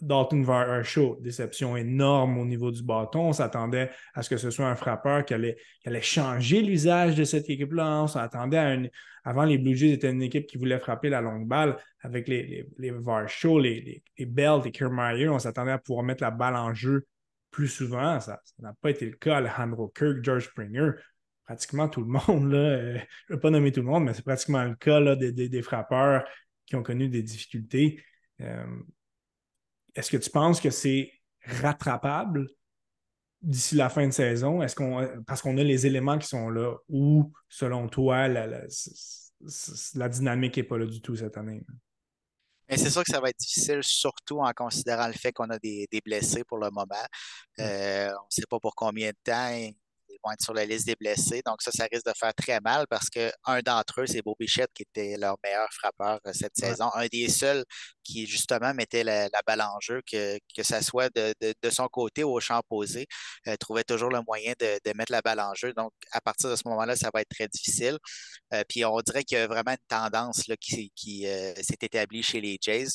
Dalton 0.00 0.42
Varsho, 0.42 1.18
déception 1.20 1.76
énorme 1.76 2.38
au 2.38 2.44
niveau 2.44 2.70
du 2.70 2.82
bâton. 2.82 3.28
On 3.28 3.32
s'attendait 3.32 3.90
à 4.14 4.22
ce 4.22 4.30
que 4.30 4.36
ce 4.36 4.50
soit 4.50 4.66
un 4.66 4.76
frappeur 4.76 5.24
qui 5.24 5.34
allait, 5.34 5.56
changer 6.00 6.62
l'usage 6.62 7.16
de 7.16 7.24
cette 7.24 7.48
équipe-là. 7.50 8.02
On 8.02 8.06
s'attendait 8.06 8.58
à 8.58 8.74
une. 8.74 8.90
Avant, 9.24 9.44
les 9.44 9.58
Blue 9.58 9.76
Jays 9.76 9.92
étaient 9.92 10.10
une 10.10 10.22
équipe 10.22 10.46
qui 10.46 10.58
voulait 10.58 10.78
frapper 10.78 11.08
la 11.08 11.20
longue 11.20 11.46
balle 11.46 11.76
avec 12.00 12.28
les, 12.28 12.42
les, 12.42 12.66
les 12.78 12.90
Varsho, 12.90 13.58
les, 13.58 13.80
les, 13.80 14.26
les 14.26 14.70
Kiermaier. 14.72 15.28
On 15.28 15.38
s'attendait 15.38 15.72
à 15.72 15.78
pouvoir 15.78 16.04
mettre 16.04 16.22
la 16.22 16.30
balle 16.30 16.56
en 16.56 16.74
jeu 16.74 17.06
plus 17.50 17.68
souvent. 17.68 18.18
Ça 18.18 18.40
n'a 18.58 18.74
pas 18.80 18.90
été 18.90 19.06
le 19.06 19.16
cas. 19.16 19.36
Alejandro 19.36 19.88
Kirk, 19.88 20.24
George 20.24 20.46
Springer, 20.46 20.92
pratiquement 21.44 21.88
tout 21.88 22.00
le 22.00 22.06
monde. 22.06 22.52
Euh, 22.54 22.98
je 23.28 23.32
ne 23.32 23.36
vais 23.36 23.40
pas 23.40 23.50
nommer 23.50 23.70
tout 23.70 23.80
le 23.80 23.86
monde, 23.86 24.04
mais 24.04 24.14
c'est 24.14 24.24
pratiquement 24.24 24.64
le 24.64 24.74
cas 24.74 24.98
là, 24.98 25.14
des, 25.14 25.62
frappeurs 25.62 26.24
qui 26.66 26.74
ont 26.74 26.82
connu 26.82 27.08
des 27.08 27.22
difficultés. 27.22 28.02
Euh, 28.40 28.64
est-ce 29.94 30.10
que 30.10 30.16
tu 30.16 30.30
penses 30.30 30.60
que 30.60 30.70
c'est 30.70 31.12
rattrapable 31.44 32.48
d'ici 33.40 33.74
la 33.74 33.88
fin 33.88 34.06
de 34.06 34.12
saison? 34.12 34.62
Est-ce 34.62 34.74
qu'on 34.76 35.22
parce 35.26 35.42
qu'on 35.42 35.58
a 35.58 35.62
les 35.62 35.86
éléments 35.86 36.18
qui 36.18 36.28
sont 36.28 36.48
là 36.48 36.74
ou 36.88 37.32
selon 37.48 37.88
toi 37.88 38.28
la, 38.28 40.08
dynamique 40.08 40.56
n'est 40.56 40.62
pas 40.62 40.78
là 40.78 40.86
du 40.86 41.00
tout 41.00 41.16
cette 41.16 41.36
année? 41.36 41.64
c'est 42.74 42.88
sûr 42.88 43.04
que 43.04 43.12
ça 43.12 43.20
va 43.20 43.28
être 43.28 43.38
difficile, 43.38 43.80
surtout 43.82 44.38
en 44.38 44.50
considérant 44.52 45.06
le 45.06 45.12
fait 45.12 45.30
qu'on 45.32 45.50
a 45.50 45.58
des, 45.58 45.86
blessés 46.02 46.42
pour 46.44 46.56
le 46.56 46.70
moment. 46.70 47.06
Euh, 47.58 48.08
on 48.08 48.24
ne 48.24 48.30
sait 48.30 48.46
pas 48.48 48.58
pour 48.58 48.74
combien 48.74 49.10
de 49.10 49.16
temps 49.22 49.72
vont 50.24 50.32
être 50.32 50.42
sur 50.42 50.54
la 50.54 50.64
liste 50.64 50.86
des 50.86 50.96
blessés. 50.96 51.42
Donc, 51.44 51.62
ça, 51.62 51.70
ça 51.72 51.86
risque 51.90 52.06
de 52.06 52.12
faire 52.18 52.34
très 52.34 52.60
mal 52.60 52.86
parce 52.88 53.08
qu'un 53.08 53.60
d'entre 53.64 54.02
eux, 54.02 54.06
c'est 54.06 54.22
Beau 54.22 54.36
Bichette, 54.38 54.70
qui 54.74 54.82
était 54.82 55.16
leur 55.18 55.36
meilleur 55.42 55.68
frappeur 55.72 56.20
euh, 56.26 56.32
cette 56.32 56.56
saison. 56.56 56.90
Un 56.94 57.06
des 57.06 57.28
seuls 57.28 57.64
qui, 58.02 58.26
justement, 58.26 58.74
mettait 58.74 59.04
la, 59.04 59.28
balle 59.46 59.62
en 59.62 59.78
jeu, 59.80 60.00
que, 60.10 60.38
que 60.56 60.62
ça 60.62 60.82
soit 60.82 61.10
de, 61.14 61.54
son 61.70 61.88
côté 61.88 62.24
ou 62.24 62.30
au 62.32 62.40
champ 62.40 62.60
posé, 62.68 63.06
euh, 63.48 63.56
trouvait 63.56 63.84
toujours 63.84 64.10
le 64.10 64.20
moyen 64.26 64.52
de, 64.58 64.92
mettre 64.94 65.12
la 65.12 65.22
balle 65.22 65.40
en 65.40 65.54
jeu. 65.54 65.72
Donc, 65.74 65.92
à 66.12 66.20
partir 66.20 66.50
de 66.50 66.56
ce 66.56 66.62
moment-là, 66.66 66.96
ça 66.96 67.10
va 67.12 67.20
être 67.22 67.30
très 67.30 67.48
difficile. 67.48 67.98
Euh, 68.54 68.62
puis, 68.68 68.84
on 68.84 69.00
dirait 69.00 69.24
qu'il 69.24 69.38
y 69.38 69.40
a 69.40 69.46
vraiment 69.46 69.72
une 69.72 69.76
tendance 69.88 70.46
là, 70.48 70.56
qui, 70.56 70.92
qui 70.94 71.22
s'est 71.22 71.78
établie 71.80 72.22
chez 72.22 72.40
les 72.40 72.58
Jays 72.60 72.88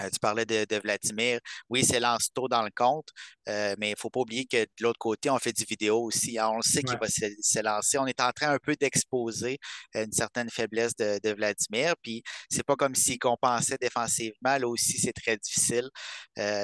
euh, 0.00 0.08
tu 0.10 0.18
parlais 0.18 0.46
de, 0.46 0.80
Vladimir. 0.82 1.38
Oui, 1.68 1.84
c'est 1.84 2.00
lance 2.00 2.30
tôt 2.34 2.48
dans 2.48 2.62
le 2.62 2.70
compte, 2.74 3.08
euh, 3.48 3.74
mais 3.78 3.88
il 3.88 3.92
ne 3.92 3.96
faut 3.98 4.10
pas 4.10 4.20
oublier 4.20 4.46
que 4.46 4.62
de 4.62 4.68
l'autre 4.80 4.98
côté, 4.98 5.30
on 5.30 5.38
fait 5.38 5.52
du 5.52 5.64
vidéo 5.64 6.02
aussi. 6.02 6.38
Hein. 6.38 6.50
on 6.54 6.62
sait 6.62 6.82
qu'il 6.82 6.98
va 6.98 7.06
s'élancer. 7.08 7.98
On 7.98 8.06
est 8.06 8.20
en 8.20 8.30
train 8.32 8.50
un 8.50 8.58
peu 8.58 8.74
d'exposer 8.74 9.58
euh, 9.96 10.04
une 10.04 10.12
certaine 10.12 10.48
faiblesse 10.50 10.96
de, 10.96 11.32
Vladimir. 11.32 11.94
Puis 12.02 12.22
c'est 12.50 12.64
pas 12.64 12.76
comme 12.76 12.94
s'il 12.94 13.18
compensait 13.18 13.78
défensivement. 13.80 14.58
Là 14.58 14.68
aussi, 14.68 14.98
c'est 14.98 15.12
très 15.12 15.36
difficile. 15.36 15.88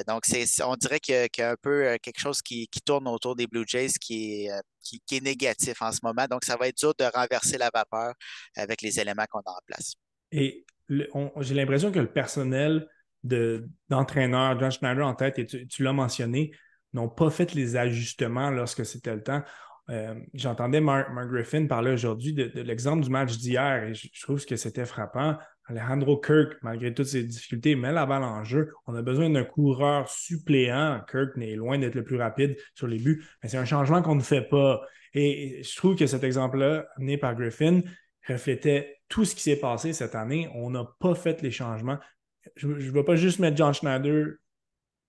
donc, 0.06 0.22
on 0.64 0.76
dirait 0.76 1.00
qu'il 1.00 1.28
y, 1.38 1.42
a 1.42 1.50
un 1.50 1.56
peu 1.60 1.96
quelque 2.02 2.20
chose 2.20 2.42
qui, 2.42 2.68
tourne 2.84 3.08
autour 3.08 3.34
des 3.34 3.46
Blue 3.46 3.64
Jays 3.66 3.92
qui 4.00 4.46
est, 4.46 4.50
qui, 4.82 5.16
est 5.16 5.20
négatif 5.22 5.80
en 5.82 5.92
ce 5.92 6.00
moment. 6.02 6.26
Donc, 6.30 6.44
ça 6.44 6.56
va 6.56 6.68
être 6.68 6.76
dur 6.76 6.94
de 6.98 7.04
renverser 7.04 7.58
la 7.58 7.70
vapeur 7.72 8.14
avec 8.56 8.82
les 8.82 9.00
éléments 9.00 9.26
qu'on 9.30 9.40
a 9.40 9.50
en 9.50 9.60
place. 9.66 9.94
Et 10.32 10.64
j'ai 10.88 11.54
l'impression 11.54 11.92
que 11.92 12.00
le 12.00 12.10
personnel 12.10 12.88
d'entraîneurs, 13.24 14.58
John 14.58 14.70
Schneider 14.70 15.06
en 15.06 15.14
tête, 15.14 15.38
et 15.38 15.46
tu, 15.46 15.82
l'as 15.82 15.92
mentionné, 15.92 16.52
n'ont 16.92 17.08
pas 17.08 17.30
fait 17.30 17.54
les 17.54 17.76
ajustements 17.76 18.50
lorsque 18.50 18.84
c'était 18.84 19.14
le 19.14 19.22
temps. 19.22 19.42
Euh, 19.90 20.14
j'entendais 20.34 20.80
Mark, 20.80 21.08
Griffin 21.30 21.66
parler 21.66 21.92
aujourd'hui 21.92 22.34
de, 22.34 22.60
l'exemple 22.60 23.02
du 23.02 23.10
match 23.10 23.38
d'hier 23.38 23.84
et 23.84 23.94
je, 23.94 24.08
trouve 24.20 24.44
que 24.44 24.56
c'était 24.56 24.84
frappant. 24.84 25.38
Alejandro 25.64 26.18
Kirk, 26.18 26.56
malgré 26.62 26.92
toutes 26.92 27.06
ses 27.06 27.24
difficultés, 27.24 27.74
met 27.74 27.92
la 27.92 28.06
balle 28.06 28.24
en 28.24 28.44
jeu. 28.44 28.72
On 28.86 28.94
a 28.94 29.02
besoin 29.02 29.30
d'un 29.30 29.44
coureur 29.44 30.08
suppléant. 30.08 31.00
Kirk 31.10 31.36
n'est 31.36 31.56
loin 31.56 31.78
d'être 31.78 31.94
le 31.94 32.04
plus 32.04 32.16
rapide 32.16 32.56
sur 32.74 32.86
les 32.86 32.98
buts, 32.98 33.24
mais 33.42 33.48
c'est 33.48 33.58
un 33.58 33.64
changement 33.64 34.02
qu'on 34.02 34.14
ne 34.14 34.22
fait 34.22 34.46
pas. 34.48 34.80
Et 35.14 35.62
je 35.62 35.76
trouve 35.76 35.96
que 35.96 36.06
cet 36.06 36.22
exemple-là, 36.22 36.86
amené 36.96 37.16
par 37.16 37.34
Griffin, 37.34 37.80
reflétait 38.28 38.98
tout 39.08 39.24
ce 39.24 39.34
qui 39.34 39.42
s'est 39.42 39.56
passé 39.56 39.92
cette 39.92 40.14
année. 40.14 40.50
On 40.54 40.70
n'a 40.70 40.84
pas 41.00 41.14
fait 41.14 41.40
les 41.42 41.50
changements 41.50 41.98
je 42.56 42.68
ne 42.68 42.90
vais 42.90 43.04
pas 43.04 43.16
juste 43.16 43.38
mettre 43.38 43.56
John 43.56 43.72
Schneider 43.72 44.34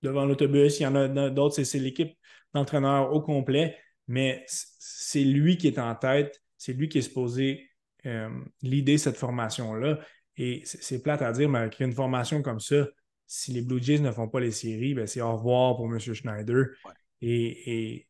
devant 0.01 0.25
l'autobus. 0.25 0.79
Il 0.79 0.83
y 0.83 0.87
en 0.87 0.95
a 0.95 1.29
d'autres, 1.29 1.63
c'est 1.63 1.79
l'équipe 1.79 2.17
d'entraîneurs 2.53 3.13
au 3.13 3.21
complet, 3.21 3.77
mais 4.07 4.43
c'est 4.47 5.23
lui 5.23 5.57
qui 5.57 5.67
est 5.67 5.79
en 5.79 5.95
tête, 5.95 6.41
c'est 6.57 6.73
lui 6.73 6.89
qui 6.89 6.97
est 6.99 7.03
supposé 7.03 7.69
euh, 8.05 8.29
l'idée 8.61 8.97
cette 8.97 9.17
formation-là. 9.17 9.99
Et 10.37 10.61
c'est 10.65 11.01
plate 11.03 11.21
à 11.21 11.31
dire, 11.31 11.49
mais 11.49 11.59
avec 11.59 11.79
une 11.79 11.91
formation 11.91 12.41
comme 12.41 12.59
ça, 12.59 12.87
si 13.27 13.51
les 13.51 13.61
Blue 13.61 13.81
Jays 13.81 13.99
ne 13.99 14.11
font 14.11 14.27
pas 14.27 14.39
les 14.39 14.51
séries, 14.51 14.93
ben 14.93 15.05
c'est 15.05 15.21
au 15.21 15.35
revoir 15.35 15.75
pour 15.75 15.85
M. 15.85 15.99
Schneider. 15.99 16.67
Et, 17.21 18.05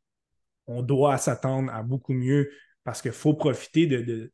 on 0.71 0.84
doit 0.84 1.17
s'attendre 1.17 1.73
à 1.73 1.82
beaucoup 1.82 2.13
mieux 2.13 2.51
parce 2.84 3.01
qu'il 3.01 3.11
faut 3.11 3.34
profiter 3.34 3.88
de, 3.88 4.03
de 4.03 4.32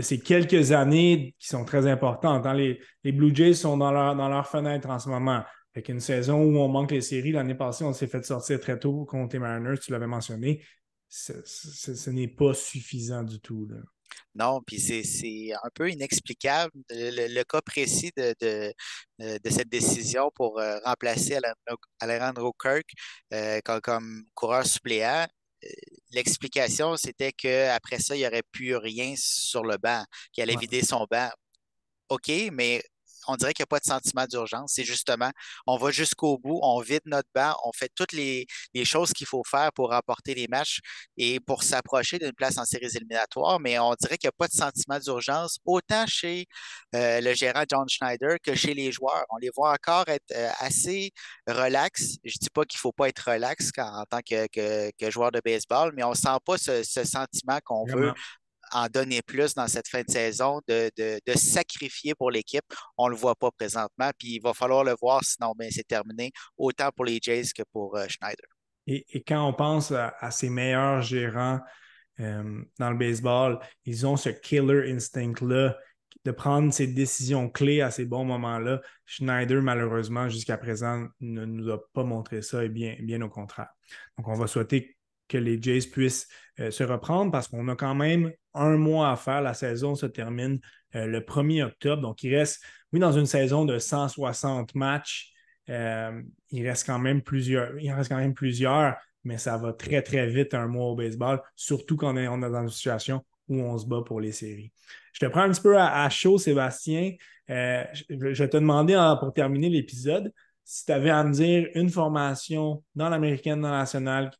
ces 0.00 0.20
quelques 0.20 0.72
années 0.72 1.34
qui 1.38 1.48
sont 1.48 1.64
très 1.64 1.86
importantes. 1.86 2.46
Les, 2.54 2.80
les, 3.04 3.12
Blue 3.12 3.34
Jays 3.34 3.54
sont 3.54 3.76
dans 3.76 3.90
leur, 3.90 4.48
fenêtre 4.48 4.88
en 4.90 4.98
ce 4.98 5.08
moment. 5.08 5.42
Avec 5.74 5.88
une 5.90 6.00
saison 6.00 6.42
où 6.42 6.58
on 6.58 6.68
manque 6.68 6.92
les 6.92 7.02
séries, 7.02 7.32
l'année 7.32 7.54
passée, 7.54 7.84
on 7.84 7.92
s'est 7.92 8.06
fait 8.06 8.24
sortir 8.24 8.58
très 8.60 8.78
tôt 8.78 9.04
contre 9.04 9.34
les 9.34 9.40
Mariners, 9.40 9.78
tu 9.78 9.92
l'avais 9.92 10.06
mentionné. 10.06 10.64
Ce 11.08 12.10
n'est 12.10 12.28
pas 12.28 12.54
suffisant 12.54 13.22
du 13.22 13.40
tout. 13.40 13.68
Non, 14.34 14.60
puis 14.66 14.78
c'est 14.78 15.52
un 15.52 15.70
peu 15.74 15.90
inexplicable. 15.90 16.72
Le, 16.90 17.42
cas 17.44 17.60
précis 17.62 18.10
de, 18.16 18.34
de, 18.40 19.50
cette 19.50 19.68
décision 19.68 20.30
pour 20.34 20.58
euh, 20.60 20.78
remplacer 20.84 21.38
Alejandro 22.00 22.54
Kirk 22.60 22.86
euh, 23.32 23.60
comme, 23.82 24.24
coureur 24.34 24.66
suppléant, 24.66 25.26
l'explication, 26.10 26.96
c'était 26.96 27.32
qu'après 27.32 27.98
ça, 27.98 28.14
il 28.14 28.20
n'y 28.20 28.26
aurait 28.26 28.42
plus 28.42 28.76
rien 28.76 29.14
sur 29.16 29.64
le 29.64 29.76
banc, 29.76 30.04
qu'il 30.32 30.42
allait 30.42 30.56
vider 30.56 30.82
son 30.82 31.06
banc. 31.10 31.30
OK, 32.08 32.30
mais 32.52 32.82
on 33.28 33.36
dirait 33.36 33.52
qu'il 33.52 33.62
n'y 33.62 33.66
a 33.66 33.66
pas 33.66 33.78
de 33.78 33.84
sentiment 33.84 34.26
d'urgence. 34.26 34.72
C'est 34.74 34.84
justement, 34.84 35.30
on 35.66 35.76
va 35.76 35.90
jusqu'au 35.90 36.38
bout, 36.38 36.58
on 36.62 36.80
vide 36.80 37.02
notre 37.06 37.28
banc, 37.34 37.54
on 37.64 37.72
fait 37.72 37.90
toutes 37.94 38.12
les, 38.12 38.46
choses 38.84 39.12
qu'il 39.12 39.26
faut 39.26 39.42
faire 39.44 39.72
pour 39.72 39.90
remporter 39.90 40.34
les 40.34 40.46
matchs 40.48 40.80
et 41.16 41.40
pour 41.40 41.62
s'approcher 41.62 42.18
d'une 42.18 42.32
place 42.32 42.58
en 42.58 42.64
séries 42.64 42.94
éliminatoires, 42.94 43.58
mais 43.58 43.78
on 43.78 43.94
dirait 43.94 44.16
qu'il 44.16 44.28
n'y 44.28 44.34
a 44.34 44.38
pas 44.38 44.46
de 44.46 44.52
sentiment 44.52 44.98
d'urgence, 44.98 45.58
autant 45.64 46.06
chez 46.06 46.46
euh, 46.94 47.20
le 47.20 47.34
gérant 47.34 47.64
John 47.68 47.88
Schneider 47.88 48.36
que 48.42 48.54
chez 48.54 48.74
les 48.74 48.92
joueurs. 48.92 49.24
On 49.30 49.38
les 49.38 49.50
voit 49.54 49.72
encore 49.72 50.08
être 50.08 50.30
euh, 50.32 50.50
assez 50.60 51.10
relax. 51.48 52.16
Je 52.24 52.34
ne 52.36 52.40
dis 52.40 52.50
pas 52.50 52.64
qu'il 52.64 52.78
ne 52.78 52.80
faut 52.80 52.92
pas 52.92 53.08
être 53.08 53.30
relax 53.30 53.70
en 53.78 54.04
tant 54.04 54.20
que, 54.20 55.10
joueur 55.10 55.32
de 55.32 55.40
baseball, 55.44 55.92
mais 55.94 56.04
on 56.04 56.10
ne 56.10 56.14
sent 56.14 56.38
pas 56.44 56.58
ce, 56.58 56.82
sentiment 56.82 57.58
qu'on 57.64 57.84
veut 57.86 58.12
en 58.72 58.86
donner 58.88 59.22
plus 59.22 59.54
dans 59.54 59.68
cette 59.68 59.88
fin 59.88 60.02
de 60.02 60.10
saison, 60.10 60.60
de, 60.68 60.90
sacrifier 61.34 62.14
pour 62.14 62.30
l'équipe. 62.30 62.64
On 62.96 63.06
ne 63.06 63.10
le 63.10 63.16
voit 63.16 63.34
pas 63.34 63.50
présentement, 63.50 64.10
puis 64.18 64.36
il 64.36 64.40
va 64.40 64.54
falloir 64.54 64.84
le 64.84 64.94
voir, 65.00 65.22
sinon 65.24 65.52
ben, 65.56 65.68
c'est 65.70 65.86
terminé, 65.86 66.32
autant 66.56 66.90
pour 66.94 67.04
les 67.04 67.18
Jays 67.22 67.50
que 67.54 67.62
pour 67.72 67.96
euh, 67.96 68.06
Schneider. 68.08 68.46
Et, 68.86 69.04
quand 69.26 69.46
on 69.46 69.52
pense 69.52 69.92
à, 69.92 70.30
ces 70.30 70.48
meilleurs 70.48 71.02
gérants 71.02 71.60
euh, 72.20 72.62
dans 72.78 72.90
le 72.90 72.96
baseball, 72.96 73.58
ils 73.84 74.06
ont 74.06 74.16
ce 74.16 74.28
killer 74.28 74.92
instinct-là 74.92 75.76
de 76.24 76.30
prendre 76.32 76.72
ces 76.72 76.88
décisions 76.88 77.48
clés 77.48 77.80
à 77.80 77.90
ces 77.90 78.04
bons 78.04 78.24
moments-là. 78.24 78.80
Schneider, 79.04 79.62
malheureusement, 79.62 80.28
jusqu'à 80.28 80.58
présent, 80.58 81.06
ne 81.20 81.44
nous 81.44 81.70
a 81.70 81.78
pas 81.92 82.02
montré 82.02 82.42
ça 82.42 82.64
et 82.64 82.68
bien, 82.68 82.96
bien 83.00 83.22
au 83.22 83.28
contraire. 83.28 83.68
Donc, 84.18 84.26
on 84.26 84.34
va 84.34 84.48
souhaiter 84.48 84.95
que 85.28 85.38
les 85.38 85.60
Jays 85.60 85.88
puissent 85.90 86.28
euh, 86.60 86.70
se 86.70 86.84
reprendre 86.84 87.30
parce 87.30 87.48
qu'on 87.48 87.68
a 87.68 87.76
quand 87.76 87.94
même 87.94 88.32
un 88.54 88.76
mois 88.76 89.10
à 89.10 89.16
faire. 89.16 89.42
La 89.42 89.54
saison 89.54 89.94
se 89.94 90.06
termine 90.06 90.58
euh, 90.94 91.06
le 91.06 91.20
1er 91.20 91.64
octobre. 91.64 92.02
Donc, 92.02 92.22
il 92.22 92.34
reste, 92.34 92.62
oui, 92.92 93.00
dans 93.00 93.12
une 93.12 93.26
saison 93.26 93.64
de 93.64 93.78
160 93.78 94.74
matchs, 94.74 95.32
euh, 95.68 96.22
il 96.50 96.66
reste 96.66 96.86
quand 96.86 96.98
même 96.98 97.22
plusieurs, 97.22 97.78
il 97.78 97.92
mais 99.24 99.38
ça 99.38 99.58
va 99.58 99.72
très, 99.72 100.02
très 100.02 100.28
vite 100.28 100.54
un 100.54 100.68
mois 100.68 100.86
au 100.86 100.94
baseball, 100.94 101.42
surtout 101.56 101.96
quand 101.96 102.14
on 102.14 102.16
est, 102.16 102.26
dans 102.26 102.62
une 102.62 102.68
situation 102.68 103.24
où 103.48 103.60
on 103.60 103.76
se 103.76 103.84
bat 103.84 104.02
pour 104.06 104.20
les 104.20 104.30
séries. 104.30 104.72
Je 105.12 105.18
te 105.18 105.26
prends 105.26 105.40
un 105.42 105.50
petit 105.50 105.60
peu 105.60 105.76
à, 105.76 106.08
chaud, 106.10 106.38
Sébastien. 106.38 107.12
je, 107.48 108.44
te 108.44 108.56
demandais 108.56 108.94
pour 109.18 109.32
terminer 109.32 109.68
l'épisode 109.68 110.32
si 110.62 110.84
tu 110.84 110.92
avais 110.92 111.10
à 111.10 111.24
me 111.24 111.32
dire 111.32 111.68
une 111.74 111.90
formation 111.90 112.84
dans 112.94 113.08
l'américaine, 113.08 113.60
dans 113.60 113.70
la 113.70 113.78
nationale 113.78 114.30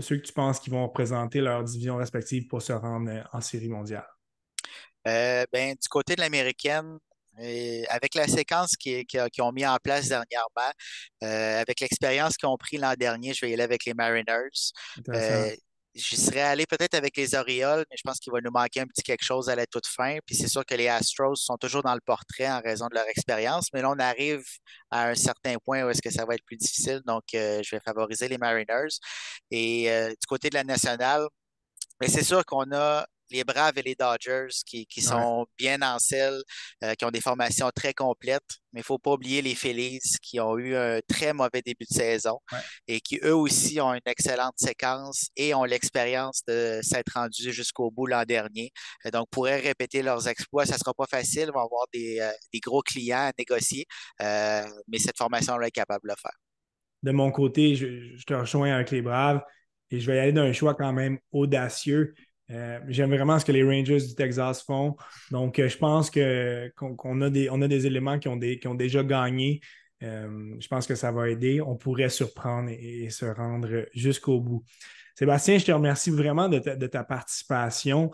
ceux 0.00 0.16
que 0.16 0.22
tu 0.22 0.32
penses 0.32 0.60
qui 0.60 0.70
vont 0.70 0.84
représenter 0.84 1.40
leur 1.40 1.64
division 1.64 1.96
respective 1.96 2.46
pour 2.46 2.62
se 2.62 2.72
rendre 2.72 3.10
euh, 3.10 3.22
en 3.32 3.40
série 3.40 3.68
mondiale? 3.68 4.06
Euh, 5.06 5.44
ben, 5.52 5.74
du 5.80 5.88
côté 5.88 6.14
de 6.14 6.20
l'américaine, 6.20 6.98
euh, 7.40 7.82
avec 7.88 8.14
la 8.14 8.26
séquence 8.26 8.76
qu'ils 8.76 9.06
qui, 9.06 9.40
ont 9.40 9.52
mis 9.52 9.66
en 9.66 9.76
place 9.82 10.08
dernièrement, 10.08 10.72
avec 11.22 11.80
l'expérience 11.80 12.36
qu'ils 12.36 12.48
ont 12.48 12.58
pris 12.58 12.76
l'an 12.76 12.94
dernier, 12.98 13.32
je 13.32 13.46
vais 13.46 13.50
y 13.50 13.54
aller 13.54 13.62
avec 13.62 13.84
les 13.86 13.94
Mariners. 13.94 14.72
J'y 15.94 16.16
serais 16.16 16.42
allé 16.42 16.66
peut-être 16.66 16.94
avec 16.94 17.16
les 17.16 17.34
Orioles, 17.34 17.84
mais 17.90 17.96
je 17.96 18.02
pense 18.04 18.20
qu'il 18.20 18.32
va 18.32 18.40
nous 18.40 18.50
manquer 18.52 18.80
un 18.80 18.86
petit 18.86 19.02
quelque 19.02 19.24
chose 19.24 19.48
à 19.48 19.56
la 19.56 19.66
toute 19.66 19.86
fin. 19.88 20.18
Puis 20.24 20.36
c'est 20.36 20.48
sûr 20.48 20.64
que 20.64 20.74
les 20.74 20.86
Astros 20.88 21.34
sont 21.36 21.56
toujours 21.56 21.82
dans 21.82 21.94
le 21.94 22.00
portrait 22.00 22.48
en 22.48 22.60
raison 22.60 22.86
de 22.88 22.94
leur 22.94 23.08
expérience, 23.08 23.68
mais 23.72 23.82
là, 23.82 23.90
on 23.90 23.98
arrive 23.98 24.42
à 24.90 25.08
un 25.08 25.14
certain 25.16 25.56
point 25.64 25.84
où 25.84 25.90
est-ce 25.90 26.00
que 26.02 26.10
ça 26.10 26.24
va 26.24 26.34
être 26.36 26.44
plus 26.44 26.56
difficile. 26.56 27.00
Donc, 27.06 27.24
euh, 27.34 27.60
je 27.64 27.74
vais 27.74 27.80
favoriser 27.84 28.28
les 28.28 28.38
Mariners. 28.38 28.98
Et 29.50 29.90
euh, 29.90 30.10
du 30.10 30.26
côté 30.28 30.48
de 30.48 30.54
la 30.54 30.64
nationale, 30.64 31.26
mais 32.00 32.08
c'est 32.08 32.24
sûr 32.24 32.44
qu'on 32.46 32.72
a 32.72 33.06
les 33.30 33.44
Braves 33.44 33.78
et 33.78 33.82
les 33.82 33.94
Dodgers 33.94 34.48
qui, 34.66 34.86
sont 35.00 35.46
bien 35.58 35.80
en 35.82 35.98
selle, 35.98 36.40
euh, 36.84 36.94
qui 36.94 37.04
ont 37.04 37.10
des 37.10 37.20
formations 37.20 37.70
très 37.74 37.94
complètes. 37.94 38.42
Mais 38.72 38.80
il 38.80 38.82
ne 38.82 38.86
faut 38.86 38.98
pas 38.98 39.12
oublier 39.12 39.42
les 39.42 39.54
Phillies 39.54 40.00
qui 40.22 40.38
ont 40.38 40.56
eu 40.56 40.76
un 40.76 41.00
très 41.08 41.32
mauvais 41.32 41.62
début 41.62 41.86
de 41.90 41.94
saison 41.94 42.38
et 42.86 43.00
qui 43.00 43.18
eux 43.24 43.34
aussi 43.34 43.80
ont 43.80 43.92
une 43.92 44.00
excellente 44.06 44.54
séquence 44.56 45.28
et 45.36 45.54
ont 45.54 45.64
l'expérience 45.64 46.42
de 46.46 46.80
s'être 46.82 47.12
rendus 47.14 47.52
jusqu'au 47.52 47.90
bout 47.90 48.06
l'an 48.06 48.24
dernier. 48.24 48.70
Euh, 49.06 49.10
donc, 49.10 49.28
pourraient 49.30 49.60
répéter 49.60 50.02
leurs 50.02 50.28
exploits. 50.28 50.66
Ça 50.66 50.74
ne 50.74 50.78
sera 50.78 50.94
pas 50.94 51.06
facile. 51.06 51.46
Ils 51.48 51.52
vont 51.52 51.64
avoir 51.64 51.86
des, 51.92 52.20
euh, 52.20 52.58
gros 52.62 52.82
clients 52.82 53.28
à 53.28 53.32
négocier, 53.38 53.86
mais 54.20 54.98
cette 54.98 55.16
formation-là 55.16 55.68
est 55.68 55.70
capable 55.70 56.02
de 56.04 56.12
le 56.12 56.16
faire. 56.20 56.36
De 57.02 57.12
mon 57.12 57.30
côté, 57.30 57.74
je, 57.74 58.14
je 58.16 58.24
te 58.24 58.34
rejoins 58.34 58.74
avec 58.74 58.90
les 58.90 59.00
Braves 59.00 59.40
et 59.90 60.00
je 60.00 60.10
vais 60.10 60.16
y 60.16 60.20
aller 60.20 60.32
d'un 60.32 60.52
choix 60.52 60.74
quand 60.74 60.92
même 60.92 61.18
audacieux. 61.32 62.14
Euh, 62.50 62.80
j'aime 62.88 63.14
vraiment 63.14 63.38
ce 63.38 63.44
que 63.44 63.52
les 63.52 63.62
Rangers 63.62 64.00
du 64.00 64.14
Texas 64.14 64.62
font. 64.62 64.96
Donc, 65.30 65.58
euh, 65.58 65.68
je 65.68 65.78
pense 65.78 66.10
qu'on 66.10 67.20
a, 67.20 67.30
des, 67.30 67.48
a 67.48 67.68
des 67.68 67.86
éléments 67.86 68.18
qui 68.18 68.28
ont, 68.28 68.38
qui 68.38 68.66
ont 68.66 68.74
déjà 68.74 69.02
gagné. 69.04 69.60
Euh, 70.02 70.56
je 70.58 70.66
pense 70.68 70.86
que 70.86 70.94
ça 70.94 71.12
va 71.12 71.28
aider. 71.28 71.60
On 71.60 71.76
pourrait 71.76 72.08
surprendre 72.08 72.70
et, 72.70 73.08
se 73.10 73.26
rendre 73.26 73.86
jusqu'au 73.94 74.40
bout. 74.40 74.64
Sébastien, 75.14 75.58
je 75.58 75.66
te 75.66 75.72
remercie 75.72 76.10
vraiment 76.10 76.48
de 76.48 76.58
ta, 76.58 77.04
participation. 77.04 78.10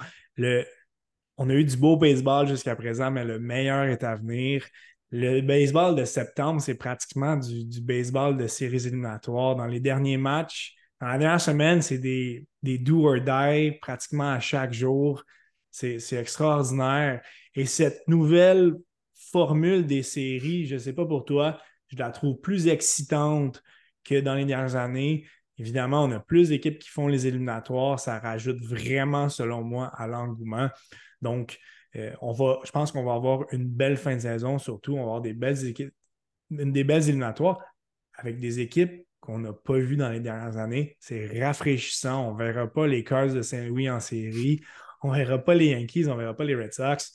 on 1.39 1.51
a 1.51 1.55
eu 1.55 1.65
du 1.65 1.77
beau 1.77 1.97
baseball 1.97 2.49
jusqu'à 2.49 2.75
présent, 2.77 3.11
mais 3.11 3.25
le 3.25 3.39
meilleur 3.39 3.85
est 3.85 4.03
à 4.03 4.17
venir. 4.17 4.65
Le 5.13 5.41
baseball 5.41 5.95
de 5.95 6.05
septembre, 6.05 6.61
c'est 6.61 6.75
pratiquement 6.75 7.37
du, 7.37 7.65
du, 7.65 7.81
baseball 7.81 8.37
de 8.37 8.49
séries 8.49 8.87
éliminatoires. 8.89 9.55
Dans 9.55 9.67
les 9.67 9.79
derniers 9.79 10.17
matchs, 10.17 10.75
dans 11.01 11.09
la 11.09 11.19
dernière 11.19 11.41
semaine, 11.41 11.83
c'est 11.83 11.99
des, 11.99 12.47
do 12.63 13.07
or 13.07 13.21
die 13.21 13.73
pratiquement 13.81 14.31
à 14.31 14.41
chaque 14.41 14.73
jour. 14.73 15.25
C'est 15.71 16.13
extraordinaire. 16.13 17.23
Et 17.55 17.67
cette 17.67 18.09
nouvelle 18.09 18.75
formule 19.31 19.87
des 19.87 20.03
séries, 20.03 20.67
je 20.67 20.75
ne 20.75 20.79
sais 20.79 20.95
pas 20.95 21.05
pour 21.05 21.25
toi, 21.25 21.61
je 21.89 21.97
la 21.99 22.11
trouve 22.11 22.41
plus 22.41 22.67
excitante 22.69 23.63
que 24.05 24.19
dans 24.21 24.35
les 24.35 24.47
dernières 24.47 24.77
années. 24.77 25.27
Évidemment, 25.59 26.05
on 26.05 26.13
a 26.13 26.21
plus 26.21 26.49
d'équipes 26.49 26.79
qui 26.79 26.89
font 26.89 27.09
les 27.09 27.27
éliminatoires. 27.27 28.01
Ça 28.01 28.19
rajoute 28.19 28.61
vraiment, 28.63 29.29
selon 29.29 29.63
moi, 29.63 29.89
à 29.97 30.07
l'engouement. 30.07 30.69
Donc, 31.21 31.59
euh, 31.97 32.13
on 32.21 32.33
va, 32.33 32.59
je 32.65 32.71
pense 32.71 32.93
qu'on 32.93 33.05
va 33.05 33.15
avoir 33.15 33.45
une 33.53 33.67
belle 33.67 33.97
fin 33.97 34.15
de 34.15 34.21
saison, 34.21 34.59
surtout. 34.59 34.93
On 34.93 34.97
va 34.97 35.03
avoir 35.03 35.21
des 35.21 35.35
belles 35.35 35.67
équipes, 35.67 35.93
des 36.51 36.85
belles 36.85 37.09
éliminatoires 37.09 37.61
avec 38.15 38.39
des 38.39 38.61
équipes 38.61 39.06
qu'on 39.21 39.39
n'a 39.39 39.53
pas 39.53 39.79
vu 39.79 39.97
dans 39.97 40.11
les 40.11 40.21
dernières 40.21 40.57
années. 40.57 40.97
C'est 41.01 41.43
rafraîchissant. 41.43 42.29
On 42.29 42.35
ne 42.35 42.39
verra 42.39 42.67
pas 42.67 42.87
les 42.87 43.05
Cars 43.05 43.33
de 43.33 43.43
Saint-Louis 43.43 43.91
en 43.91 44.01
série. 44.01 44.61
On 45.03 45.13
ne 45.13 45.17
verra 45.17 45.39
pas 45.39 45.55
les 45.55 45.69
Yankees, 45.69 46.07
on 46.07 46.15
ne 46.15 46.21
verra 46.21 46.35
pas 46.35 46.45
les 46.45 46.55
Red 46.55 46.73
Sox. 46.73 47.13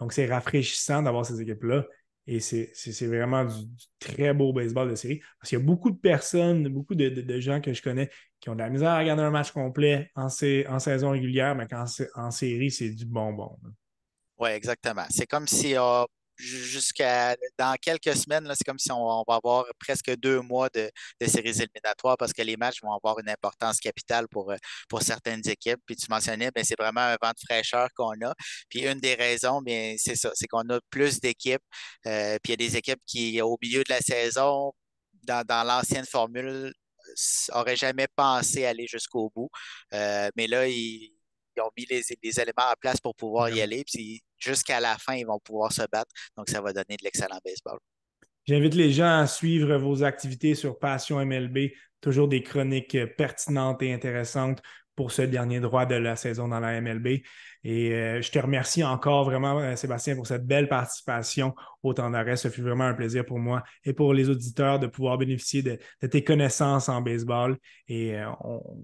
Donc, 0.00 0.12
c'est 0.12 0.26
rafraîchissant 0.26 1.02
d'avoir 1.02 1.24
ces 1.24 1.40
équipes-là. 1.40 1.84
Et 2.26 2.40
c'est 2.40 3.06
vraiment 3.06 3.44
du, 3.44 3.66
très 3.98 4.32
beau 4.32 4.52
baseball 4.52 4.90
de 4.90 4.94
série. 4.94 5.20
Parce 5.38 5.50
qu'il 5.50 5.58
y 5.58 5.62
a 5.62 5.64
beaucoup 5.64 5.90
de 5.90 5.98
personnes, 5.98 6.66
beaucoup 6.68 6.94
de, 6.94 7.40
gens 7.40 7.60
que 7.60 7.72
je 7.72 7.82
connais 7.82 8.10
qui 8.40 8.48
ont 8.48 8.54
de 8.54 8.60
la 8.60 8.70
misère 8.70 8.90
à 8.90 8.98
regarder 8.98 9.22
un 9.22 9.30
match 9.30 9.50
complet 9.50 10.10
en, 10.14 10.28
saison 10.28 11.10
régulière, 11.10 11.54
mais 11.54 11.66
quand 11.68 11.84
en 12.14 12.30
série, 12.30 12.70
c'est 12.70 12.90
du 12.90 13.04
bonbon. 13.04 13.58
Oui, 14.38 14.50
exactement. 14.50 15.04
C'est 15.10 15.26
comme 15.26 15.46
si 15.46 15.74
jusqu'à 16.36 17.36
dans 17.58 17.74
quelques 17.80 18.16
semaines, 18.16 18.46
c'est 18.54 18.64
comme 18.64 18.78
si 18.78 18.90
on, 18.92 19.24
va 19.26 19.36
avoir 19.36 19.66
presque 19.78 20.14
deux 20.16 20.40
mois 20.40 20.68
de, 20.74 20.90
séries 21.26 21.62
éliminatoires 21.62 22.16
parce 22.18 22.32
que 22.32 22.42
les 22.42 22.56
matchs 22.56 22.82
vont 22.82 22.92
avoir 22.92 23.18
une 23.18 23.28
importance 23.28 23.78
capitale 23.80 24.28
pour, 24.28 24.50
euh, 24.50 24.56
pour 24.88 25.02
certaines 25.02 25.46
équipes. 25.48 25.80
Puis 25.86 25.96
tu 25.96 26.06
mentionnais, 26.10 26.50
ben, 26.54 26.64
c'est 26.64 26.78
vraiment 26.78 27.00
un 27.02 27.16
vent 27.22 27.30
de 27.30 27.40
fraîcheur 27.48 27.88
qu'on 27.96 28.12
a. 28.24 28.34
Puis 28.68 28.86
une 28.86 29.00
des 29.00 29.14
raisons, 29.14 29.62
bien, 29.62 29.94
c'est 29.98 30.16
ça, 30.16 30.30
c'est 30.34 30.46
qu'on 30.46 30.68
a 30.70 30.80
plus 30.90 31.20
d'équipes. 31.20 31.62
Euh, 32.06 32.38
puis 32.42 32.52
il 32.52 32.62
y 32.62 32.64
a 32.64 32.68
des 32.68 32.76
équipes 32.76 33.00
qui, 33.06 33.40
au 33.42 33.56
milieu 33.62 33.84
de 33.84 33.90
la 33.90 34.00
saison, 34.00 34.72
dans, 35.24 35.66
l'ancienne 35.66 36.06
formule, 36.06 36.72
n'auraient 37.50 37.76
jamais 37.76 38.08
pensé 38.16 38.66
aller 38.66 38.86
jusqu'au 38.86 39.30
bout. 39.34 39.50
Euh, 39.92 40.30
mais 40.36 40.46
là, 40.46 40.66
ils, 40.68 41.13
ont 41.60 41.70
mis 41.76 41.86
les, 41.88 42.02
éléments 42.40 42.70
en 42.70 42.74
place 42.80 43.00
pour 43.00 43.14
pouvoir 43.14 43.50
y 43.50 43.60
aller. 43.60 43.84
Puis 43.84 44.22
jusqu'à 44.38 44.80
la 44.80 44.96
fin, 44.98 45.14
ils 45.14 45.26
vont 45.26 45.38
pouvoir 45.38 45.72
se 45.72 45.82
battre. 45.90 46.10
Donc, 46.36 46.48
ça 46.48 46.60
va 46.60 46.72
donner 46.72 46.96
de 46.96 47.04
l'excellent 47.04 47.38
baseball. 47.44 47.78
J'invite 48.46 48.74
les 48.74 48.92
gens 48.92 49.20
à 49.20 49.26
suivre 49.26 49.76
vos 49.76 50.02
activités 50.02 50.54
sur 50.54 50.78
Passion 50.78 51.24
MLB. 51.24 51.72
Toujours 52.00 52.28
des 52.28 52.42
chroniques 52.42 52.98
pertinentes 53.16 53.82
et 53.82 53.92
intéressantes 53.92 54.60
pour 54.94 55.12
ce 55.12 55.22
dernier 55.22 55.60
droit 55.60 55.86
de 55.86 55.94
la 55.94 56.16
saison 56.16 56.48
dans 56.48 56.60
la 56.60 56.80
MLB. 56.80 57.22
Et 57.64 57.92
euh, 57.92 58.20
je 58.20 58.30
te 58.30 58.38
remercie 58.38 58.84
encore 58.84 59.24
vraiment, 59.24 59.58
euh, 59.58 59.74
Sébastien, 59.74 60.14
pour 60.14 60.26
cette 60.26 60.46
belle 60.46 60.68
participation 60.68 61.54
au 61.82 61.94
temps 61.94 62.10
d'arrêt. 62.10 62.36
Ce 62.36 62.48
fut 62.48 62.60
vraiment 62.60 62.84
un 62.84 62.94
plaisir 62.94 63.24
pour 63.24 63.38
moi 63.38 63.64
et 63.84 63.94
pour 63.94 64.12
les 64.12 64.28
auditeurs 64.28 64.78
de 64.78 64.86
pouvoir 64.86 65.16
bénéficier 65.16 65.62
de, 65.62 65.78
tes 66.06 66.22
connaissances 66.22 66.90
en 66.90 67.00
baseball. 67.00 67.56
Et 67.88 68.14
euh, 68.16 68.30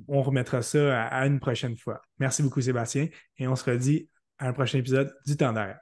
on, 0.08 0.22
remettra 0.22 0.62
ça 0.62 1.04
à 1.04 1.26
une 1.26 1.40
prochaine 1.40 1.76
fois. 1.76 2.00
Merci 2.18 2.42
beaucoup, 2.42 2.60
Sébastien. 2.60 3.08
Et 3.38 3.46
on 3.46 3.54
se 3.54 3.70
redit 3.70 4.08
à 4.38 4.48
un 4.48 4.52
prochain 4.52 4.78
épisode 4.78 5.12
du 5.26 5.36
temps 5.36 5.52
d'arrêt. 5.52 5.76